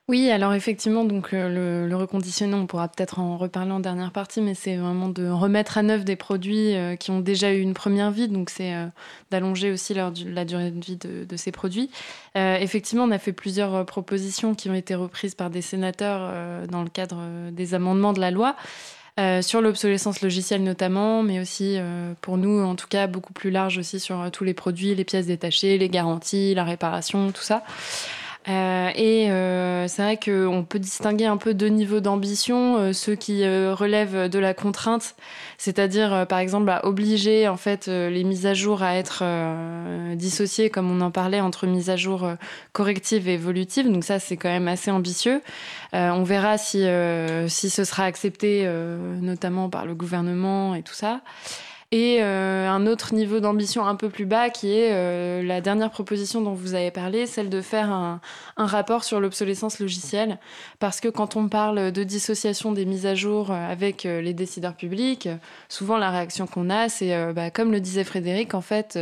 Oui, 0.09 0.31
alors 0.31 0.55
effectivement, 0.55 1.03
donc 1.03 1.35
euh, 1.35 1.87
le, 1.87 1.95
reconditionnement, 1.95 2.57
on 2.57 2.65
pourra 2.65 2.87
peut-être 2.87 3.19
en 3.19 3.37
reparler 3.37 3.69
en 3.73 3.79
dernière 3.79 4.11
partie, 4.11 4.41
mais 4.41 4.55
c'est 4.55 4.75
vraiment 4.75 5.07
de 5.07 5.29
remettre 5.29 5.77
à 5.77 5.83
neuf 5.83 6.03
des 6.03 6.15
produits 6.15 6.75
euh, 6.75 6.95
qui 6.95 7.11
ont 7.11 7.19
déjà 7.19 7.53
eu 7.53 7.59
une 7.59 7.75
première 7.75 8.09
vie, 8.09 8.27
donc 8.27 8.49
c'est 8.49 8.73
euh, 8.73 8.87
d'allonger 9.29 9.71
aussi 9.71 9.93
la 9.93 10.09
durée 10.09 10.71
de 10.71 10.83
vie 10.83 10.97
de, 10.97 11.37
ces 11.37 11.51
produits. 11.51 11.91
effectivement, 12.33 13.03
on 13.03 13.11
a 13.11 13.19
fait 13.19 13.33
plusieurs 13.33 13.85
propositions 13.85 14.55
qui 14.55 14.67
ont 14.71 14.73
été 14.73 14.95
reprises 14.95 15.35
par 15.35 15.51
des 15.51 15.61
sénateurs 15.61 16.33
dans 16.67 16.81
le 16.81 16.89
cadre 16.89 17.21
des 17.51 17.75
amendements 17.75 18.13
de 18.13 18.19
la 18.19 18.31
loi. 18.31 18.55
Sur 19.41 19.61
l'obsolescence 19.61 20.21
logicielle 20.21 20.63
notamment, 20.63 21.21
mais 21.21 21.39
aussi 21.39 21.77
pour 22.21 22.37
nous, 22.37 22.61
en 22.63 22.75
tout 22.75 22.87
cas, 22.87 23.05
beaucoup 23.05 23.33
plus 23.33 23.51
large 23.51 23.77
aussi 23.77 23.99
sur 23.99 24.31
tous 24.31 24.43
les 24.43 24.55
produits, 24.55 24.95
les 24.95 25.05
pièces 25.05 25.27
détachées, 25.27 25.77
les 25.77 25.89
garanties, 25.89 26.55
la 26.55 26.63
réparation, 26.63 27.31
tout 27.31 27.43
ça. 27.43 27.63
Euh, 28.47 28.89
et 28.95 29.29
euh, 29.29 29.87
c'est 29.89 30.01
vrai 30.01 30.17
qu'on 30.17 30.63
peut 30.63 30.79
distinguer 30.79 31.25
un 31.25 31.35
peu 31.35 31.53
deux 31.53 31.67
niveaux 31.67 31.99
d'ambition, 31.99 32.77
euh, 32.77 32.93
ceux 32.93 33.15
qui 33.15 33.43
relèvent 33.45 34.29
de 34.29 34.39
la 34.39 34.53
contrainte, 34.53 35.15
c'est-à-dire 35.57 36.25
par 36.27 36.39
exemple 36.39 36.69
à 36.69 36.85
obliger 36.85 37.47
en 37.47 37.57
fait 37.57 37.87
les 37.87 38.23
mises 38.23 38.45
à 38.45 38.53
jour 38.53 38.81
à 38.81 38.95
être 38.95 39.23
dissociées, 40.15 40.69
comme 40.69 40.89
on 40.89 41.01
en 41.01 41.11
parlait, 41.11 41.41
entre 41.41 41.67
mises 41.67 41.89
à 41.89 41.97
jour 41.97 42.27
correctives 42.71 43.27
et 43.27 43.33
évolutives. 43.33 43.91
Donc 43.91 44.03
ça, 44.03 44.19
c'est 44.19 44.37
quand 44.37 44.49
même 44.49 44.67
assez 44.67 44.89
ambitieux. 44.89 45.41
on 45.93 46.23
verra 46.23 46.57
si, 46.57 46.85
si 47.47 47.69
ce 47.69 47.83
sera 47.83 48.05
accepté, 48.05 48.67
notamment 49.21 49.69
par 49.69 49.85
le 49.85 49.95
gouvernement 49.95 50.75
et 50.75 50.81
tout 50.83 50.93
ça 50.93 51.21
et 51.91 52.21
euh, 52.21 52.69
un 52.69 52.85
autre 52.85 53.15
niveau 53.15 53.39
d'ambition 53.39 53.87
un 53.87 53.95
peu 53.95 54.09
plus 54.09 54.27
bas 54.27 54.51
qui 54.51 54.71
est 54.71 54.91
euh, 54.91 55.41
la 55.41 55.59
dernière 55.59 55.89
proposition 55.89 56.39
dont 56.39 56.53
vous 56.53 56.75
avez 56.75 56.91
parlé, 56.91 57.25
celle 57.25 57.49
de 57.49 57.61
faire 57.61 57.91
un, 57.91 58.21
rapport 58.57 59.03
sur 59.03 59.19
l'obsolescence 59.19 59.79
logicielle. 59.79 60.37
Parce 60.77 60.99
que 60.99 61.07
quand 61.07 61.35
on 61.35 61.49
parle 61.49 61.91
de 61.91 62.03
dissociation 62.03 62.73
des 62.73 62.85
mises 62.85 63.07
à 63.07 63.15
jour 63.15 63.49
euh, 63.49 63.71
avec 63.71 64.03
les 64.03 64.33
décideurs 64.33 64.75
publics, 64.75 65.27
souvent 65.67 65.97
la 65.97 66.11
réaction 66.11 66.45
qu'on 66.45 66.69
a, 66.69 66.89
c'est, 66.89 67.33
bah, 67.33 67.49
comme 67.49 67.71
le 67.71 67.79
disait 67.79 68.03
Frédéric, 68.03 68.53
en 68.53 68.61
fait, 68.61 68.99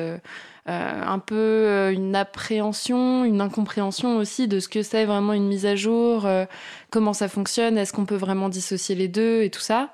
un 0.67 1.19
peu 1.19 1.35
euh, 1.35 1.91
une 1.91 2.15
appréhension, 2.15 3.23
une 3.23 3.41
incompréhension 3.41 4.17
aussi 4.17 4.47
de 4.47 4.59
ce 4.59 4.67
que 4.67 4.83
c'est 4.83 5.05
vraiment 5.05 5.33
une 5.33 5.47
mise 5.47 5.65
à 5.65 5.75
jour, 5.75 6.25
euh, 6.25 6.45
comment 6.91 7.13
ça 7.13 7.29
fonctionne, 7.29 7.77
est-ce 7.77 7.93
qu'on 7.93 8.05
peut 8.05 8.15
vraiment 8.15 8.49
dissocier 8.49 8.95
les 8.95 9.07
deux 9.07 9.43
et 9.43 9.49
tout 9.49 9.61
ça. 9.61 9.93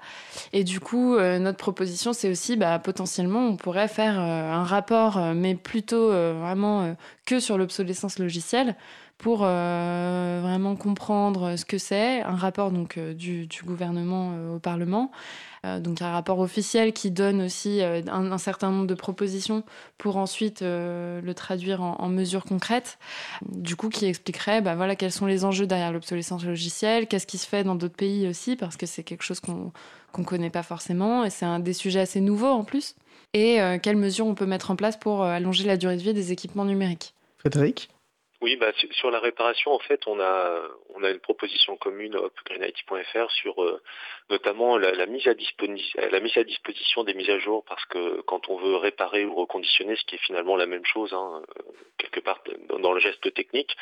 Et 0.52 0.64
du 0.64 0.80
coup, 0.80 1.18
notre 1.18 1.58
proposition, 1.58 2.14
c'est 2.14 2.30
aussi 2.30 2.56
bah, 2.56 2.80
potentiellement, 2.80 3.48
on 3.48 3.56
pourrait 3.56 3.88
faire 3.88 4.20
un 4.20 4.64
rapport, 4.64 5.20
mais 5.36 5.56
plutôt 5.56 6.10
vraiment 6.10 6.96
que 7.26 7.40
sur 7.40 7.58
l'obsolescence 7.58 8.20
logicielle 8.20 8.76
pour 9.18 9.40
vraiment 9.40 10.76
comprendre 10.76 11.56
ce 11.56 11.66
que 11.66 11.78
c'est, 11.78 12.22
un 12.22 12.36
rapport 12.36 12.72
donc 12.72 12.98
du 13.00 13.48
gouvernement 13.64 14.34
au 14.56 14.60
Parlement, 14.60 15.12
euh, 15.65 15.80
donc 15.80 16.02
un 16.02 16.12
rapport 16.12 16.39
officiel 16.39 16.91
qui 16.91 17.10
donne 17.10 17.41
aussi 17.41 17.82
euh, 17.82 18.02
un, 18.08 18.38
certain 18.38 18.69
nombre 18.69 18.88
de 18.88 18.93
propositions 18.93 19.63
pour 19.97 20.17
ensuite 20.17 20.62
euh, 20.62 21.21
le 21.21 21.34
traduire 21.34 21.82
en, 21.82 22.10
mesures 22.10 22.43
concrètes. 22.43 22.99
Du 23.49 23.76
coup, 23.76 23.89
qui 23.89 24.06
expliquerait 24.06 24.62
bah, 24.62 24.76
voilà, 24.76 24.95
quels 24.95 25.12
sont 25.12 25.26
les 25.26 25.45
enjeux 25.45 25.65
derrière 25.65 25.91
l'obsolescence 25.93 26.43
logicielle, 26.43 27.08
qu'est-ce 27.08 27.28
qui 27.28 27.38
se 27.38 27.47
fait 27.47 27.63
dans 27.63 27.76
d'autres 27.76 27.95
pays 27.95 28.28
aussi, 28.28 28.56
parce 28.56 28.76
que 28.76 28.86
c'est 28.86 29.04
quelque 29.04 29.23
chose 29.23 29.39
qu'on 29.39 29.71
ne 30.17 30.23
connaît 30.23 30.49
pas 30.49 30.63
forcément, 30.63 31.23
et 31.23 31.30
c'est 31.30 31.45
un 31.45 31.60
des 31.60 31.73
sujets 31.73 32.02
assez 32.02 32.19
nouveaux 32.19 32.52
en 32.52 32.63
plus, 32.63 32.95
et 33.34 33.60
quelles 33.82 33.97
mesures 33.97 34.28
on 34.28 34.36
peut 34.36 34.45
mettre 34.45 34.69
en 34.69 34.76
place 34.76 34.97
pour 34.97 35.23
allonger 35.23 35.63
la 35.65 35.78
durée 35.78 35.97
de 35.97 36.02
vie 36.02 36.13
des 36.13 36.32
équipements 36.32 36.65
numériques? 36.65 37.15
Frédéric? 37.38 37.89
Oui, 38.44 38.58
bah, 38.58 38.74
sur 38.92 39.10
la 39.10 39.22
réparation, 39.22 39.72
en 39.72 39.80
fait, 39.80 40.06
on 40.06 40.20
a, 40.20 40.68
une 41.02 41.20
proposition 41.20 41.78
commune 41.78 42.16
upgreenIT.fr 42.16 43.32
sur 43.32 43.64
euh, 43.64 43.82
notamment 44.30 44.78
la, 44.78 45.06
mise 45.06 45.26
à 45.28 45.34
disposition 45.34 47.04
des 47.06 47.14
mises 47.14 47.30
à 47.30 47.40
jour, 47.40 47.64
parce 47.64 47.86
que 47.86 48.20
quand 48.24 48.50
on 48.50 48.58
veut 48.58 48.76
réparer 48.76 49.24
ou 49.24 49.34
reconditionner, 49.34 49.96
ce 49.96 50.04
qui 50.04 50.16
est 50.16 50.26
finalement 50.26 50.58
la 50.58 50.66
même 50.66 50.86
chose, 50.86 51.14
hein, 51.14 51.42
euh, 51.58 51.62
quelque 51.98 52.20
part 52.20 52.44
dans, 52.68 52.92
le 52.92 53.00
geste 53.00 53.34
technique, 53.34 53.78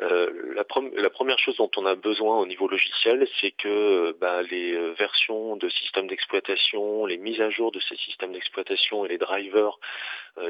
euh, 0.00 0.54
la, 0.54 0.64
première 1.10 1.38
chose 1.38 1.56
dont 1.56 1.70
on 1.76 1.84
a 1.84 1.94
besoin 1.94 2.38
au 2.38 2.46
niveau 2.46 2.68
logiciel, 2.68 3.28
c'est 3.42 3.50
que 3.50 4.16
bah, 4.18 4.40
les 4.40 4.74
versions 4.94 5.56
de 5.56 5.68
systèmes 5.68 6.06
d'exploitation, 6.06 7.04
les 7.04 7.18
mises 7.18 7.42
à 7.42 7.50
jour 7.50 7.70
de 7.72 7.80
ces 7.80 7.96
systèmes 7.96 8.32
d'exploitation 8.32 9.04
et 9.04 9.08
les 9.08 9.18
drivers 9.18 9.78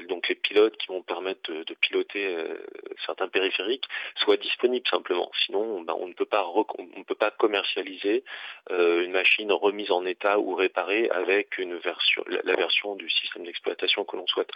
donc 0.09 0.29
les 0.29 0.37
pilotes 0.37 0.77
qui 0.77 0.88
vont 0.88 1.03
permettre 1.03 1.53
de, 1.53 1.75
piloter 1.75 2.27
euh, 2.27 2.57
certains 3.05 3.29
périphériques 3.29 3.87
soient 4.16 4.37
disponibles 4.37 4.87
simplement. 4.88 5.31
Sinon, 5.45 5.83
ben, 5.83 5.95
on 5.99 6.07
ne 6.07 6.12
peut 6.12 6.25
pas 6.25 6.47
on 6.47 6.99
ne 6.99 7.05
peut 7.05 7.16
pas 7.16 7.31
commercialiser 7.33 8.23
euh, 8.71 9.05
une 9.05 9.12
machine 9.12 9.51
remise 9.51 9.90
en 9.90 10.07
état 10.07 10.38
ou 10.38 10.55
réparée 10.55 11.11
avec 11.11 11.59
une 11.59 11.77
version 11.79 12.25
la, 12.29 12.55
version 12.55 12.95
du 12.95 13.11
système 13.11 13.45
d'exploitation 13.45 14.05
que 14.05 14.16
l'on 14.16 14.27
souhaite. 14.27 14.51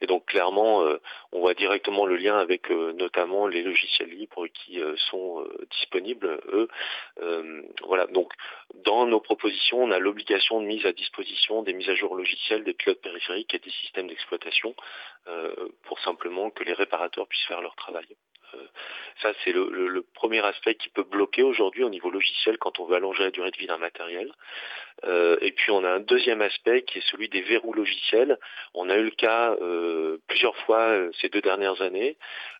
Et 0.00 0.06
donc 0.06 0.26
clairement, 0.26 0.84
on 1.30 1.40
voit 1.40 1.54
directement 1.54 2.06
le 2.06 2.16
lien 2.16 2.38
avec 2.38 2.70
notamment 2.70 3.46
les 3.46 3.62
logiciels 3.62 4.10
libres 4.10 4.46
qui 4.48 4.80
sont 5.10 5.46
disponibles 5.70 6.40
eux. 6.52 6.68
voilà. 7.84 8.06
Donc 8.06 8.32
dans 8.74 9.06
nos 9.06 9.20
propositions, 9.20 9.82
on 9.82 9.90
a 9.90 9.98
l'obligation 9.98 10.60
de 10.60 10.66
mise 10.66 10.84
à 10.86 10.92
disposition 10.92 11.62
des 11.62 11.72
mises 11.72 11.88
à 11.88 11.94
jour 11.94 12.16
logicielles 12.16 12.64
des 12.64 12.74
pilotes 12.74 13.00
périphériques 13.00 13.54
et 13.54 13.58
des 13.58 13.70
systèmes 13.70 14.08
d'exploitation 14.08 14.71
euh, 15.28 15.54
pour 15.84 16.00
simplement 16.00 16.50
que 16.50 16.64
les 16.64 16.72
réparateurs 16.72 17.28
puissent 17.28 17.46
faire 17.46 17.62
leur 17.62 17.76
travail. 17.76 18.06
Euh, 18.54 18.58
ça, 19.22 19.32
c'est 19.44 19.52
le, 19.52 20.04
premier 20.14 20.44
aspect 20.44 20.74
qui 20.74 20.88
peut 20.88 21.04
bloquer 21.04 21.42
aujourd'hui 21.42 21.84
au 21.84 21.88
niveau 21.88 22.10
logiciel 22.10 22.58
quand 22.58 22.80
on 22.80 22.86
veut 22.86 22.96
allonger 22.96 23.22
la 23.22 23.30
durée 23.30 23.50
de 23.50 23.56
vie 23.56 23.66
d'un 23.66 23.78
matériel. 23.78 24.32
Euh, 25.04 25.36
et 25.40 25.52
puis, 25.52 25.70
on 25.70 25.84
a 25.84 25.90
un 25.90 26.00
deuxième 26.00 26.42
aspect 26.42 26.82
qui 26.82 26.98
est 26.98 27.10
celui 27.10 27.28
des 27.28 27.42
verrous 27.42 27.72
logiciels. 27.72 28.38
On 28.74 28.90
a 28.90 28.96
eu 28.96 29.04
le 29.04 29.10
cas 29.10 29.56
plusieurs 30.26 30.56
fois 30.64 30.92
ces 31.20 31.28
deux 31.28 31.40
dernières 31.40 31.80
années 31.82 32.16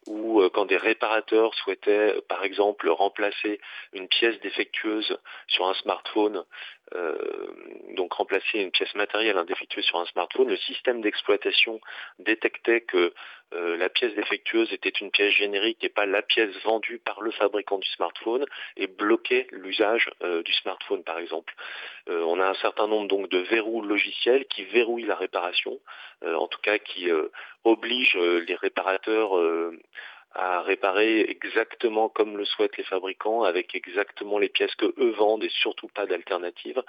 où 0.07 0.43
quand 0.51 0.67
des 0.67 0.77
réparateurs 0.77 1.55
souhaitaient, 1.55 2.15
par 2.29 2.45
exemple, 2.45 2.89
remplacer 2.89 3.61
une 3.93 4.09
pièce 4.09 4.39
défectueuse 4.41 5.19
sur 5.49 5.67
un 5.67 5.75
smartphone 5.75 6.45
donc 7.95 8.13
remplacer 8.13 8.59
une 8.59 8.71
pièce 8.71 8.95
matérielle 8.95 9.39
indéfectueuse 9.39 9.85
sur 9.85 9.99
un 9.99 10.07
smartphone, 10.07 10.49
le 10.49 10.57
système 10.57 11.01
d'exploitation 11.01 11.81
détectait 12.19 12.83
que 12.83 13.13
euh, 13.55 13.77
la 13.77 13.89
pièce 13.89 14.15
défectueuse 14.15 14.73
était 14.73 14.89
une 14.89 15.11
pièce 15.11 15.35
générique 15.35 15.83
et 15.85 15.89
pas 15.89 16.07
la 16.07 16.23
pièce 16.23 16.55
vendue 16.65 16.99
par 16.99 17.21
le 17.21 17.31
fabricant 17.31 17.79
du 17.79 17.89
smartphone 17.91 18.45
et 18.77 18.87
bloquait 18.87 19.47
l'usage 19.51 20.11
euh, 20.23 20.43
du 20.43 20.53
smartphone 20.55 21.05
par 21.05 21.19
exemple. 21.19 21.55
on 22.09 22.41
a 22.41 22.49
un 22.49 22.55
certain 22.55 22.87
nombre 22.87 23.09
donc 23.09 23.29
de 23.29 23.39
verrous 23.39 23.83
logiciels 23.83 24.47
qui 24.47 24.65
verrouillent 24.65 25.07
la 25.07 25.15
réparation, 25.17 25.79
en 26.25 26.49
tout 26.49 26.61
cas 26.61 26.79
qui 26.79 27.09
obligent 27.65 28.17
les 28.17 28.55
réparateurs 28.55 29.33
à 30.35 30.63
réparer 30.63 31.21
exactement 31.29 32.09
comme 32.09 32.37
le 32.37 32.45
souhaitent 32.45 32.77
les 32.77 32.85
fabricants, 32.85 33.43
avec 33.43 33.75
exactement 33.75 34.39
les 34.39 34.49
pièces 34.49 34.75
que 34.77 34.95
eux 34.99 35.11
vendent 35.11 35.45
et 35.45 35.51
surtout 35.51 35.89
pas 35.89 36.07
d'alternatives. 36.07 36.83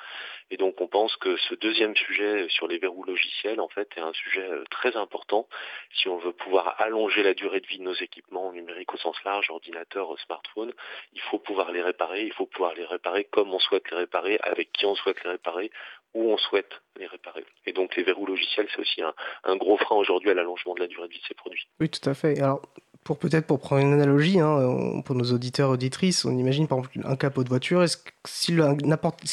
Et 0.51 0.57
donc 0.57 0.79
on 0.81 0.87
pense 0.87 1.15
que 1.17 1.35
ce 1.37 1.55
deuxième 1.55 1.95
sujet 1.95 2.47
sur 2.49 2.67
les 2.67 2.77
verrous 2.77 3.03
logiciels, 3.03 3.59
en 3.59 3.67
fait, 3.67 3.89
est 3.97 4.01
un 4.01 4.13
sujet 4.13 4.47
euh, 4.49 4.63
très 4.69 4.95
important 4.95 5.47
si 5.93 6.07
on 6.07 6.17
veut 6.17 6.33
pouvoir 6.33 6.75
allonger 6.79 7.23
la 7.23 7.33
durée 7.33 7.59
de 7.59 7.67
vie 7.67 7.79
de 7.79 7.83
nos 7.83 7.93
équipements 7.93 8.51
numériques 8.51 8.93
au 8.93 8.97
sens 8.97 9.21
large, 9.23 9.49
ordinateurs, 9.49 10.17
smartphones. 10.25 10.73
Il 11.13 11.21
faut 11.21 11.39
pouvoir 11.39 11.71
les 11.71 11.81
réparer, 11.81 12.23
il 12.23 12.33
faut 12.33 12.45
pouvoir 12.45 12.73
les 12.75 12.85
réparer 12.85 13.25
comme 13.25 13.53
on 13.53 13.59
souhaite 13.59 13.89
les 13.91 13.97
réparer, 13.97 14.39
avec 14.43 14.71
qui 14.71 14.85
on 14.85 14.95
souhaite 14.95 15.23
les 15.23 15.31
réparer, 15.31 15.71
où 16.13 16.31
on 16.31 16.37
souhaite 16.37 16.81
les 16.97 17.07
réparer. 17.07 17.45
Et 17.65 17.73
donc 17.73 17.95
les 17.95 18.03
verrous 18.03 18.25
logiciels, 18.25 18.67
c'est 18.71 18.79
aussi 18.79 19.01
un, 19.01 19.13
un 19.43 19.55
gros 19.55 19.77
frein 19.77 19.95
aujourd'hui 19.95 20.29
à 20.29 20.33
l'allongement 20.33 20.75
de 20.75 20.81
la 20.81 20.87
durée 20.87 21.07
de 21.07 21.13
vie 21.13 21.19
de 21.19 21.25
ces 21.25 21.33
produits. 21.33 21.67
Oui, 21.79 21.89
tout 21.89 22.07
à 22.09 22.13
fait. 22.13 22.39
Alors, 22.39 22.61
pour 23.03 23.17
peut-être 23.17 23.45
pour 23.45 23.59
prendre 23.59 23.81
une 23.81 23.93
analogie, 23.93 24.39
hein, 24.39 25.01
pour 25.05 25.15
nos 25.15 25.31
auditeurs 25.31 25.69
auditrices, 25.69 26.25
on 26.25 26.37
imagine 26.37 26.67
par 26.67 26.79
exemple 26.79 27.01
un 27.03 27.15
capot 27.15 27.43
de 27.43 27.49
voiture. 27.49 27.83
Est-ce 27.83 27.97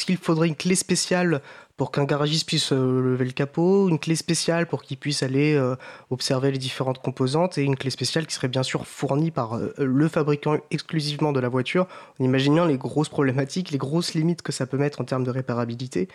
qu'il 0.05 0.17
faudrait 0.17 0.47
une 0.47 0.55
clé 0.55 0.75
spéciale 0.75 1.41
pour 1.77 1.91
qu'un 1.91 2.05
garagiste 2.05 2.47
puisse 2.47 2.71
euh, 2.71 3.01
lever 3.01 3.25
le 3.25 3.31
capot, 3.31 3.89
une 3.89 3.99
clé 3.99 4.15
spéciale 4.15 4.67
pour 4.67 4.83
qu'il 4.83 4.97
puisse 4.97 5.23
aller 5.23 5.55
euh, 5.55 5.75
observer 6.09 6.51
les 6.51 6.57
différentes 6.57 6.99
composantes 6.99 7.57
et 7.57 7.63
une 7.63 7.75
clé 7.75 7.89
spéciale 7.89 8.25
qui 8.25 8.35
serait 8.35 8.47
bien 8.47 8.63
sûr 8.63 8.85
fournie 8.85 9.31
par 9.31 9.55
euh, 9.55 9.73
le 9.77 10.07
fabricant 10.07 10.57
exclusivement 10.69 11.31
de 11.31 11.39
la 11.39 11.49
voiture. 11.49 11.87
On 12.19 12.25
imagine 12.25 12.53
bien 12.53 12.67
les 12.67 12.77
grosses 12.77 13.09
problématiques, 13.09 13.71
les 13.71 13.77
grosses 13.77 14.13
limites 14.13 14.41
que 14.41 14.51
ça 14.51 14.65
peut 14.65 14.77
mettre 14.77 15.01
en 15.01 15.05
termes 15.05 15.23
de 15.23 15.31
réparabilité. 15.31 16.07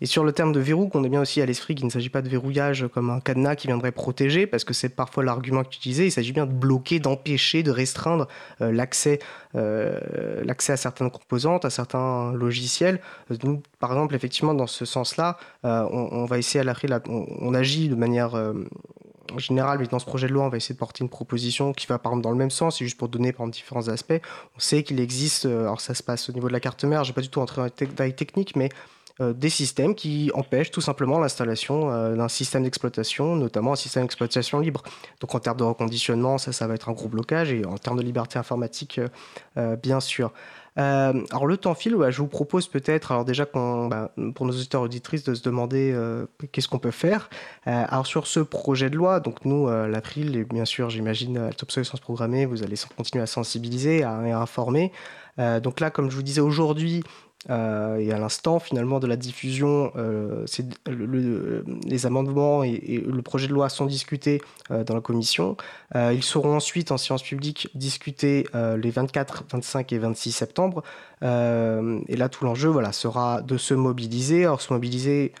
Et 0.00 0.06
sur 0.06 0.24
le 0.24 0.32
terme 0.32 0.52
de 0.52 0.60
verrou, 0.60 0.88
qu'on 0.88 1.04
a 1.04 1.08
bien 1.08 1.20
aussi 1.20 1.40
à 1.40 1.46
l'esprit 1.46 1.74
qu'il 1.74 1.86
ne 1.86 1.90
s'agit 1.90 2.10
pas 2.10 2.22
de 2.22 2.28
verrouillage 2.28 2.86
comme 2.92 3.10
un 3.10 3.20
cadenas 3.20 3.54
qui 3.54 3.68
viendrait 3.68 3.92
protéger, 3.92 4.46
parce 4.46 4.64
que 4.64 4.74
c'est 4.74 4.88
parfois 4.88 5.22
l'argument 5.22 5.62
que 5.62 5.68
il 5.84 6.12
s'agit 6.12 6.32
bien 6.32 6.46
de 6.46 6.52
bloquer, 6.52 7.00
d'empêcher, 7.00 7.62
de 7.62 7.70
restreindre 7.70 8.28
l'accès 8.60 9.20
à 9.54 10.76
certaines 10.76 11.10
composantes, 11.10 11.64
à 11.64 11.70
certains 11.70 12.32
logiciels. 12.32 13.00
Par 13.82 13.90
exemple, 13.90 14.14
effectivement, 14.14 14.54
dans 14.54 14.68
ce 14.68 14.84
sens 14.84 15.16
là 15.16 15.36
euh, 15.64 15.84
on, 15.90 16.24
va 16.24 16.38
essayer 16.38 16.60
à 16.60 16.62
la, 16.62 17.00
on, 17.08 17.52
agit 17.52 17.88
de 17.88 17.96
manière 17.96 18.36
euh, 18.36 18.52
générale, 19.38 19.80
mais 19.80 19.88
dans 19.88 19.98
ce 19.98 20.06
projet 20.06 20.28
de 20.28 20.32
loi, 20.32 20.44
on 20.44 20.48
va 20.50 20.56
essayer 20.56 20.76
de 20.76 20.78
porter 20.78 21.02
une 21.02 21.10
proposition 21.10 21.72
qui 21.72 21.88
va 21.88 21.98
par 21.98 22.12
exemple 22.12 22.22
dans 22.22 22.30
le 22.30 22.36
même 22.36 22.52
sens, 22.52 22.80
et 22.80 22.84
juste 22.84 22.96
pour 22.96 23.08
donner 23.08 23.32
par 23.32 23.48
différents 23.48 23.88
aspects. 23.88 24.20
On 24.56 24.60
sait 24.60 24.84
qu'il 24.84 25.00
existe, 25.00 25.46
euh, 25.46 25.62
alors 25.62 25.80
ça 25.80 25.94
se 25.94 26.02
passe 26.04 26.30
au 26.30 26.32
niveau 26.32 26.46
de 26.46 26.52
la 26.52 26.60
carte 26.60 26.84
mère, 26.84 27.02
je 27.02 27.10
vais 27.10 27.14
pas 27.14 27.22
du 27.22 27.28
tout 27.28 27.40
entrer 27.40 27.60
dans 27.60 27.64
les 27.64 27.86
détails 27.88 28.14
techniques, 28.14 28.54
mais 28.54 28.68
des 29.20 29.50
systèmes 29.50 29.94
qui 29.94 30.32
empêchent 30.34 30.72
tout 30.72 30.80
simplement 30.80 31.20
l'installation 31.20 32.16
d'un 32.16 32.28
système 32.28 32.64
d'exploitation, 32.64 33.36
notamment 33.36 33.74
un 33.74 33.76
système 33.76 34.02
d'exploitation 34.02 34.58
libre. 34.58 34.82
Donc 35.20 35.32
en 35.34 35.38
termes 35.38 35.58
de 35.58 35.64
reconditionnement, 35.64 36.38
ça, 36.38 36.50
ça 36.50 36.66
va 36.66 36.74
être 36.74 36.88
un 36.88 36.92
gros 36.92 37.08
blocage, 37.08 37.52
et 37.52 37.64
en 37.64 37.78
termes 37.78 37.98
de 37.98 38.02
liberté 38.02 38.38
informatique, 38.38 39.00
bien 39.80 40.00
sûr. 40.00 40.32
Euh, 40.78 41.12
alors 41.30 41.46
le 41.46 41.56
temps 41.56 41.74
file, 41.74 41.96
je 42.08 42.18
vous 42.18 42.28
propose 42.28 42.66
peut-être, 42.68 43.12
alors 43.12 43.24
déjà 43.24 43.46
bah, 43.52 44.12
pour 44.34 44.46
nos 44.46 44.52
auditeurs 44.52 44.82
auditrices, 44.82 45.24
de 45.24 45.34
se 45.34 45.42
demander 45.42 45.92
euh, 45.92 46.26
qu'est-ce 46.50 46.68
qu'on 46.68 46.78
peut 46.78 46.90
faire. 46.90 47.28
Euh, 47.66 47.84
alors 47.88 48.06
sur 48.06 48.26
ce 48.26 48.40
projet 48.40 48.88
de 48.88 48.96
loi, 48.96 49.20
donc 49.20 49.44
nous, 49.44 49.68
l'April, 49.68 50.36
et 50.36 50.44
bien 50.44 50.64
sûr 50.64 50.90
j'imagine 50.90 51.36
à 51.36 51.50
l'obsolescence 51.60 52.00
programmée, 52.00 52.46
vous 52.46 52.62
allez 52.62 52.76
continuer 52.96 53.22
à 53.22 53.26
sensibiliser, 53.26 54.02
à, 54.02 54.16
à 54.16 54.40
informer. 54.40 54.92
donc 55.38 55.80
là, 55.80 55.90
comme 55.90 56.10
je 56.10 56.16
vous 56.16 56.22
disais 56.22 56.40
aujourd'hui, 56.40 57.02
euh, 57.50 57.98
et 57.98 58.12
à 58.12 58.18
l'instant 58.18 58.58
finalement 58.58 59.00
de 59.00 59.06
la 59.06 59.16
diffusion, 59.16 59.92
euh, 59.96 60.46
les 61.84 62.06
amendements 62.06 62.62
et, 62.62 63.02
le 63.06 63.22
projet 63.22 63.48
de 63.48 63.52
loi 63.52 63.68
sont 63.68 63.86
discutés 63.86 64.40
euh, 64.70 64.84
dans 64.84 64.94
la 64.94 65.00
commission. 65.00 65.56
ils 65.94 66.22
seront 66.22 66.56
ensuite 66.56 66.92
en 66.92 66.98
séance 66.98 67.22
publique 67.22 67.68
discutés 67.74 68.46
les 68.54 68.90
24, 68.90 69.44
25 69.50 69.92
et 69.92 69.98
26 69.98 70.32
septembre. 70.32 70.82
et 71.22 72.16
là, 72.16 72.28
tout 72.28 72.44
l'enjeu 72.44 72.68
voilà, 72.68 72.92
sera 72.92 73.42
de 73.42 73.56
se 73.56 73.74
mobiliser. 73.74 74.46
Se 74.58 74.72
mobiliser 74.72 75.32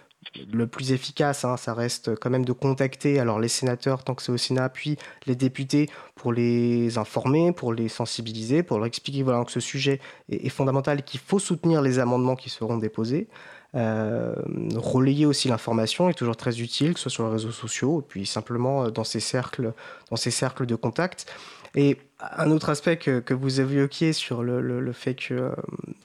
le 0.52 0.66
plus 0.66 0.92
efficace, 0.92 1.44
hein, 1.44 1.56
ça 1.56 1.74
reste 1.74 2.14
quand 2.16 2.30
même 2.30 2.44
de 2.44 2.52
contacter 2.52 3.18
alors 3.18 3.40
les 3.40 3.48
sénateurs 3.48 4.04
tant 4.04 4.14
que 4.14 4.22
c'est 4.22 4.32
au 4.32 4.36
Sénat, 4.36 4.68
puis 4.68 4.96
les 5.26 5.34
députés 5.34 5.90
pour 6.14 6.32
les 6.32 6.98
informer, 6.98 7.52
pour 7.52 7.72
les 7.72 7.88
sensibiliser, 7.88 8.62
pour 8.62 8.78
leur 8.78 8.86
expliquer 8.86 9.22
voilà, 9.22 9.44
que 9.44 9.52
ce 9.52 9.60
sujet 9.60 10.00
est, 10.30 10.48
fondamental 10.48 11.00
et 11.00 11.02
qu'il 11.02 11.20
faut 11.20 11.38
soutenir 11.38 11.82
les 11.82 11.98
amendements 11.98 12.36
qui 12.36 12.50
seront 12.50 12.76
déposés. 12.76 13.28
Euh, 13.74 14.34
relayer 14.76 15.24
aussi 15.24 15.48
l'information 15.48 16.10
est 16.10 16.14
toujours 16.14 16.36
très 16.36 16.60
utile, 16.60 16.94
que 16.94 17.00
ce 17.00 17.08
soit 17.08 17.10
sur 17.10 17.26
les 17.26 17.32
réseaux 17.32 17.52
sociaux, 17.52 18.00
et 18.00 18.04
puis 18.06 18.26
simplement 18.26 18.84
euh, 18.84 18.90
dans 18.90 19.04
ces 19.04 19.20
cercles, 19.20 19.72
dans 20.10 20.16
ces 20.16 20.30
cercles 20.30 20.66
de 20.66 20.74
contact. 20.74 21.26
Et 21.74 21.96
un 22.20 22.50
autre 22.50 22.68
aspect 22.68 22.98
que, 22.98 23.20
que 23.20 23.34
vous 23.34 23.60
évoquiez 23.60 24.12
sur 24.12 24.42
le, 24.42 24.60
le, 24.60 24.92
fait 24.92 25.14
que 25.14 25.34
euh, 25.34 25.50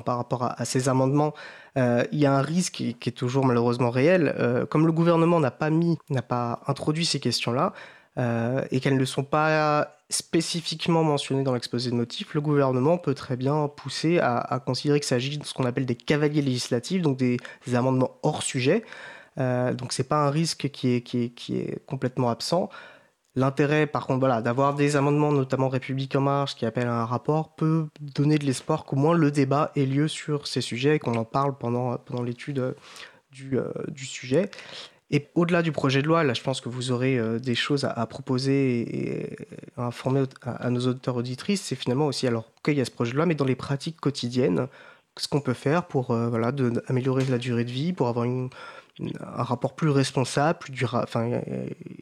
par 0.05 0.17
rapport 0.17 0.43
à, 0.43 0.65
ces 0.65 0.87
amendements, 0.87 1.33
euh, 1.77 2.03
il 2.11 2.19
y 2.19 2.25
a 2.25 2.33
un 2.33 2.41
risque 2.41 2.73
qui, 2.73 2.97
est 3.05 3.11
toujours 3.15 3.45
malheureusement 3.45 3.89
réel. 3.89 4.33
Euh, 4.39 4.65
comme 4.65 4.85
le 4.85 4.91
gouvernement 4.91 5.39
n'a 5.39 5.51
pas 5.51 5.69
mis, 5.69 5.97
n'a 6.09 6.21
pas 6.21 6.61
introduit 6.67 7.05
ces 7.05 7.19
questions-là, 7.19 7.73
et 8.71 8.79
qu'elles 8.79 8.97
ne 8.97 9.05
sont 9.05 9.23
pas 9.23 9.93
spécifiquement 10.09 11.03
mentionnées 11.03 11.43
dans 11.43 11.53
l'exposé 11.53 11.91
de 11.91 11.95
motifs, 11.95 12.33
le 12.33 12.41
gouvernement 12.41 12.97
peut 12.97 13.13
très 13.13 13.37
bien 13.37 13.67
pousser 13.67 14.17
à, 14.17 14.59
considérer 14.65 14.99
qu'il 14.99 15.07
s'agit 15.07 15.37
de 15.37 15.45
ce 15.45 15.53
qu'on 15.53 15.65
appelle 15.65 15.85
des 15.85 15.93
cavaliers 15.93 16.41
législatifs, 16.41 17.03
donc 17.03 17.17
des, 17.17 17.37
des 17.67 17.75
amendements 17.75 18.17
hors 18.23 18.41
sujet. 18.41 18.83
donc 19.37 19.93
c'est 19.93 20.07
pas 20.09 20.25
un 20.25 20.31
risque 20.31 20.69
qui 20.69 20.95
est, 20.95 21.01
qui 21.01 21.25
est, 21.25 21.29
qui 21.29 21.57
est 21.59 21.85
complètement 21.85 22.31
absent. 22.31 22.71
L'intérêt, 23.37 23.85
par 23.85 24.07
contre, 24.07 24.17
voilà, 24.17 24.41
d'avoir 24.41 24.73
des 24.73 24.95
amendements, 24.95 25.31
notamment 25.31 25.69
République 25.69 26.15
en 26.15 26.21
marche, 26.21 26.55
qui 26.55 26.65
appellent 26.65 26.87
à 26.87 27.01
un 27.01 27.05
rapport, 27.05 27.53
peut 27.53 27.85
donner 28.01 28.39
de 28.39 28.45
l'espoir 28.45 28.83
qu'au 28.83 28.95
moins 28.95 29.15
le 29.15 29.29
débat 29.29 29.71
ait 29.75 29.85
lieu 29.85 30.07
sur 30.07 30.47
ces 30.47 30.59
sujets 30.59 30.95
et 30.95 30.99
qu'on 30.99 31.13
en 31.13 31.23
parle 31.23 31.55
pendant, 31.55 31.97
pendant 31.97 32.23
l'étude 32.23 32.57
euh, 32.57 32.73
du, 33.31 33.59
euh, 33.59 33.71
du, 33.89 34.07
sujet. 34.07 34.49
Et 35.11 35.27
au-delà 35.35 35.61
du 35.61 35.71
projet 35.71 36.01
de 36.01 36.07
loi, 36.07 36.23
là, 36.23 36.33
je 36.33 36.41
pense 36.41 36.61
que 36.61 36.69
vous 36.69 36.89
aurez 36.89 37.19
euh, 37.19 37.37
des 37.37 37.53
choses 37.53 37.85
à, 37.85 38.07
proposer 38.07 38.79
et, 38.79 39.37
à 39.77 39.85
informer 39.85 40.23
à, 40.41 40.71
nos 40.71 40.87
auditeurs 40.87 41.17
auditrices. 41.17 41.61
C'est 41.61 41.75
finalement 41.75 42.07
aussi, 42.07 42.25
alors, 42.25 42.49
qu'il 42.65 42.73
y 42.73 42.81
a 42.81 42.85
ce 42.85 42.91
projet 42.91 43.11
de 43.11 43.17
loi, 43.17 43.27
mais 43.27 43.35
dans 43.35 43.45
les 43.45 43.55
pratiques 43.55 44.01
quotidiennes, 44.01 44.65
ce 45.15 45.27
qu'on 45.27 45.41
peut 45.41 45.53
faire 45.53 45.85
pour 45.85 46.07
voilà, 46.11 46.51
améliorer 46.87 47.25
la 47.25 47.37
durée 47.37 47.65
de 47.65 47.71
vie, 47.71 47.93
pour 47.93 48.07
avoir 48.07 48.25
une 48.25 48.49
un 48.99 49.43
rapport 49.43 49.75
plus 49.75 49.89
responsable, 49.89 50.59
plus 50.59 50.71
durable, 50.71 51.05
enfin, 51.07 51.41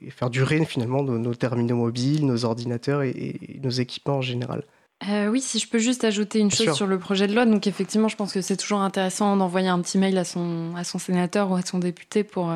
faire 0.10 0.30
durer 0.30 0.64
finalement 0.66 1.04
nos, 1.04 1.36
terminaux 1.36 1.76
mobiles, 1.76 2.26
nos 2.26 2.46
ordinateurs 2.46 3.04
et, 3.04 3.60
nos 3.62 3.70
équipements 3.70 4.18
en 4.18 4.22
général. 4.22 4.64
Euh, 5.10 5.28
oui, 5.28 5.42
si 5.42 5.60
je 5.60 5.68
peux 5.68 5.78
juste 5.78 6.06
ajouter 6.06 6.40
une 6.40 6.52
chose 6.52 6.74
sur 6.74 6.88
le 6.88 6.98
projet 6.98 7.28
de 7.28 7.34
loi. 7.34 7.46
Donc 7.46 7.68
effectivement, 7.68 8.08
je 8.08 8.16
pense 8.16 8.32
que 8.32 8.42
c'est 8.42 8.56
toujours 8.56 8.80
intéressant 8.80 9.36
d'envoyer 9.36 9.68
un 9.68 9.82
petit 9.82 9.98
mail 9.98 10.18
à 10.18 10.24
son, 10.24 10.74
à 10.78 10.84
son 10.86 11.00
sénateur 11.00 11.52
ou 11.52 11.56
à 11.56 11.62
son 11.62 11.80
député 11.80 12.24
pour 12.24 12.50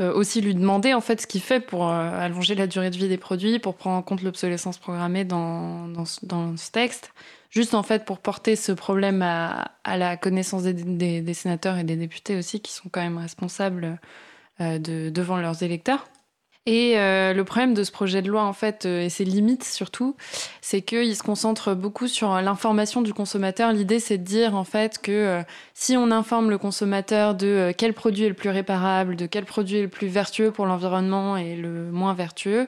euh, 0.00 0.12
aussi 0.12 0.40
lui 0.40 0.56
demander 0.56 0.92
en 0.92 1.00
fait 1.00 1.20
ce 1.20 1.26
qu'il 1.26 1.40
fait 1.40 1.60
pour 1.60 1.88
euh, 1.88 2.10
allonger 2.18 2.56
la 2.56 2.66
durée 2.66 2.90
de 2.90 2.96
vie 2.96 3.08
des 3.08 3.16
produits, 3.16 3.60
pour 3.60 3.76
prendre 3.76 3.96
en 3.96 4.02
compte 4.02 4.22
l'obsolescence 4.22 4.76
programmée 4.78 5.24
dans, 5.24 5.86
dans, 5.86 6.04
dans, 6.22 6.56
ce 6.56 6.70
texte 6.72 7.12
juste 7.54 7.74
en 7.74 7.82
fait 7.82 8.04
pour 8.04 8.18
porter 8.18 8.56
ce 8.56 8.72
problème 8.72 9.22
à, 9.22 9.70
la 9.86 10.16
connaissance 10.16 10.64
des, 10.64 11.34
sénateurs 11.34 11.78
et 11.78 11.84
des 11.84 11.96
députés 11.96 12.36
aussi, 12.36 12.60
qui 12.60 12.72
sont 12.72 12.88
quand 12.90 13.00
même 13.00 13.18
responsables 13.18 13.98
euh, 14.60 14.78
de, 14.78 15.08
devant 15.08 15.36
leurs 15.36 15.62
électeurs. 15.62 16.06
Et 16.66 16.98
euh, 16.98 17.34
le 17.34 17.44
problème 17.44 17.74
de 17.74 17.84
ce 17.84 17.92
projet 17.92 18.22
de 18.22 18.30
loi, 18.30 18.42
en 18.42 18.54
fait, 18.54 18.86
euh, 18.86 19.02
et 19.02 19.10
ses 19.10 19.26
limites 19.26 19.64
surtout, 19.64 20.16
c'est 20.62 20.80
qu'il 20.80 21.14
se 21.14 21.22
concentre 21.22 21.74
beaucoup 21.74 22.08
sur 22.08 22.40
l'information 22.40 23.02
du 23.02 23.12
consommateur. 23.12 23.70
L'idée, 23.70 24.00
c'est 24.00 24.16
de 24.16 24.24
dire, 24.24 24.56
en 24.56 24.64
fait, 24.64 24.98
que 24.98 25.42
si 25.74 25.94
on 25.96 26.10
informe 26.10 26.48
le 26.48 26.56
consommateur 26.56 27.34
de 27.34 27.72
quel 27.76 27.92
produit 27.92 28.24
est 28.24 28.28
le 28.28 28.34
plus 28.34 28.48
réparable, 28.48 29.14
de 29.14 29.26
quel 29.26 29.44
produit 29.44 29.76
est 29.76 29.82
le 29.82 29.88
plus 29.88 30.08
vertueux 30.08 30.50
pour 30.50 30.64
l'environnement 30.64 31.36
et 31.36 31.54
le 31.54 31.90
moins 31.92 32.14
vertueux, 32.14 32.66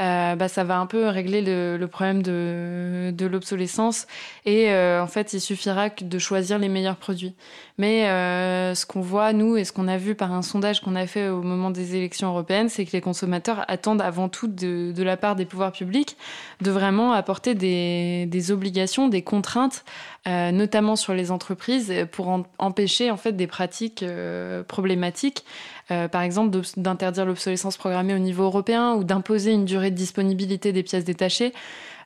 euh, 0.00 0.36
bah, 0.36 0.48
ça 0.48 0.64
va 0.64 0.78
un 0.78 0.86
peu 0.86 1.08
régler 1.08 1.42
le, 1.42 1.76
le 1.76 1.88
problème 1.88 2.22
de, 2.22 3.10
de 3.12 3.26
l'obsolescence. 3.26 4.06
Et 4.44 4.70
euh, 4.70 5.02
en 5.02 5.06
fait, 5.06 5.32
il 5.32 5.40
suffira 5.40 5.88
de 5.88 6.18
choisir 6.18 6.58
les 6.58 6.68
meilleurs 6.68 6.96
produits. 6.96 7.34
Mais 7.78 8.08
euh, 8.08 8.74
ce 8.74 8.86
qu'on 8.86 9.00
voit, 9.00 9.32
nous, 9.32 9.56
et 9.56 9.64
ce 9.64 9.72
qu'on 9.72 9.88
a 9.88 9.96
vu 9.96 10.14
par 10.14 10.32
un 10.32 10.42
sondage 10.42 10.80
qu'on 10.80 10.96
a 10.96 11.06
fait 11.06 11.28
au 11.28 11.42
moment 11.42 11.70
des 11.70 11.96
élections 11.96 12.28
européennes, 12.28 12.68
c'est 12.68 12.84
que 12.84 12.92
les 12.92 13.00
consommateurs 13.00 13.64
attendent 13.68 14.02
avant 14.02 14.28
tout 14.28 14.48
de, 14.48 14.92
de 14.92 15.02
la 15.02 15.16
part 15.16 15.36
des 15.36 15.44
pouvoirs 15.44 15.72
publics 15.72 16.16
de 16.60 16.70
vraiment 16.70 17.12
apporter 17.12 17.54
des, 17.54 18.26
des 18.26 18.50
obligations, 18.50 19.08
des 19.08 19.22
contraintes 19.22 19.84
euh, 20.28 20.52
notamment 20.52 20.94
sur 20.94 21.14
les 21.14 21.30
entreprises, 21.30 21.92
pour 22.12 22.44
empêcher 22.58 23.10
en 23.10 23.16
fait 23.16 23.32
des 23.32 23.46
pratiques 23.46 24.02
euh, 24.02 24.62
problématiques. 24.62 25.44
Euh, 25.90 26.06
par 26.06 26.20
exemple, 26.20 26.58
d'interdire 26.76 27.24
l'obsolescence 27.24 27.78
programmée 27.78 28.14
au 28.14 28.18
niveau 28.18 28.42
européen 28.44 28.92
ou 28.92 29.04
d'imposer 29.04 29.52
une 29.52 29.64
durée 29.64 29.90
de 29.90 29.96
disponibilité 29.96 30.72
des 30.72 30.82
pièces 30.82 31.04
détachées. 31.04 31.54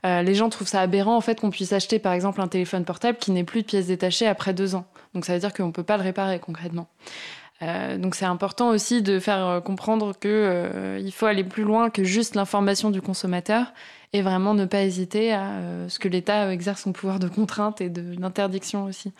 les 0.05 0.35
gens 0.35 0.51
trouvent 0.51 0.69
ça 0.69 0.81
aberrant 0.81 1.17
en 1.17 1.21
fait 1.21 1.41
qu'on 1.41 1.51
puisse 1.51 1.73
acheter 1.73 1.99
par 1.99 2.13
exemple 2.13 2.41
un 2.41 2.49
téléphone 2.49 2.85
portable 2.85 3.19
qui 3.19 3.31
n'est 3.31 3.45
plus 3.45 3.63
de 3.63 3.67
pièces 3.67 3.87
détachées 3.87 4.27
après 4.27 4.53
deux 4.53 4.75
ans. 4.75 4.85
Donc 5.15 5.25
ça 5.25 5.33
veut 5.35 5.41
dire 5.41 5.53
qu'on 5.53 5.69
ne 5.69 5.73
peut 5.73 5.85
pas 5.85 5.97
le 5.97 6.03
réparer 6.03 6.39
concrètement. 6.39 6.89
donc 7.99 8.17
c'est 8.17 8.25
important 8.25 8.71
aussi 8.71 9.03
de 9.03 9.21
faire 9.21 9.63
comprendre 9.65 10.13
qu'il 10.19 11.13
faut 11.13 11.27
aller 11.27 11.45
plus 11.45 11.63
loin 11.63 11.89
que 11.89 12.03
juste 12.03 12.35
l'information 12.35 12.91
du 12.91 13.01
consommateur 13.01 13.73
et 14.13 14.23
vraiment 14.23 14.55
ne 14.55 14.67
pas 14.67 14.83
hésiter 14.83 15.33
à 15.33 15.53
euh, 15.53 15.89
ce 15.89 15.99
que 15.99 16.09
l'État 16.09 16.53
exerce 16.53 16.83
son 16.83 16.93
pouvoir 16.93 17.19
de 17.19 17.29
contrainte 17.29 17.81
et 17.81 17.89
d'interdiction 17.89 18.85
aussi. 18.85 19.13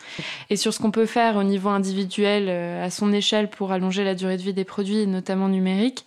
Et 0.49 0.55
sur 0.55 0.73
ce 0.73 0.79
qu'on 0.79 0.91
peut 0.91 1.07
faire 1.07 1.35
au 1.35 1.43
niveau 1.43 1.69
individuel, 1.69 2.45
euh, 2.47 2.85
à 2.85 2.89
son 2.91 3.11
échelle, 3.11 3.49
pour 3.49 3.71
allonger 3.71 4.03
la 4.03 4.13
durée 4.13 4.37
de 4.37 4.43
vie 4.43 4.53
des 4.53 4.65
produits, 4.65 5.07
notamment 5.07 5.49
numériques, 5.49 6.05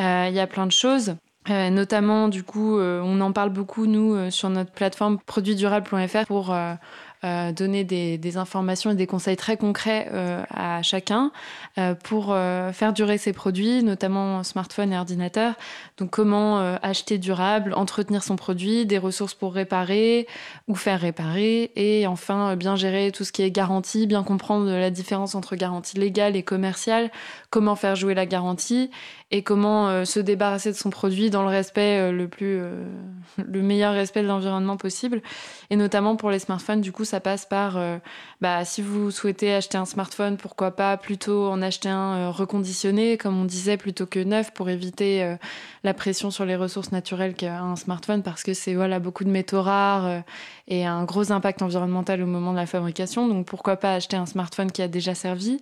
euh, 0.00 0.26
il 0.28 0.34
y 0.34 0.40
a 0.40 0.46
plein 0.46 0.66
de 0.66 0.72
choses. 0.72 1.16
notamment, 1.48 2.28
du 2.28 2.42
coup, 2.42 2.78
on 2.80 3.20
en 3.20 3.32
parle 3.32 3.50
beaucoup, 3.50 3.86
nous, 3.86 4.30
sur 4.30 4.48
notre 4.48 4.72
plateforme 4.72 5.18
produitsdurables.fr 5.26 6.26
pour 6.26 6.56
euh, 7.24 7.52
donner 7.52 7.84
des, 7.84 8.36
informations 8.36 8.90
et 8.90 8.94
des 8.94 9.06
conseils 9.06 9.36
très 9.36 9.56
concrets 9.56 10.08
euh, 10.12 10.42
à 10.50 10.82
chacun 10.82 11.30
euh, 11.78 11.94
pour 11.94 12.34
faire 12.72 12.92
durer 12.92 13.16
ses 13.18 13.32
produits, 13.32 13.82
notamment 13.82 14.42
smartphone 14.42 14.92
et 14.92 14.98
ordinateur. 14.98 15.54
Donc 15.98 16.10
comment 16.10 16.58
acheter 16.82 17.18
durable, 17.18 17.72
entretenir 17.74 18.22
son 18.22 18.36
produit, 18.36 18.86
des 18.86 18.98
ressources 18.98 19.34
pour 19.34 19.54
réparer 19.54 20.26
ou 20.68 20.74
faire 20.74 21.00
réparer, 21.00 21.70
et 21.76 22.06
enfin 22.06 22.56
bien 22.56 22.76
gérer 22.76 23.12
tout 23.12 23.24
ce 23.24 23.32
qui 23.32 23.42
est 23.42 23.50
garantie, 23.50 24.06
bien 24.06 24.24
comprendre 24.24 24.68
la 24.70 24.90
différence 24.90 25.34
entre 25.34 25.54
garantie 25.56 25.98
légale 25.98 26.36
et 26.36 26.42
commerciale, 26.42 27.10
comment 27.50 27.76
faire 27.76 27.94
jouer 27.94 28.14
la 28.14 28.26
garantie 28.26 28.90
et 29.34 29.42
comment 29.42 30.04
se 30.04 30.20
débarrasser 30.20 30.70
de 30.70 30.76
son 30.76 30.90
produit 30.90 31.30
dans 31.30 31.42
le 31.42 31.48
respect 31.48 32.12
le 32.12 32.28
plus 32.28 32.60
le 33.36 33.62
meilleur 33.62 33.92
respect 33.92 34.22
de 34.22 34.28
l'environnement 34.28 34.76
possible 34.76 35.22
et 35.70 35.76
notamment 35.76 36.16
pour 36.16 36.30
les 36.30 36.38
smartphones 36.38 36.80
du 36.80 36.92
coup 36.92 37.04
ça 37.04 37.20
passe 37.20 37.46
par, 37.46 37.76
euh, 37.76 37.98
bah, 38.40 38.64
si 38.64 38.82
vous 38.82 39.10
souhaitez 39.10 39.54
acheter 39.54 39.78
un 39.78 39.84
smartphone, 39.84 40.36
pourquoi 40.36 40.70
pas 40.70 40.96
plutôt 40.96 41.48
en 41.48 41.62
acheter 41.62 41.88
un 41.88 42.14
euh, 42.14 42.30
reconditionné, 42.30 43.16
comme 43.16 43.40
on 43.40 43.44
disait, 43.44 43.76
plutôt 43.76 44.06
que 44.06 44.20
neuf, 44.20 44.52
pour 44.52 44.68
éviter 44.68 45.22
euh, 45.22 45.36
la 45.82 45.94
pression 45.94 46.30
sur 46.30 46.44
les 46.44 46.56
ressources 46.56 46.92
naturelles 46.92 47.34
qu'a 47.34 47.60
un 47.60 47.76
smartphone, 47.76 48.22
parce 48.22 48.42
que 48.42 48.54
c'est 48.54 48.74
voilà 48.74 48.98
beaucoup 48.98 49.24
de 49.24 49.30
métaux 49.30 49.62
rares 49.62 50.22
et 50.68 50.84
un 50.86 51.04
gros 51.04 51.32
impact 51.32 51.62
environnemental 51.62 52.22
au 52.22 52.26
moment 52.26 52.52
de 52.52 52.58
la 52.58 52.66
fabrication. 52.66 53.28
Donc 53.28 53.46
pourquoi 53.46 53.76
pas 53.76 53.94
acheter 53.94 54.16
un 54.16 54.26
smartphone 54.26 54.70
qui 54.70 54.82
a 54.82 54.88
déjà 54.88 55.14
servi 55.14 55.60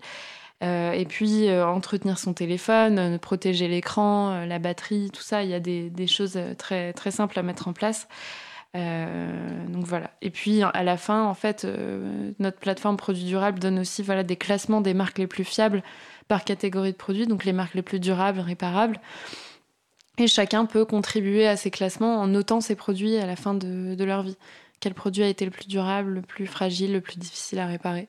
et 0.63 1.05
puis 1.09 1.51
entretenir 1.51 2.19
son 2.19 2.33
téléphone, 2.33 3.19
protéger 3.19 3.67
l'écran, 3.67 4.45
la 4.47 4.59
batterie, 4.59 5.11
tout 5.13 5.23
ça, 5.23 5.43
il 5.43 5.51
y 5.51 5.55
a 5.55 5.61
des, 5.61 6.07
choses 6.07 6.39
très, 6.57 6.93
très 6.93 7.11
simples 7.11 7.39
à 7.39 7.43
mettre 7.43 7.69
en 7.69 7.73
place. 7.73 8.09
Euh, 8.75 9.67
donc 9.69 9.85
voilà. 9.85 10.11
Et 10.23 10.31
puis 10.31 10.63
à 10.63 10.83
la 10.83 10.97
fin, 10.97 11.25
en 11.25 11.35
fait, 11.35 11.65
euh, 11.65 12.33
notre 12.39 12.59
plateforme 12.59 12.97
Produits 12.97 13.25
Durables 13.25 13.59
donne 13.59 13.79
aussi 13.79 14.03
voilà, 14.03 14.23
des 14.23 14.37
classements 14.37 14.81
des 14.81 14.95
marques 14.95 15.19
les 15.19 15.27
plus 15.27 15.45
fiables 15.45 15.83
par 16.29 16.45
catégorie 16.45 16.93
de 16.93 16.97
produits, 16.97 17.27
donc 17.27 17.45
les 17.45 17.53
marques 17.53 17.75
les 17.75 17.83
plus 17.83 18.01
durables, 18.01 18.41
réparables. 18.41 18.99
Et 20.19 20.27
chacun 20.27 20.67
peut 20.67 20.85
contribuer 20.85 21.47
à 21.47 21.57
ces 21.57 21.71
classements 21.71 22.21
en 22.21 22.27
notant 22.27 22.61
ses 22.61 22.75
produits 22.75 23.17
à 23.17 23.27
la 23.27 23.37
fin 23.37 23.55
de 23.55 24.05
leur 24.05 24.23
vie. 24.23 24.37
quel 24.81 24.95
produit 24.95 25.23
a 25.23 25.29
été 25.29 25.45
le 25.45 25.51
plus 25.51 25.69
durable, 25.69 26.11
le 26.11 26.23
plus 26.23 26.47
fragile, 26.47 26.93
le 26.93 27.01
plus 27.01 27.19
difficile 27.19 27.59
à 27.59 27.67
réparer? 27.67 28.09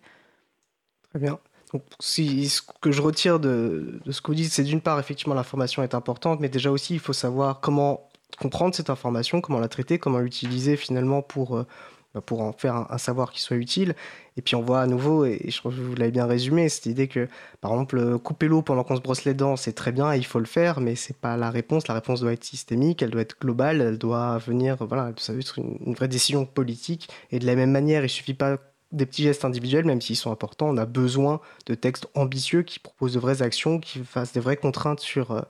Très 1.10 1.20
bien. 1.20 1.39
Donc, 1.74 1.82
ce 1.99 2.61
que 2.82 2.91
je 2.91 3.01
retire 3.01 3.39
de, 3.39 3.99
ce 4.09 4.21
que 4.21 4.28
vous 4.28 4.36
dites, 4.36 4.51
c'est 4.51 4.63
d'une 4.63 4.82
part, 4.82 4.99
effectivement, 4.99 5.34
l'information 5.34 5.82
est 5.82 5.95
importante, 5.95 6.39
mais 6.39 6.49
déjà 6.49 6.71
aussi, 6.71 6.93
il 6.93 6.99
faut 6.99 7.13
savoir 7.13 7.59
comment 7.61 8.09
comprendre 8.39 8.76
cette 8.76 8.89
information, 8.91 9.41
comment 9.41 9.59
la 9.59 9.67
traiter, 9.67 9.97
comment 9.97 10.19
l'utiliser 10.19 10.78
finalement 10.78 11.21
pour, 11.24 11.57
euh, 11.57 11.67
bah, 12.13 12.21
pour 12.21 12.41
en 12.41 12.51
faire 12.51 12.91
un, 12.91 12.97
savoir 12.99 13.32
qui 13.32 13.41
soit 13.41 13.57
utile. 13.57 13.95
Et 14.38 14.41
puis 14.43 14.55
on 14.55 14.61
voit 14.61 14.82
à 14.82 14.88
nouveau, 14.88 15.26
et 15.26 15.45
je 15.47 15.57
trouve 15.57 15.76
que 15.76 15.82
vous 15.82 15.95
l'avez 15.95 16.11
bien 16.11 16.28
résumé, 16.28 16.69
cette 16.69 16.86
idée 16.86 17.07
que, 17.07 17.28
par 17.59 17.71
exemple, 17.71 17.97
euh, 17.97 18.17
couper 18.19 18.47
l'eau 18.47 18.61
pendant 18.61 18.84
qu'on 18.84 18.95
se 18.95 19.01
brosse 19.01 19.26
les 19.26 19.34
dents, 19.34 19.55
c'est 19.55 19.74
très 19.74 19.91
bien, 19.91 20.13
il 20.13 20.26
faut 20.26 20.39
le 20.39 20.45
faire, 20.45 20.80
mais 20.80 20.95
c'est 20.95 21.17
pas 21.17 21.38
la 21.38 21.49
réponse. 21.49 21.88
La 21.88 21.95
réponse 21.95 22.21
doit 22.21 22.34
être 22.34 22.43
systémique, 22.43 23.01
elle 23.01 23.09
doit 23.09 23.21
être 23.21 23.39
globale, 23.39 23.82
elle 23.82 23.97
doit 23.97 24.38
venir, 24.38 24.78
voilà, 24.86 25.11
ça 25.17 25.34
doit 25.34 25.41
être 25.41 25.57
une, 25.57 25.78
une 25.86 25.93
vraie 25.95 26.07
décision 26.07 26.45
politique. 26.45 27.09
Et 27.32 27.39
de 27.39 27.47
la 27.47 27.55
même 27.55 27.71
manière, 27.71 28.03
il 28.03 28.09
suffit 28.09 28.36
pas 28.36 28.57
des 28.94 29.06
petits 29.06 29.24
gestes 29.24 29.44
individuels, 29.44 29.86
même 29.86 30.02
s'ils 30.02 30.16
sont 30.16 30.32
importants, 30.32 30.70
on 30.70 30.78
a 30.78 30.86
besoin 30.86 31.41
de 31.66 31.74
textes 31.74 32.08
ambitieux 32.14 32.62
qui 32.62 32.80
proposent 32.80 33.14
de 33.14 33.20
vraies 33.20 33.41
actions, 33.41 33.80
qui 33.80 34.00
fassent 34.00 34.34
des 34.34 34.39
vraies 34.39 34.56
contraintes 34.56 35.00
sur, 35.00 35.32
euh, 35.32 35.41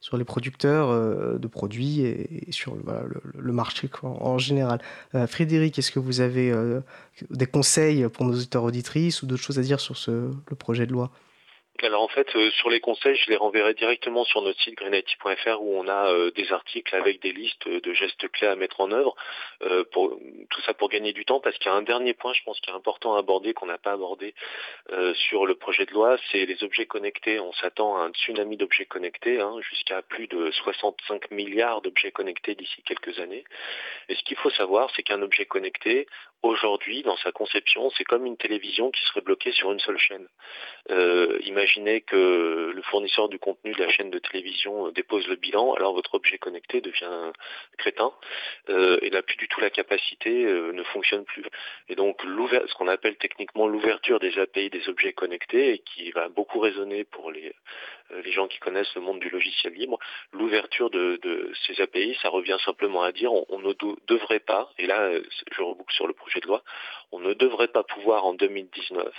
sur 0.00 0.16
les 0.16 0.24
producteurs 0.24 0.88
euh, 0.88 1.36
de 1.38 1.48
produits 1.48 2.00
et, 2.00 2.46
sur 2.50 2.76
le, 2.76 3.52
marché 3.52 3.90
en 4.02 4.38
général. 4.38 4.80
Euh, 5.14 5.26
Frédéric, 5.26 5.78
est-ce 5.78 5.90
que 5.90 5.98
vous 5.98 6.20
avez 6.20 6.54
des 7.30 7.46
conseils 7.46 8.08
pour 8.08 8.24
nos 8.24 8.34
auditeurs 8.34 8.64
auditrices 8.64 9.22
ou 9.22 9.26
d'autres 9.26 9.42
choses 9.42 9.58
à 9.58 9.62
dire 9.62 9.80
sur 9.80 9.96
le 10.06 10.56
projet 10.56 10.86
de 10.86 10.92
loi? 10.92 11.10
Alors 11.80 12.02
en 12.02 12.08
fait, 12.08 12.28
euh, 12.36 12.50
sur 12.52 12.70
les 12.70 12.80
conseils, 12.80 13.16
je 13.16 13.30
les 13.30 13.36
renverrai 13.36 13.74
directement 13.74 14.24
sur 14.24 14.42
notre 14.42 14.60
site 14.60 14.76
greenIT.fr 14.76 15.60
où 15.62 15.76
on 15.76 15.88
a 15.88 16.12
euh, 16.12 16.30
des 16.30 16.52
articles 16.52 16.94
avec 16.94 17.20
des 17.22 17.32
listes 17.32 17.66
de 17.66 17.92
gestes 17.94 18.28
clés 18.30 18.46
à 18.46 18.56
mettre 18.56 18.80
en 18.80 18.92
œuvre. 18.92 19.16
Euh, 19.62 19.84
pour, 19.92 20.18
tout 20.50 20.60
ça 20.62 20.74
pour 20.74 20.88
gagner 20.90 21.12
du 21.12 21.24
temps, 21.24 21.40
parce 21.40 21.56
qu'il 21.58 21.66
y 21.66 21.74
a 21.74 21.76
un 21.76 21.82
dernier 21.82 22.14
point, 22.14 22.34
je 22.34 22.42
pense, 22.44 22.60
qui 22.60 22.70
est 22.70 22.74
important 22.74 23.14
à 23.14 23.18
aborder, 23.18 23.54
qu'on 23.54 23.66
n'a 23.66 23.78
pas 23.78 23.92
abordé 23.92 24.34
sur 25.14 25.46
le 25.46 25.54
projet 25.54 25.86
de 25.86 25.92
loi, 25.92 26.16
c'est 26.30 26.44
les 26.46 26.62
objets 26.62 26.86
connectés. 26.86 27.40
On 27.40 27.52
s'attend 27.52 27.96
à 27.96 28.02
un 28.02 28.10
tsunami 28.10 28.56
d'objets 28.56 28.84
connectés, 28.84 29.40
hein, 29.40 29.56
jusqu'à 29.60 30.02
plus 30.02 30.26
de 30.28 30.50
65 30.50 31.30
milliards 31.30 31.80
d'objets 31.80 32.12
connectés 32.12 32.54
d'ici 32.54 32.82
quelques 32.82 33.18
années. 33.18 33.44
Et 34.08 34.14
ce 34.14 34.22
qu'il 34.24 34.36
faut 34.36 34.50
savoir, 34.50 34.90
c'est 34.94 35.02
qu'un 35.02 35.22
objet 35.22 35.46
connecté, 35.46 36.06
aujourd'hui, 36.42 37.02
dans 37.02 37.16
sa 37.18 37.32
conception, 37.32 37.90
c'est 37.96 38.04
comme 38.04 38.26
une 38.26 38.36
télévision 38.36 38.90
qui 38.90 39.04
serait 39.04 39.20
bloquée 39.20 39.52
sur 39.52 39.72
une 39.72 39.78
seule 39.80 39.98
chaîne. 39.98 40.26
Euh, 40.90 41.38
imaginez 41.44 42.00
que 42.00 42.72
le 42.74 42.82
fournisseur 42.82 43.28
du 43.28 43.38
contenu 43.38 43.72
de 43.72 43.82
la 43.82 43.90
chaîne 43.90 44.10
de 44.10 44.18
télévision 44.18 44.88
euh, 44.88 44.92
dépose 44.92 45.26
le 45.28 45.36
bilan, 45.36 45.74
alors 45.74 45.94
votre 45.94 46.14
objet 46.14 46.38
connecté 46.38 46.80
devient 46.80 47.32
crétin 47.78 48.12
euh, 48.68 48.98
et 49.02 49.10
n'a 49.10 49.22
plus 49.22 49.36
du 49.36 49.48
tout 49.48 49.60
la 49.60 49.70
capacité, 49.70 50.44
euh, 50.44 50.72
ne 50.72 50.82
fonctionne 50.82 51.24
plus. 51.24 51.44
Et 51.88 51.94
donc 51.94 52.20
ce 52.22 52.74
qu'on 52.74 52.88
appelle 52.88 53.16
techniquement 53.16 53.66
l'ouverture 53.66 54.18
des 54.18 54.38
API 54.38 54.70
des 54.70 54.88
objets 54.88 55.12
connectés 55.12 55.74
et 55.74 55.78
qui 55.78 56.10
va 56.10 56.28
beaucoup 56.28 56.58
résonner 56.58 57.04
pour 57.04 57.30
les, 57.30 57.54
les 58.24 58.32
gens 58.32 58.48
qui 58.48 58.58
connaissent 58.58 58.94
le 58.94 59.00
monde 59.00 59.20
du 59.20 59.30
logiciel 59.30 59.72
libre, 59.74 59.98
l'ouverture 60.32 60.90
de, 60.90 61.20
ces 61.66 61.80
API, 61.80 62.16
ça 62.22 62.28
revient 62.28 62.58
simplement 62.64 63.02
à 63.02 63.12
dire 63.12 63.32
on, 63.32 63.58
ne 63.58 63.72
devrait 64.06 64.40
pas, 64.40 64.70
et 64.78 64.86
là 64.86 65.10
je 65.50 65.62
reboucle 65.62 65.94
sur 65.94 66.06
le 66.06 66.12
projet 66.12 66.40
de 66.40 66.46
loi, 66.46 66.62
on 67.12 67.20
ne 67.20 67.34
devrait 67.34 67.68
pas 67.68 67.82
pouvoir 67.82 68.24
en 68.24 68.34
2019 68.34 69.12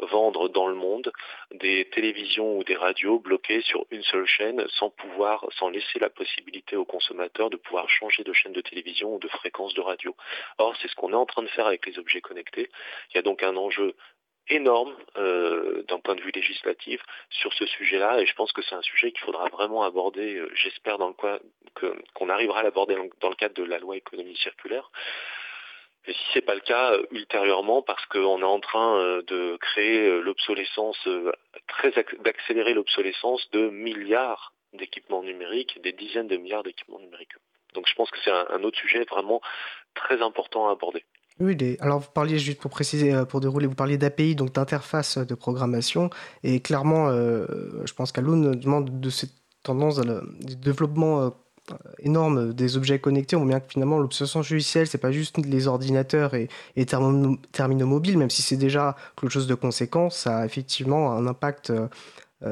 vendre 0.00 0.48
dans 0.48 0.66
le 0.66 0.74
monde 0.74 1.12
des 1.52 1.88
télévisions 1.92 2.58
ou 2.58 2.64
des 2.64 2.76
radios 2.76 3.18
bloquées 3.18 3.62
sur 3.62 3.86
une 3.90 4.02
seule 4.02 4.26
chaîne 4.26 4.66
sans 4.68 4.90
pouvoir, 4.90 5.46
sans 5.58 5.68
laisser 5.70 5.98
la 5.98 6.10
possibilité 6.10 6.76
aux 6.76 6.84
consommateurs 6.84 7.50
de 7.50 7.56
pouvoir 7.56 7.88
changer 7.88 8.24
de 8.24 8.32
chaîne 8.32 8.52
de 8.52 8.60
télévision 8.60 9.14
ou 9.14 9.18
de 9.18 9.28
fréquence 9.28 9.74
de 9.74 9.80
radio. 9.80 10.14
Or, 10.58 10.74
c'est 10.80 10.88
ce 10.88 10.94
qu'on 10.94 11.12
est 11.12 11.16
en 11.16 11.26
train 11.26 11.42
de 11.42 11.48
faire 11.48 11.66
avec 11.66 11.86
les 11.86 11.98
objets 11.98 12.20
connectés. 12.20 12.68
Il 13.10 13.16
y 13.16 13.18
a 13.18 13.22
donc 13.22 13.42
un 13.42 13.56
enjeu 13.56 13.94
énorme 14.48 14.94
euh, 15.16 15.82
d'un 15.88 15.98
point 15.98 16.14
de 16.14 16.20
vue 16.20 16.30
législatif 16.30 17.00
sur 17.30 17.52
ce 17.54 17.66
sujet-là 17.66 18.20
et 18.20 18.26
je 18.26 18.34
pense 18.34 18.52
que 18.52 18.62
c'est 18.62 18.74
un 18.74 18.82
sujet 18.82 19.10
qu'il 19.10 19.20
faudra 19.20 19.48
vraiment 19.48 19.82
aborder, 19.82 20.36
euh, 20.36 20.50
j'espère 20.54 20.98
dans 20.98 21.08
le 21.08 21.40
qu'on 22.14 22.28
arrivera 22.28 22.60
à 22.60 22.62
l'aborder 22.62 22.96
dans, 23.20 23.28
le 23.28 23.34
cadre 23.34 23.54
de 23.54 23.64
la 23.64 23.78
loi 23.78 23.96
économie 23.96 24.36
circulaire. 24.36 24.90
Et 26.06 26.12
si 26.12 26.24
c'est 26.32 26.40
pas 26.40 26.54
le 26.54 26.60
cas 26.60 26.92
euh, 26.92 27.06
ultérieurement, 27.10 27.82
parce 27.82 28.04
qu'on 28.06 28.40
est 28.40 28.44
en 28.44 28.60
train 28.60 29.20
de 29.26 29.56
créer 29.60 30.20
l'obsolescence, 30.22 31.08
très 31.66 31.92
d'accélérer 32.20 32.74
l'obsolescence 32.74 33.50
de 33.50 33.68
milliards 33.68 34.52
d'équipements 34.72 35.22
numériques, 35.22 35.80
des 35.82 35.92
dizaines 35.92 36.28
de 36.28 36.36
milliards 36.36 36.62
d'équipements 36.62 37.00
numériques. 37.00 37.34
Donc 37.74 37.86
je 37.88 37.94
pense 37.94 38.10
que 38.10 38.18
c'est 38.24 38.30
un 38.30 38.62
autre 38.62 38.78
sujet 38.78 39.04
vraiment 39.04 39.42
très 39.94 40.22
important 40.22 40.68
à 40.68 40.72
aborder. 40.72 41.04
Oui, 41.38 41.76
alors 41.80 42.00
vous 42.00 42.10
parliez, 42.14 42.38
juste 42.38 42.58
pour 42.60 42.70
préciser, 42.70 43.12
euh, 43.12 43.26
pour 43.26 43.40
dérouler, 43.40 43.66
vous 43.66 43.74
parliez 43.74 43.98
d'API, 43.98 44.34
donc 44.34 44.52
d'interface 44.52 45.18
de 45.18 45.34
programmation, 45.34 46.08
et 46.42 46.60
clairement, 46.60 47.08
euh, 47.10 47.46
je 47.84 47.92
pense 47.92 48.10
qu'Alun 48.10 48.52
demande 48.52 49.00
de 49.00 49.10
cette 49.10 49.32
tendance 49.62 50.00
du 50.00 50.56
développement 50.56 51.20
euh, 51.20 51.30
énorme 51.98 52.54
des 52.54 52.78
objets 52.78 53.00
connectés. 53.00 53.36
On 53.36 53.40
voit 53.40 53.48
bien 53.48 53.60
que 53.60 53.70
finalement, 53.70 53.98
l'obsolescence 53.98 54.50
logicielle, 54.50 54.86
c'est 54.86 54.96
pas 54.96 55.12
juste 55.12 55.36
les 55.36 55.66
ordinateurs 55.66 56.32
et, 56.34 56.48
terminaux 56.86 57.86
mobiles, 57.86 58.16
même 58.16 58.30
si 58.30 58.40
c'est 58.40 58.56
déjà 58.56 58.96
quelque 59.20 59.30
chose 59.30 59.46
de 59.46 59.54
conséquent, 59.54 60.08
ça 60.08 60.38
a 60.38 60.46
effectivement 60.46 61.12
un 61.12 61.26
impact 61.26 61.72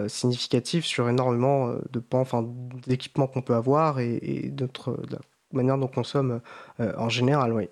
significatif 0.09 0.85
sur 0.85 1.09
énormément 1.09 1.68
de 1.93 2.03
enfin, 2.12 2.47
d'équipements 2.87 3.28
qu'on 3.28 3.43
peut 3.43 3.55
avoir 3.55 4.01
et, 4.01 4.14
et 4.16 4.55
la 4.59 5.18
manière 5.53 5.78
dont 5.78 5.85
on 5.85 5.89
consomme 5.89 6.41
en 6.78 7.09
général, 7.09 7.53
oui 7.53 7.68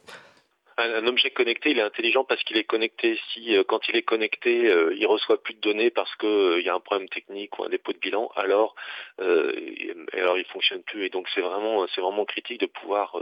un, 0.78 1.06
objet 1.06 1.30
connecté, 1.30 1.70
il 1.70 1.78
est 1.78 1.82
intelligent 1.82 2.24
parce 2.24 2.42
qu'il 2.44 2.56
est 2.56 2.64
connecté. 2.64 3.18
Si 3.32 3.56
euh, 3.56 3.64
quand 3.66 3.80
il 3.88 3.96
est 3.96 4.02
connecté, 4.02 4.70
euh, 4.70 4.94
il 4.96 5.06
reçoit 5.06 5.42
plus 5.42 5.54
de 5.54 5.60
données 5.60 5.90
parce 5.90 6.14
qu'il 6.16 6.28
euh, 6.28 6.60
y 6.60 6.68
a 6.68 6.74
un 6.74 6.80
problème 6.80 7.08
technique 7.08 7.58
ou 7.58 7.64
un 7.64 7.68
dépôt 7.68 7.92
de 7.92 7.98
bilan, 7.98 8.30
alors 8.36 8.74
alors 9.18 10.38
il 10.38 10.44
fonctionne 10.52 10.82
plus. 10.82 11.06
Et 11.06 11.10
donc 11.10 11.28
c'est 11.34 11.40
vraiment 11.40 11.86
c'est 11.94 12.00
vraiment 12.00 12.24
critique 12.24 12.60
de 12.60 12.66
pouvoir 12.66 13.16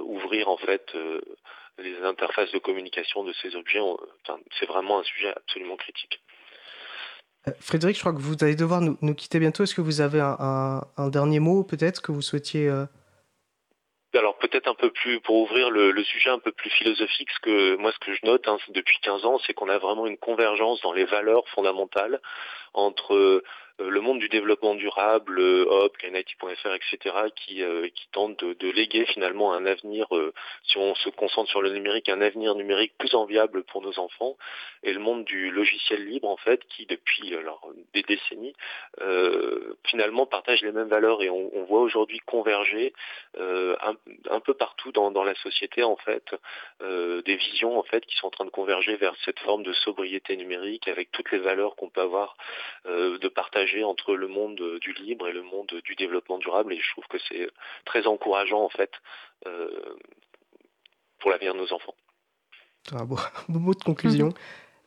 ouvrir 0.00 0.48
en 0.48 0.56
fait 0.56 0.92
les 1.78 1.96
interfaces 2.02 2.52
de 2.52 2.58
communication 2.58 3.24
de 3.24 3.32
ces 3.42 3.56
objets. 3.56 3.80
c'est 4.58 4.66
vraiment 4.66 5.00
un 5.00 5.04
sujet 5.04 5.32
absolument 5.34 5.76
critique. 5.76 6.20
Frédéric, 7.60 7.96
je 7.96 8.00
crois 8.00 8.12
que 8.12 8.18
vous 8.18 8.36
allez 8.42 8.56
devoir 8.56 8.80
nous, 8.80 9.14
quitter 9.14 9.38
bientôt. 9.38 9.62
Est-ce 9.62 9.74
que 9.74 9.80
vous 9.80 10.00
avez 10.00 10.20
un 10.20 11.08
dernier 11.08 11.40
mot 11.40 11.64
peut-être 11.64 12.02
que 12.02 12.12
vous 12.12 12.22
souhaitiez 12.22 12.70
alors 14.14 14.38
peut-être 14.38 14.68
un 14.68 14.74
peu 14.74 14.90
plus 14.90 15.20
pour 15.20 15.36
ouvrir 15.36 15.70
le, 15.70 16.02
sujet 16.04 16.30
un 16.30 16.38
peu 16.38 16.52
plus 16.52 16.70
philosophique, 16.70 17.30
ce 17.30 17.40
que 17.40 17.76
moi 17.76 17.92
ce 17.92 17.98
que 17.98 18.14
je 18.14 18.24
note 18.24 18.46
hein, 18.48 18.58
depuis 18.70 18.98
15 19.02 19.24
ans, 19.26 19.38
c'est 19.46 19.54
qu'on 19.54 19.68
a 19.68 19.78
vraiment 19.78 20.06
une 20.06 20.16
convergence 20.16 20.80
dans 20.80 20.92
les 20.92 21.04
valeurs 21.04 21.46
fondamentales 21.48 22.20
entre 22.72 23.42
le 23.78 24.00
monde 24.00 24.18
du 24.18 24.28
développement 24.28 24.74
durable, 24.74 25.40
Hop, 25.40 25.96
Knighty.fr, 25.98 26.74
etc., 26.74 27.16
qui, 27.36 27.62
euh, 27.62 27.88
qui 27.94 28.08
tente 28.10 28.44
de, 28.44 28.70
léguer 28.70 29.06
finalement 29.06 29.52
un 29.52 29.66
avenir, 29.66 30.06
euh, 30.16 30.32
si 30.64 30.78
on 30.78 30.94
se 30.96 31.08
concentre 31.10 31.50
sur 31.50 31.62
le 31.62 31.70
numérique, 31.70 32.08
un 32.08 32.20
avenir 32.20 32.54
numérique 32.54 32.92
plus 32.98 33.14
enviable 33.14 33.62
pour 33.64 33.82
nos 33.82 33.98
enfants, 33.98 34.36
et 34.82 34.92
le 34.92 34.98
monde 34.98 35.24
du 35.24 35.50
logiciel 35.50 36.04
libre, 36.06 36.28
en 36.28 36.36
fait, 36.36 36.60
qui 36.68 36.86
depuis 36.86 37.34
alors, 37.34 37.68
des 37.94 38.02
décennies, 38.02 38.54
finalement 39.84 40.26
partage 40.26 40.62
les 40.62 40.72
mêmes 40.72 40.88
valeurs, 40.88 41.22
et 41.22 41.30
on, 41.30 41.64
voit 41.68 41.80
aujourd'hui 41.80 42.18
converger 42.20 42.92
un, 43.36 44.40
peu 44.40 44.54
partout 44.54 44.92
dans, 44.92 45.10
dans, 45.10 45.24
la 45.24 45.34
société, 45.36 45.82
en 45.82 45.96
fait, 45.96 46.24
des 46.80 47.36
visions, 47.36 47.78
en 47.78 47.82
fait, 47.82 48.04
qui 48.06 48.16
sont 48.16 48.28
en 48.28 48.30
train 48.30 48.44
de 48.44 48.50
converger 48.50 48.96
vers 48.96 49.14
cette 49.24 49.38
forme 49.40 49.62
de 49.62 49.72
sobriété 49.72 50.36
numérique, 50.36 50.88
avec 50.88 51.10
toutes 51.10 51.30
les 51.32 51.38
valeurs 51.38 51.76
qu'on 51.76 51.90
peut 51.90 52.00
avoir 52.00 52.36
de 52.86 53.28
partage 53.28 53.67
entre 53.84 54.14
le 54.14 54.28
monde 54.28 54.60
du 54.80 54.92
libre 54.92 55.28
et 55.28 55.32
le 55.32 55.42
monde 55.42 55.72
du 55.84 55.94
développement 55.94 56.38
durable 56.38 56.72
et 56.72 56.80
je 56.80 56.90
trouve 56.92 57.06
que 57.08 57.18
c'est 57.28 57.48
très 57.84 58.06
encourageant 58.06 58.62
en 58.62 58.68
fait 58.68 58.90
euh, 59.46 59.96
pour 61.20 61.30
l'avenir 61.30 61.54
de 61.54 61.58
nos 61.58 61.72
enfants. 61.72 61.94
Un 62.92 63.04
beau, 63.04 63.18
mot 63.48 63.74
de 63.74 63.84
conclusion. 63.84 64.28
Mhm. 64.28 64.34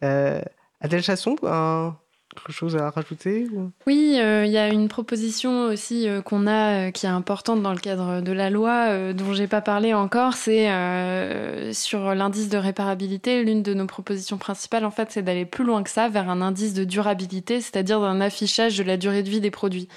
Euh, 0.03 0.41
Adèle 0.79 1.03
Chasson, 1.03 1.35
un, 1.43 1.95
quelque 2.31 2.51
chose 2.51 2.75
à 2.75 2.89
rajouter 2.89 3.47
Oui, 3.87 4.17
euh, 4.19 4.45
il 4.45 4.51
y 4.51 4.57
a 4.57 4.69
une 4.69 4.87
proposition 4.87 5.65
aussi 5.65 6.07
euh, 6.07 6.21
qu'on 6.21 6.47
a 6.47 6.87
euh, 6.87 6.91
qui 6.91 7.05
est 7.05 7.09
importante 7.09 7.61
dans 7.61 7.73
le 7.73 7.79
cadre 7.79 8.21
de 8.21 8.31
la 8.31 8.49
loi 8.49 9.13
dont 9.13 9.33
j'ai 9.33 9.47
pas 9.47 9.61
parlé 9.61 9.93
encore, 9.93 10.33
c'est 10.33 10.69
sur 11.73 12.15
l'indice 12.15 12.49
de 12.49 12.57
réparabilité. 12.57 13.43
L'une 13.43 13.63
de 13.63 13.73
nos 13.73 13.85
propositions 13.85 14.37
principales, 14.37 14.85
en 14.85 14.91
fait, 14.91 15.11
c'est 15.11 15.21
d'aller 15.21 15.45
plus 15.45 15.63
loin 15.63 15.83
que 15.83 15.89
ça, 15.89 16.09
vers 16.09 16.29
un 16.29 16.41
indice 16.41 16.73
de 16.73 16.83
durabilité, 16.83 17.61
c'est-à-dire 17.61 18.01
d'un 18.01 18.21
affichage 18.21 18.77
de 18.77 18.83
la 18.83 18.97
durée 18.97 19.23
de 19.23 19.29
vie 19.29 19.41
des 19.41 19.51
produits 19.51 19.87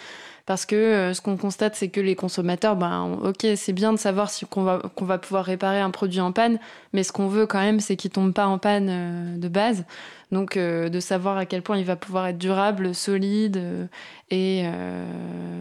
parce 0.46 0.66
que 0.66 1.12
ce 1.14 1.22
qu'on 1.22 1.38
constate, 1.38 1.74
c'est 1.74 1.88
que 1.88 2.02
les 2.02 2.14
consommateurs, 2.14 2.76
ben, 2.76 3.18
ok, 3.22 3.46
c'est 3.56 3.72
bien 3.72 3.94
de 3.94 3.98
savoir 3.98 4.28
si 4.28 4.44
qu'on 4.44 4.62
va, 4.62 4.78
pouvoir 5.18 5.42
réparer 5.42 5.80
un 5.80 5.90
produit 5.90 6.20
en 6.20 6.32
panne, 6.32 6.58
mais 6.92 7.02
ce 7.02 7.12
qu'on 7.12 7.28
veut 7.28 7.46
quand 7.46 7.60
même, 7.60 7.80
c'est 7.80 7.96
qu'il 7.96 8.10
tombe 8.10 8.34
pas 8.34 8.46
en 8.46 8.58
panne 8.58 9.40
de 9.40 9.48
base. 9.48 9.86
Donc 10.34 10.58
de 10.58 11.00
savoir 11.00 11.38
à 11.38 11.46
quel 11.46 11.62
point 11.62 11.78
il 11.78 11.84
va 11.84 11.96
pouvoir 11.96 12.26
être 12.26 12.38
durable, 12.38 12.94
solide 12.94 13.88
et 14.30 14.64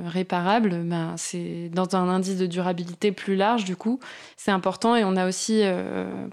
réparable, 0.05 0.82
ben, 0.84 1.13
c'est 1.15 1.69
dans 1.74 1.95
un 1.95 2.09
indice 2.09 2.38
de 2.38 2.45
durabilité 2.45 3.11
plus 3.11 3.36
large 3.36 3.63
du 3.63 3.76
coup, 3.76 3.99
c'est 4.36 4.51
important. 4.51 4.95
Et 4.95 5.03
on 5.03 5.15
a 5.15 5.28
aussi 5.28 5.63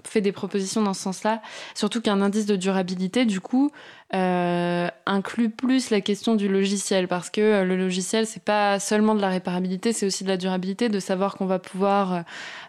fait 0.05 0.21
des 0.21 0.31
propositions 0.31 0.81
dans 0.81 0.93
ce 0.93 1.03
sens-là, 1.03 1.41
surtout 1.75 2.01
qu'un 2.01 2.21
indice 2.21 2.45
de 2.45 2.55
durabilité 2.55 3.25
du 3.25 3.39
coup 3.39 3.71
euh, 4.13 4.89
inclut 5.05 5.49
plus 5.49 5.89
la 5.89 6.01
question 6.01 6.35
du 6.35 6.49
logiciel. 6.49 7.07
Parce 7.07 7.29
que 7.29 7.39
euh, 7.39 7.63
le 7.63 7.77
logiciel 7.77 8.27
c'est 8.27 8.43
pas 8.43 8.77
seulement 8.79 9.15
de 9.15 9.21
la 9.21 9.29
réparabilité 9.29 9.93
c'est 9.93 10.05
aussi 10.05 10.25
de 10.25 10.29
la 10.29 10.35
durabilité 10.35 10.89
de 10.89 10.99
savoir 10.99 11.35
qu'on 11.35 11.45
va 11.45 11.59
pouvoir 11.59 12.25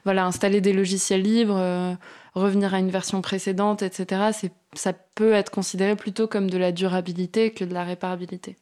euh, 0.07 0.17
installer 0.19 0.61
des 0.61 0.73
logiciels 0.73 1.23
libres 1.23 1.97
revenir 2.35 2.75
à 2.75 2.79
une 2.79 2.91
version 2.91 3.21
précédente 3.23 3.83
etc 3.83 4.33
ça 4.75 4.93
peut 5.15 5.33
être 5.33 5.51
considéré 5.51 5.97
plutôt 5.97 6.27
comme 6.27 6.51
de 6.51 6.59
la 6.59 6.73
durabilité 6.73 7.53
que 7.53 7.65
de 7.65 7.75
la 7.75 7.85
réparabilité. 7.85 8.57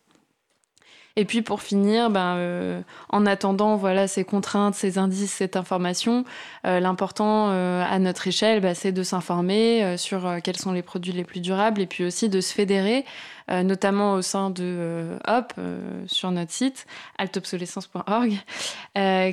Et 1.17 1.25
puis 1.25 1.43
pour 1.43 1.61
finir, 1.61 2.09
ben, 2.09 2.37
euh, 2.37 2.83
en 3.09 3.27
attendant 3.27 3.77
voilà 3.77 4.07
ces 4.07 4.25
contraintes, 4.25 4.77
ces 4.77 4.97
indices, 4.97 5.33
cette 5.33 5.57
information, 5.57 6.25
euh, 6.67 6.79
l'important 6.79 7.51
euh, 7.51 7.85
à 7.85 7.99
notre 7.99 8.29
échelle, 8.29 8.61
ben, 8.61 8.75
c'est 8.75 8.93
de 8.93 9.03
s'informer 9.03 9.97
sur 9.97 10.37
quels 10.43 10.57
sont 10.57 10.73
les 10.73 10.83
produits 10.83 11.13
les 11.13 11.25
plus 11.25 11.41
durables 11.41 11.81
et 11.81 11.87
puis 11.87 12.05
aussi 12.05 12.29
de 12.29 12.41
se 12.41 12.55
fédérer 12.55 13.05
euh, 13.51 13.65
notamment 13.65 14.15
au 14.15 14.23
sein 14.23 14.51
de 14.51 14.63
euh, 14.63 15.19
HOP 15.27 15.55
euh, 15.59 16.05
sur 16.07 16.31
notre 16.31 16.53
site 16.53 16.87
altobsolescence.org, 17.19 18.33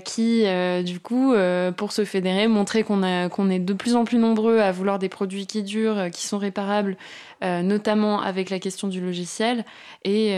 qui 0.04 0.46
du 0.84 1.00
coup, 1.00 1.34
pour 1.76 1.92
se 1.92 2.06
fédérer, 2.06 2.48
montrer 2.48 2.84
qu'on 2.84 3.04
est 3.04 3.60
de 3.60 3.74
plus 3.74 3.96
en 3.96 4.06
plus 4.06 4.18
nombreux 4.18 4.60
à 4.60 4.72
vouloir 4.72 5.00
des 5.00 5.10
produits 5.10 5.46
qui 5.46 5.64
durent, 5.64 6.10
qui 6.12 6.26
sont 6.26 6.38
réparables, 6.38 6.98
notamment 7.42 8.22
avec 8.22 8.50
la 8.50 8.60
question 8.60 8.88
du 8.88 9.02
logiciel, 9.02 9.66
et 10.04 10.36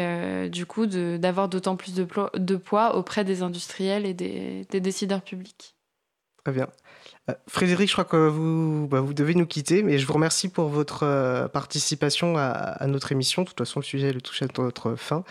du 0.49 0.65
coup 0.65 0.85
d'avoir 0.85 1.49
d'autant 1.49 1.75
plus 1.75 1.93
de, 1.93 2.07
de, 2.35 2.55
poids 2.55 2.95
auprès 2.95 3.23
des 3.23 3.41
industriels 3.41 4.05
et 4.05 4.13
des, 4.13 4.65
des 4.69 4.79
décideurs 4.79 5.21
publics. 5.21 5.75
Très 6.43 6.53
bien. 6.53 6.67
Euh, 7.29 7.33
Frédéric, 7.47 7.87
je 7.89 7.93
crois 7.93 8.05
que 8.05 8.27
vous, 8.27 8.87
bah, 8.87 9.01
vous 9.01 9.13
devez 9.13 9.35
nous 9.35 9.45
quitter, 9.45 9.83
mais 9.83 9.97
je 9.97 10.05
vous 10.05 10.13
remercie 10.13 10.49
pour 10.49 10.67
votre 10.67 11.03
euh, 11.03 11.47
participation 11.47 12.37
à, 12.37 12.85
notre 12.87 13.11
émission. 13.11 13.43
De 13.43 13.47
toute 13.47 13.57
façon, 13.57 13.79
le 13.79 13.85
sujet 13.85 14.11
le 14.11 14.21
touche 14.21 14.41
à 14.41 14.47
notre 14.57 14.95
fin. 14.95 15.23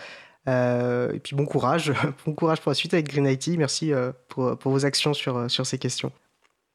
Euh, 0.47 1.11
et 1.11 1.19
puis 1.19 1.35
bon 1.35 1.45
courage, 1.45 1.93
bon 2.25 2.33
courage 2.33 2.61
pour 2.61 2.69
la 2.69 2.75
suite 2.75 2.93
avec 2.93 3.07
Green 3.07 3.25
IT. 3.25 3.49
Merci 3.57 3.91
pour, 4.27 4.57
pour, 4.57 4.71
vos 4.71 4.85
actions 4.85 5.13
sur, 5.13 5.49
sur 5.49 5.65
ces 5.65 5.77
questions. 5.77 6.11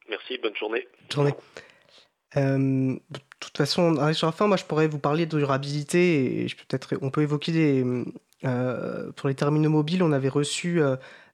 Merci, 0.09 0.37
bonne 0.37 0.55
journée. 0.55 0.87
Bonne 1.15 1.33
journée. 1.33 1.35
de 2.35 3.19
toute 3.39 3.57
façon, 3.57 3.83
on 3.83 3.97
arrive 3.97 4.15
sur 4.15 4.27
la 4.27 4.33
fin. 4.33 4.47
Moi, 4.47 4.57
je 4.57 4.65
pourrais 4.65 4.87
vous 4.87 4.99
parler 4.99 5.25
de 5.25 5.37
durabilité 5.37 6.43
et 6.43 6.45
peut-être 6.45 6.95
on 7.01 7.09
peut 7.09 7.21
évoquer 7.21 7.51
des, 7.51 7.85
pour 9.15 9.29
les 9.29 9.35
terminaux 9.35 9.69
mobiles. 9.69 10.03
On 10.03 10.11
avait 10.11 10.29
reçu 10.29 10.81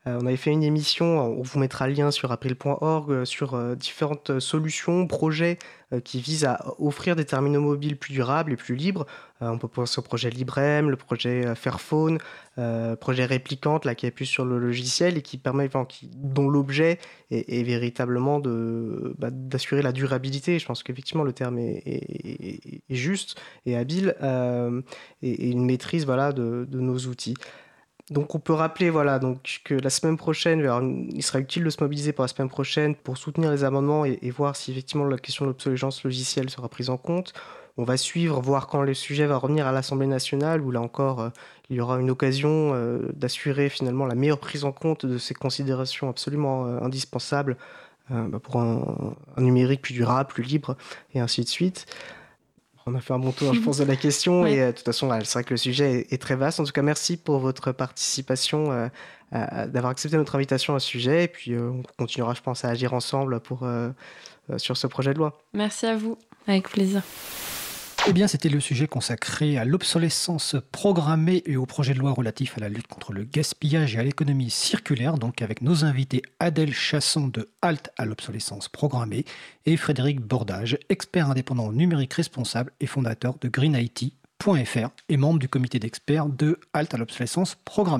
on 0.06 0.26
avait 0.26 0.38
fait 0.38 0.52
une 0.52 0.64
émission, 0.64 1.20
on 1.20 1.44
vous 1.44 1.60
mettra 1.60 1.88
le 1.88 1.94
lien 1.94 2.10
sur 2.10 2.32
april.org, 2.32 3.12
euh, 3.12 3.26
sur 3.26 3.54
euh, 3.54 3.76
différentes 3.76 4.40
solutions, 4.40 5.06
projets 5.06 5.60
qui 6.06 6.22
visent 6.22 6.46
à 6.46 6.74
offrir 6.80 7.18
des 7.18 7.26
terminaux 7.26 7.60
mobiles 7.60 7.98
plus 7.98 8.14
durables 8.14 8.54
et 8.54 8.56
plus 8.56 8.76
libres. 8.76 9.06
on 9.42 9.58
peut 9.58 9.68
penser 9.68 10.00
au 10.00 10.02
projet 10.02 10.30
Librem, 10.30 10.90
le 10.90 10.96
projet 10.96 11.54
Fairphone, 11.54 12.18
le 12.56 12.96
projet 12.96 13.26
Réplicante, 13.26 13.84
là, 13.84 13.94
qui 13.94 14.06
appuie 14.06 14.26
sur 14.26 14.46
le 14.46 14.58
logiciel 14.58 15.18
et 15.18 15.22
qui 15.22 15.38
permet, 15.38 15.70
dont 16.16 16.48
l'objet 16.48 16.98
est, 17.30 17.64
véritablement 17.64 18.40
bah, 18.40 19.32
d'assurer 19.32 19.82
la 19.82 19.92
durabilité. 19.92 20.60
Je 20.60 20.66
pense 20.66 20.82
qu'effectivement 20.82 21.26
le 21.26 21.34
terme 21.34 21.60
est, 21.60 22.84
juste 22.90 23.38
et 23.66 23.76
habile 23.76 24.16
et, 25.22 25.50
une 25.50 25.66
maîtrise 25.66 26.06
voilà, 26.06 26.32
de 26.32 26.66
nos 26.72 27.00
outils. 27.00 27.36
Donc 28.12 28.36
on 28.36 28.40
peut 28.40 28.54
rappeler 28.54 28.90
voilà, 28.90 29.20
donc, 29.20 29.62
que 29.64 29.74
la 29.74 29.90
semaine 29.90 30.18
prochaine, 30.18 30.60
il 31.14 31.24
sera 31.24 31.40
utile 31.40 31.64
de 31.64 31.70
se 31.70 31.82
mobiliser 31.82 32.12
pour 32.12 32.24
la 32.24 32.28
semaine 32.28 32.50
prochaine 32.50 32.94
pour 32.94 33.18
soutenir 33.18 33.50
les 33.52 33.64
amendements 33.64 34.04
et, 34.04 34.30
voir 34.32 34.58
si 34.58 34.72
effectivement 34.72 35.06
la 35.06 35.18
question 35.18 35.46
de 35.46 35.52
l'obsolescence 35.52 36.04
logicielle 36.04 36.50
sera 36.50 36.68
prise 36.68 36.90
en 36.90 36.98
compte. 36.98 37.34
On 37.78 37.86
va 37.86 37.96
suivre, 37.96 38.42
voir 38.42 38.68
quand 38.68 38.82
le 38.82 38.94
sujet 38.94 39.26
va 39.28 39.38
revenir 39.38 39.66
à 39.66 39.72
l'Assemblée 39.72 40.08
nationale, 40.08 40.60
où 40.60 40.72
là 40.72 40.82
encore, 40.82 41.22
euh, 41.22 41.30
il 41.70 41.78
y 41.78 41.80
aura 41.80 42.02
une 42.02 42.10
occasion 42.10 42.74
euh, 42.74 43.08
d'assurer 43.14 43.70
finalement 43.70 44.06
la 44.06 44.16
meilleure 44.16 44.40
prise 44.40 44.66
en 44.66 44.74
compte 44.74 45.06
de 45.06 45.18
ces 45.18 45.34
considérations 45.34 46.10
absolument 46.10 46.66
euh, 46.66 46.82
indispensables 46.82 47.56
bah, 48.10 48.40
pour 48.44 48.60
un, 48.60 49.16
numérique 49.38 49.84
plus 49.84 49.94
durable, 49.94 50.28
plus 50.28 50.44
libre, 50.44 50.76
et 51.14 51.22
ainsi 51.22 51.46
de 51.46 51.48
suite. 51.48 51.86
On 52.92 52.96
a 52.96 53.02
fait 53.02 53.14
un 53.14 53.20
bon 53.20 53.32
tour, 53.32 53.54
je 53.54 53.60
pense, 53.60 53.78
de 53.78 53.86
la 53.86 53.96
question. 53.98 54.46
Et 54.46 54.62
euh, 54.62 54.68
de 54.68 54.72
toute 54.74 54.86
façon, 54.86 55.10
c'est 55.24 55.34
vrai 55.34 55.44
que 55.44 55.52
le 55.52 55.58
sujet 55.58 56.08
est, 56.10 56.22
très 56.22 56.36
vaste. 56.36 56.60
En 56.60 56.64
tout 56.64 56.72
cas, 56.72 56.82
merci 56.82 57.18
pour 57.18 57.40
votre 57.40 57.72
participation, 57.72 58.72
euh, 58.72 58.88
d'avoir 59.68 59.92
accepté 59.92 60.18
notre 60.18 60.36
invitation 60.36 60.76
à 60.76 60.80
ce 60.80 60.88
sujet. 60.88 61.26
Et 61.26 61.28
puis, 61.28 61.54
euh, 61.54 61.70
on 61.70 61.84
continuera, 61.98 62.34
je 62.34 62.42
pense, 62.42 62.66
à 62.66 62.70
agir 62.70 62.94
ensemble 62.94 63.40
pour, 63.40 63.68
sur 64.58 64.78
ce 64.78 64.88
projet 64.88 65.14
de 65.14 65.20
loi. 65.20 65.38
Merci 65.54 65.86
à 65.86 65.96
vous. 65.96 66.18
Avec 66.48 66.70
plaisir. 66.70 67.02
Eh 68.08 68.14
bien, 68.14 68.28
c'était 68.28 68.50
le 68.50 68.60
sujet 68.60 68.88
consacré 68.88 69.60
à 69.60 69.66
l'obsolescence 69.66 70.56
programmée 70.72 71.44
et 71.46 71.56
au 71.56 71.68
projet 71.68 71.94
de 71.94 72.00
loi 72.00 72.12
relatif 72.12 72.58
à 72.58 72.62
la 72.62 72.68
lutte 72.68 72.88
contre 72.88 73.14
le 73.14 73.24
gaspillage 73.24 73.96
et 73.96 74.00
à 74.00 74.04
l'économie 74.04 74.50
circulaire, 74.50 75.20
donc 75.20 75.44
avec 75.44 75.62
nos 75.62 75.86
invités 75.86 76.24
Adèle 76.40 76.74
Chasson 76.74 77.28
de 77.28 77.50
Halte 77.62 77.92
à 78.00 78.06
l'obsolescence 78.06 78.70
programmée 78.70 79.24
et 79.68 79.78
Frédéric 79.78 80.20
Bordage, 80.20 80.80
expert 80.90 81.30
indépendant 81.30 81.72
numérique 81.72 82.16
responsable 82.16 82.72
et 82.80 82.88
fondateur 82.88 83.36
de 83.40 83.50
GreenIT.fr 83.50 84.90
et 85.08 85.18
membre 85.18 85.38
du 85.38 85.48
comité 85.48 85.78
d'experts 85.78 86.26
de 86.26 86.60
Halte 86.74 86.96
à 86.96 86.98
l'obsolescence 86.98 87.56
programmée. 87.66 88.00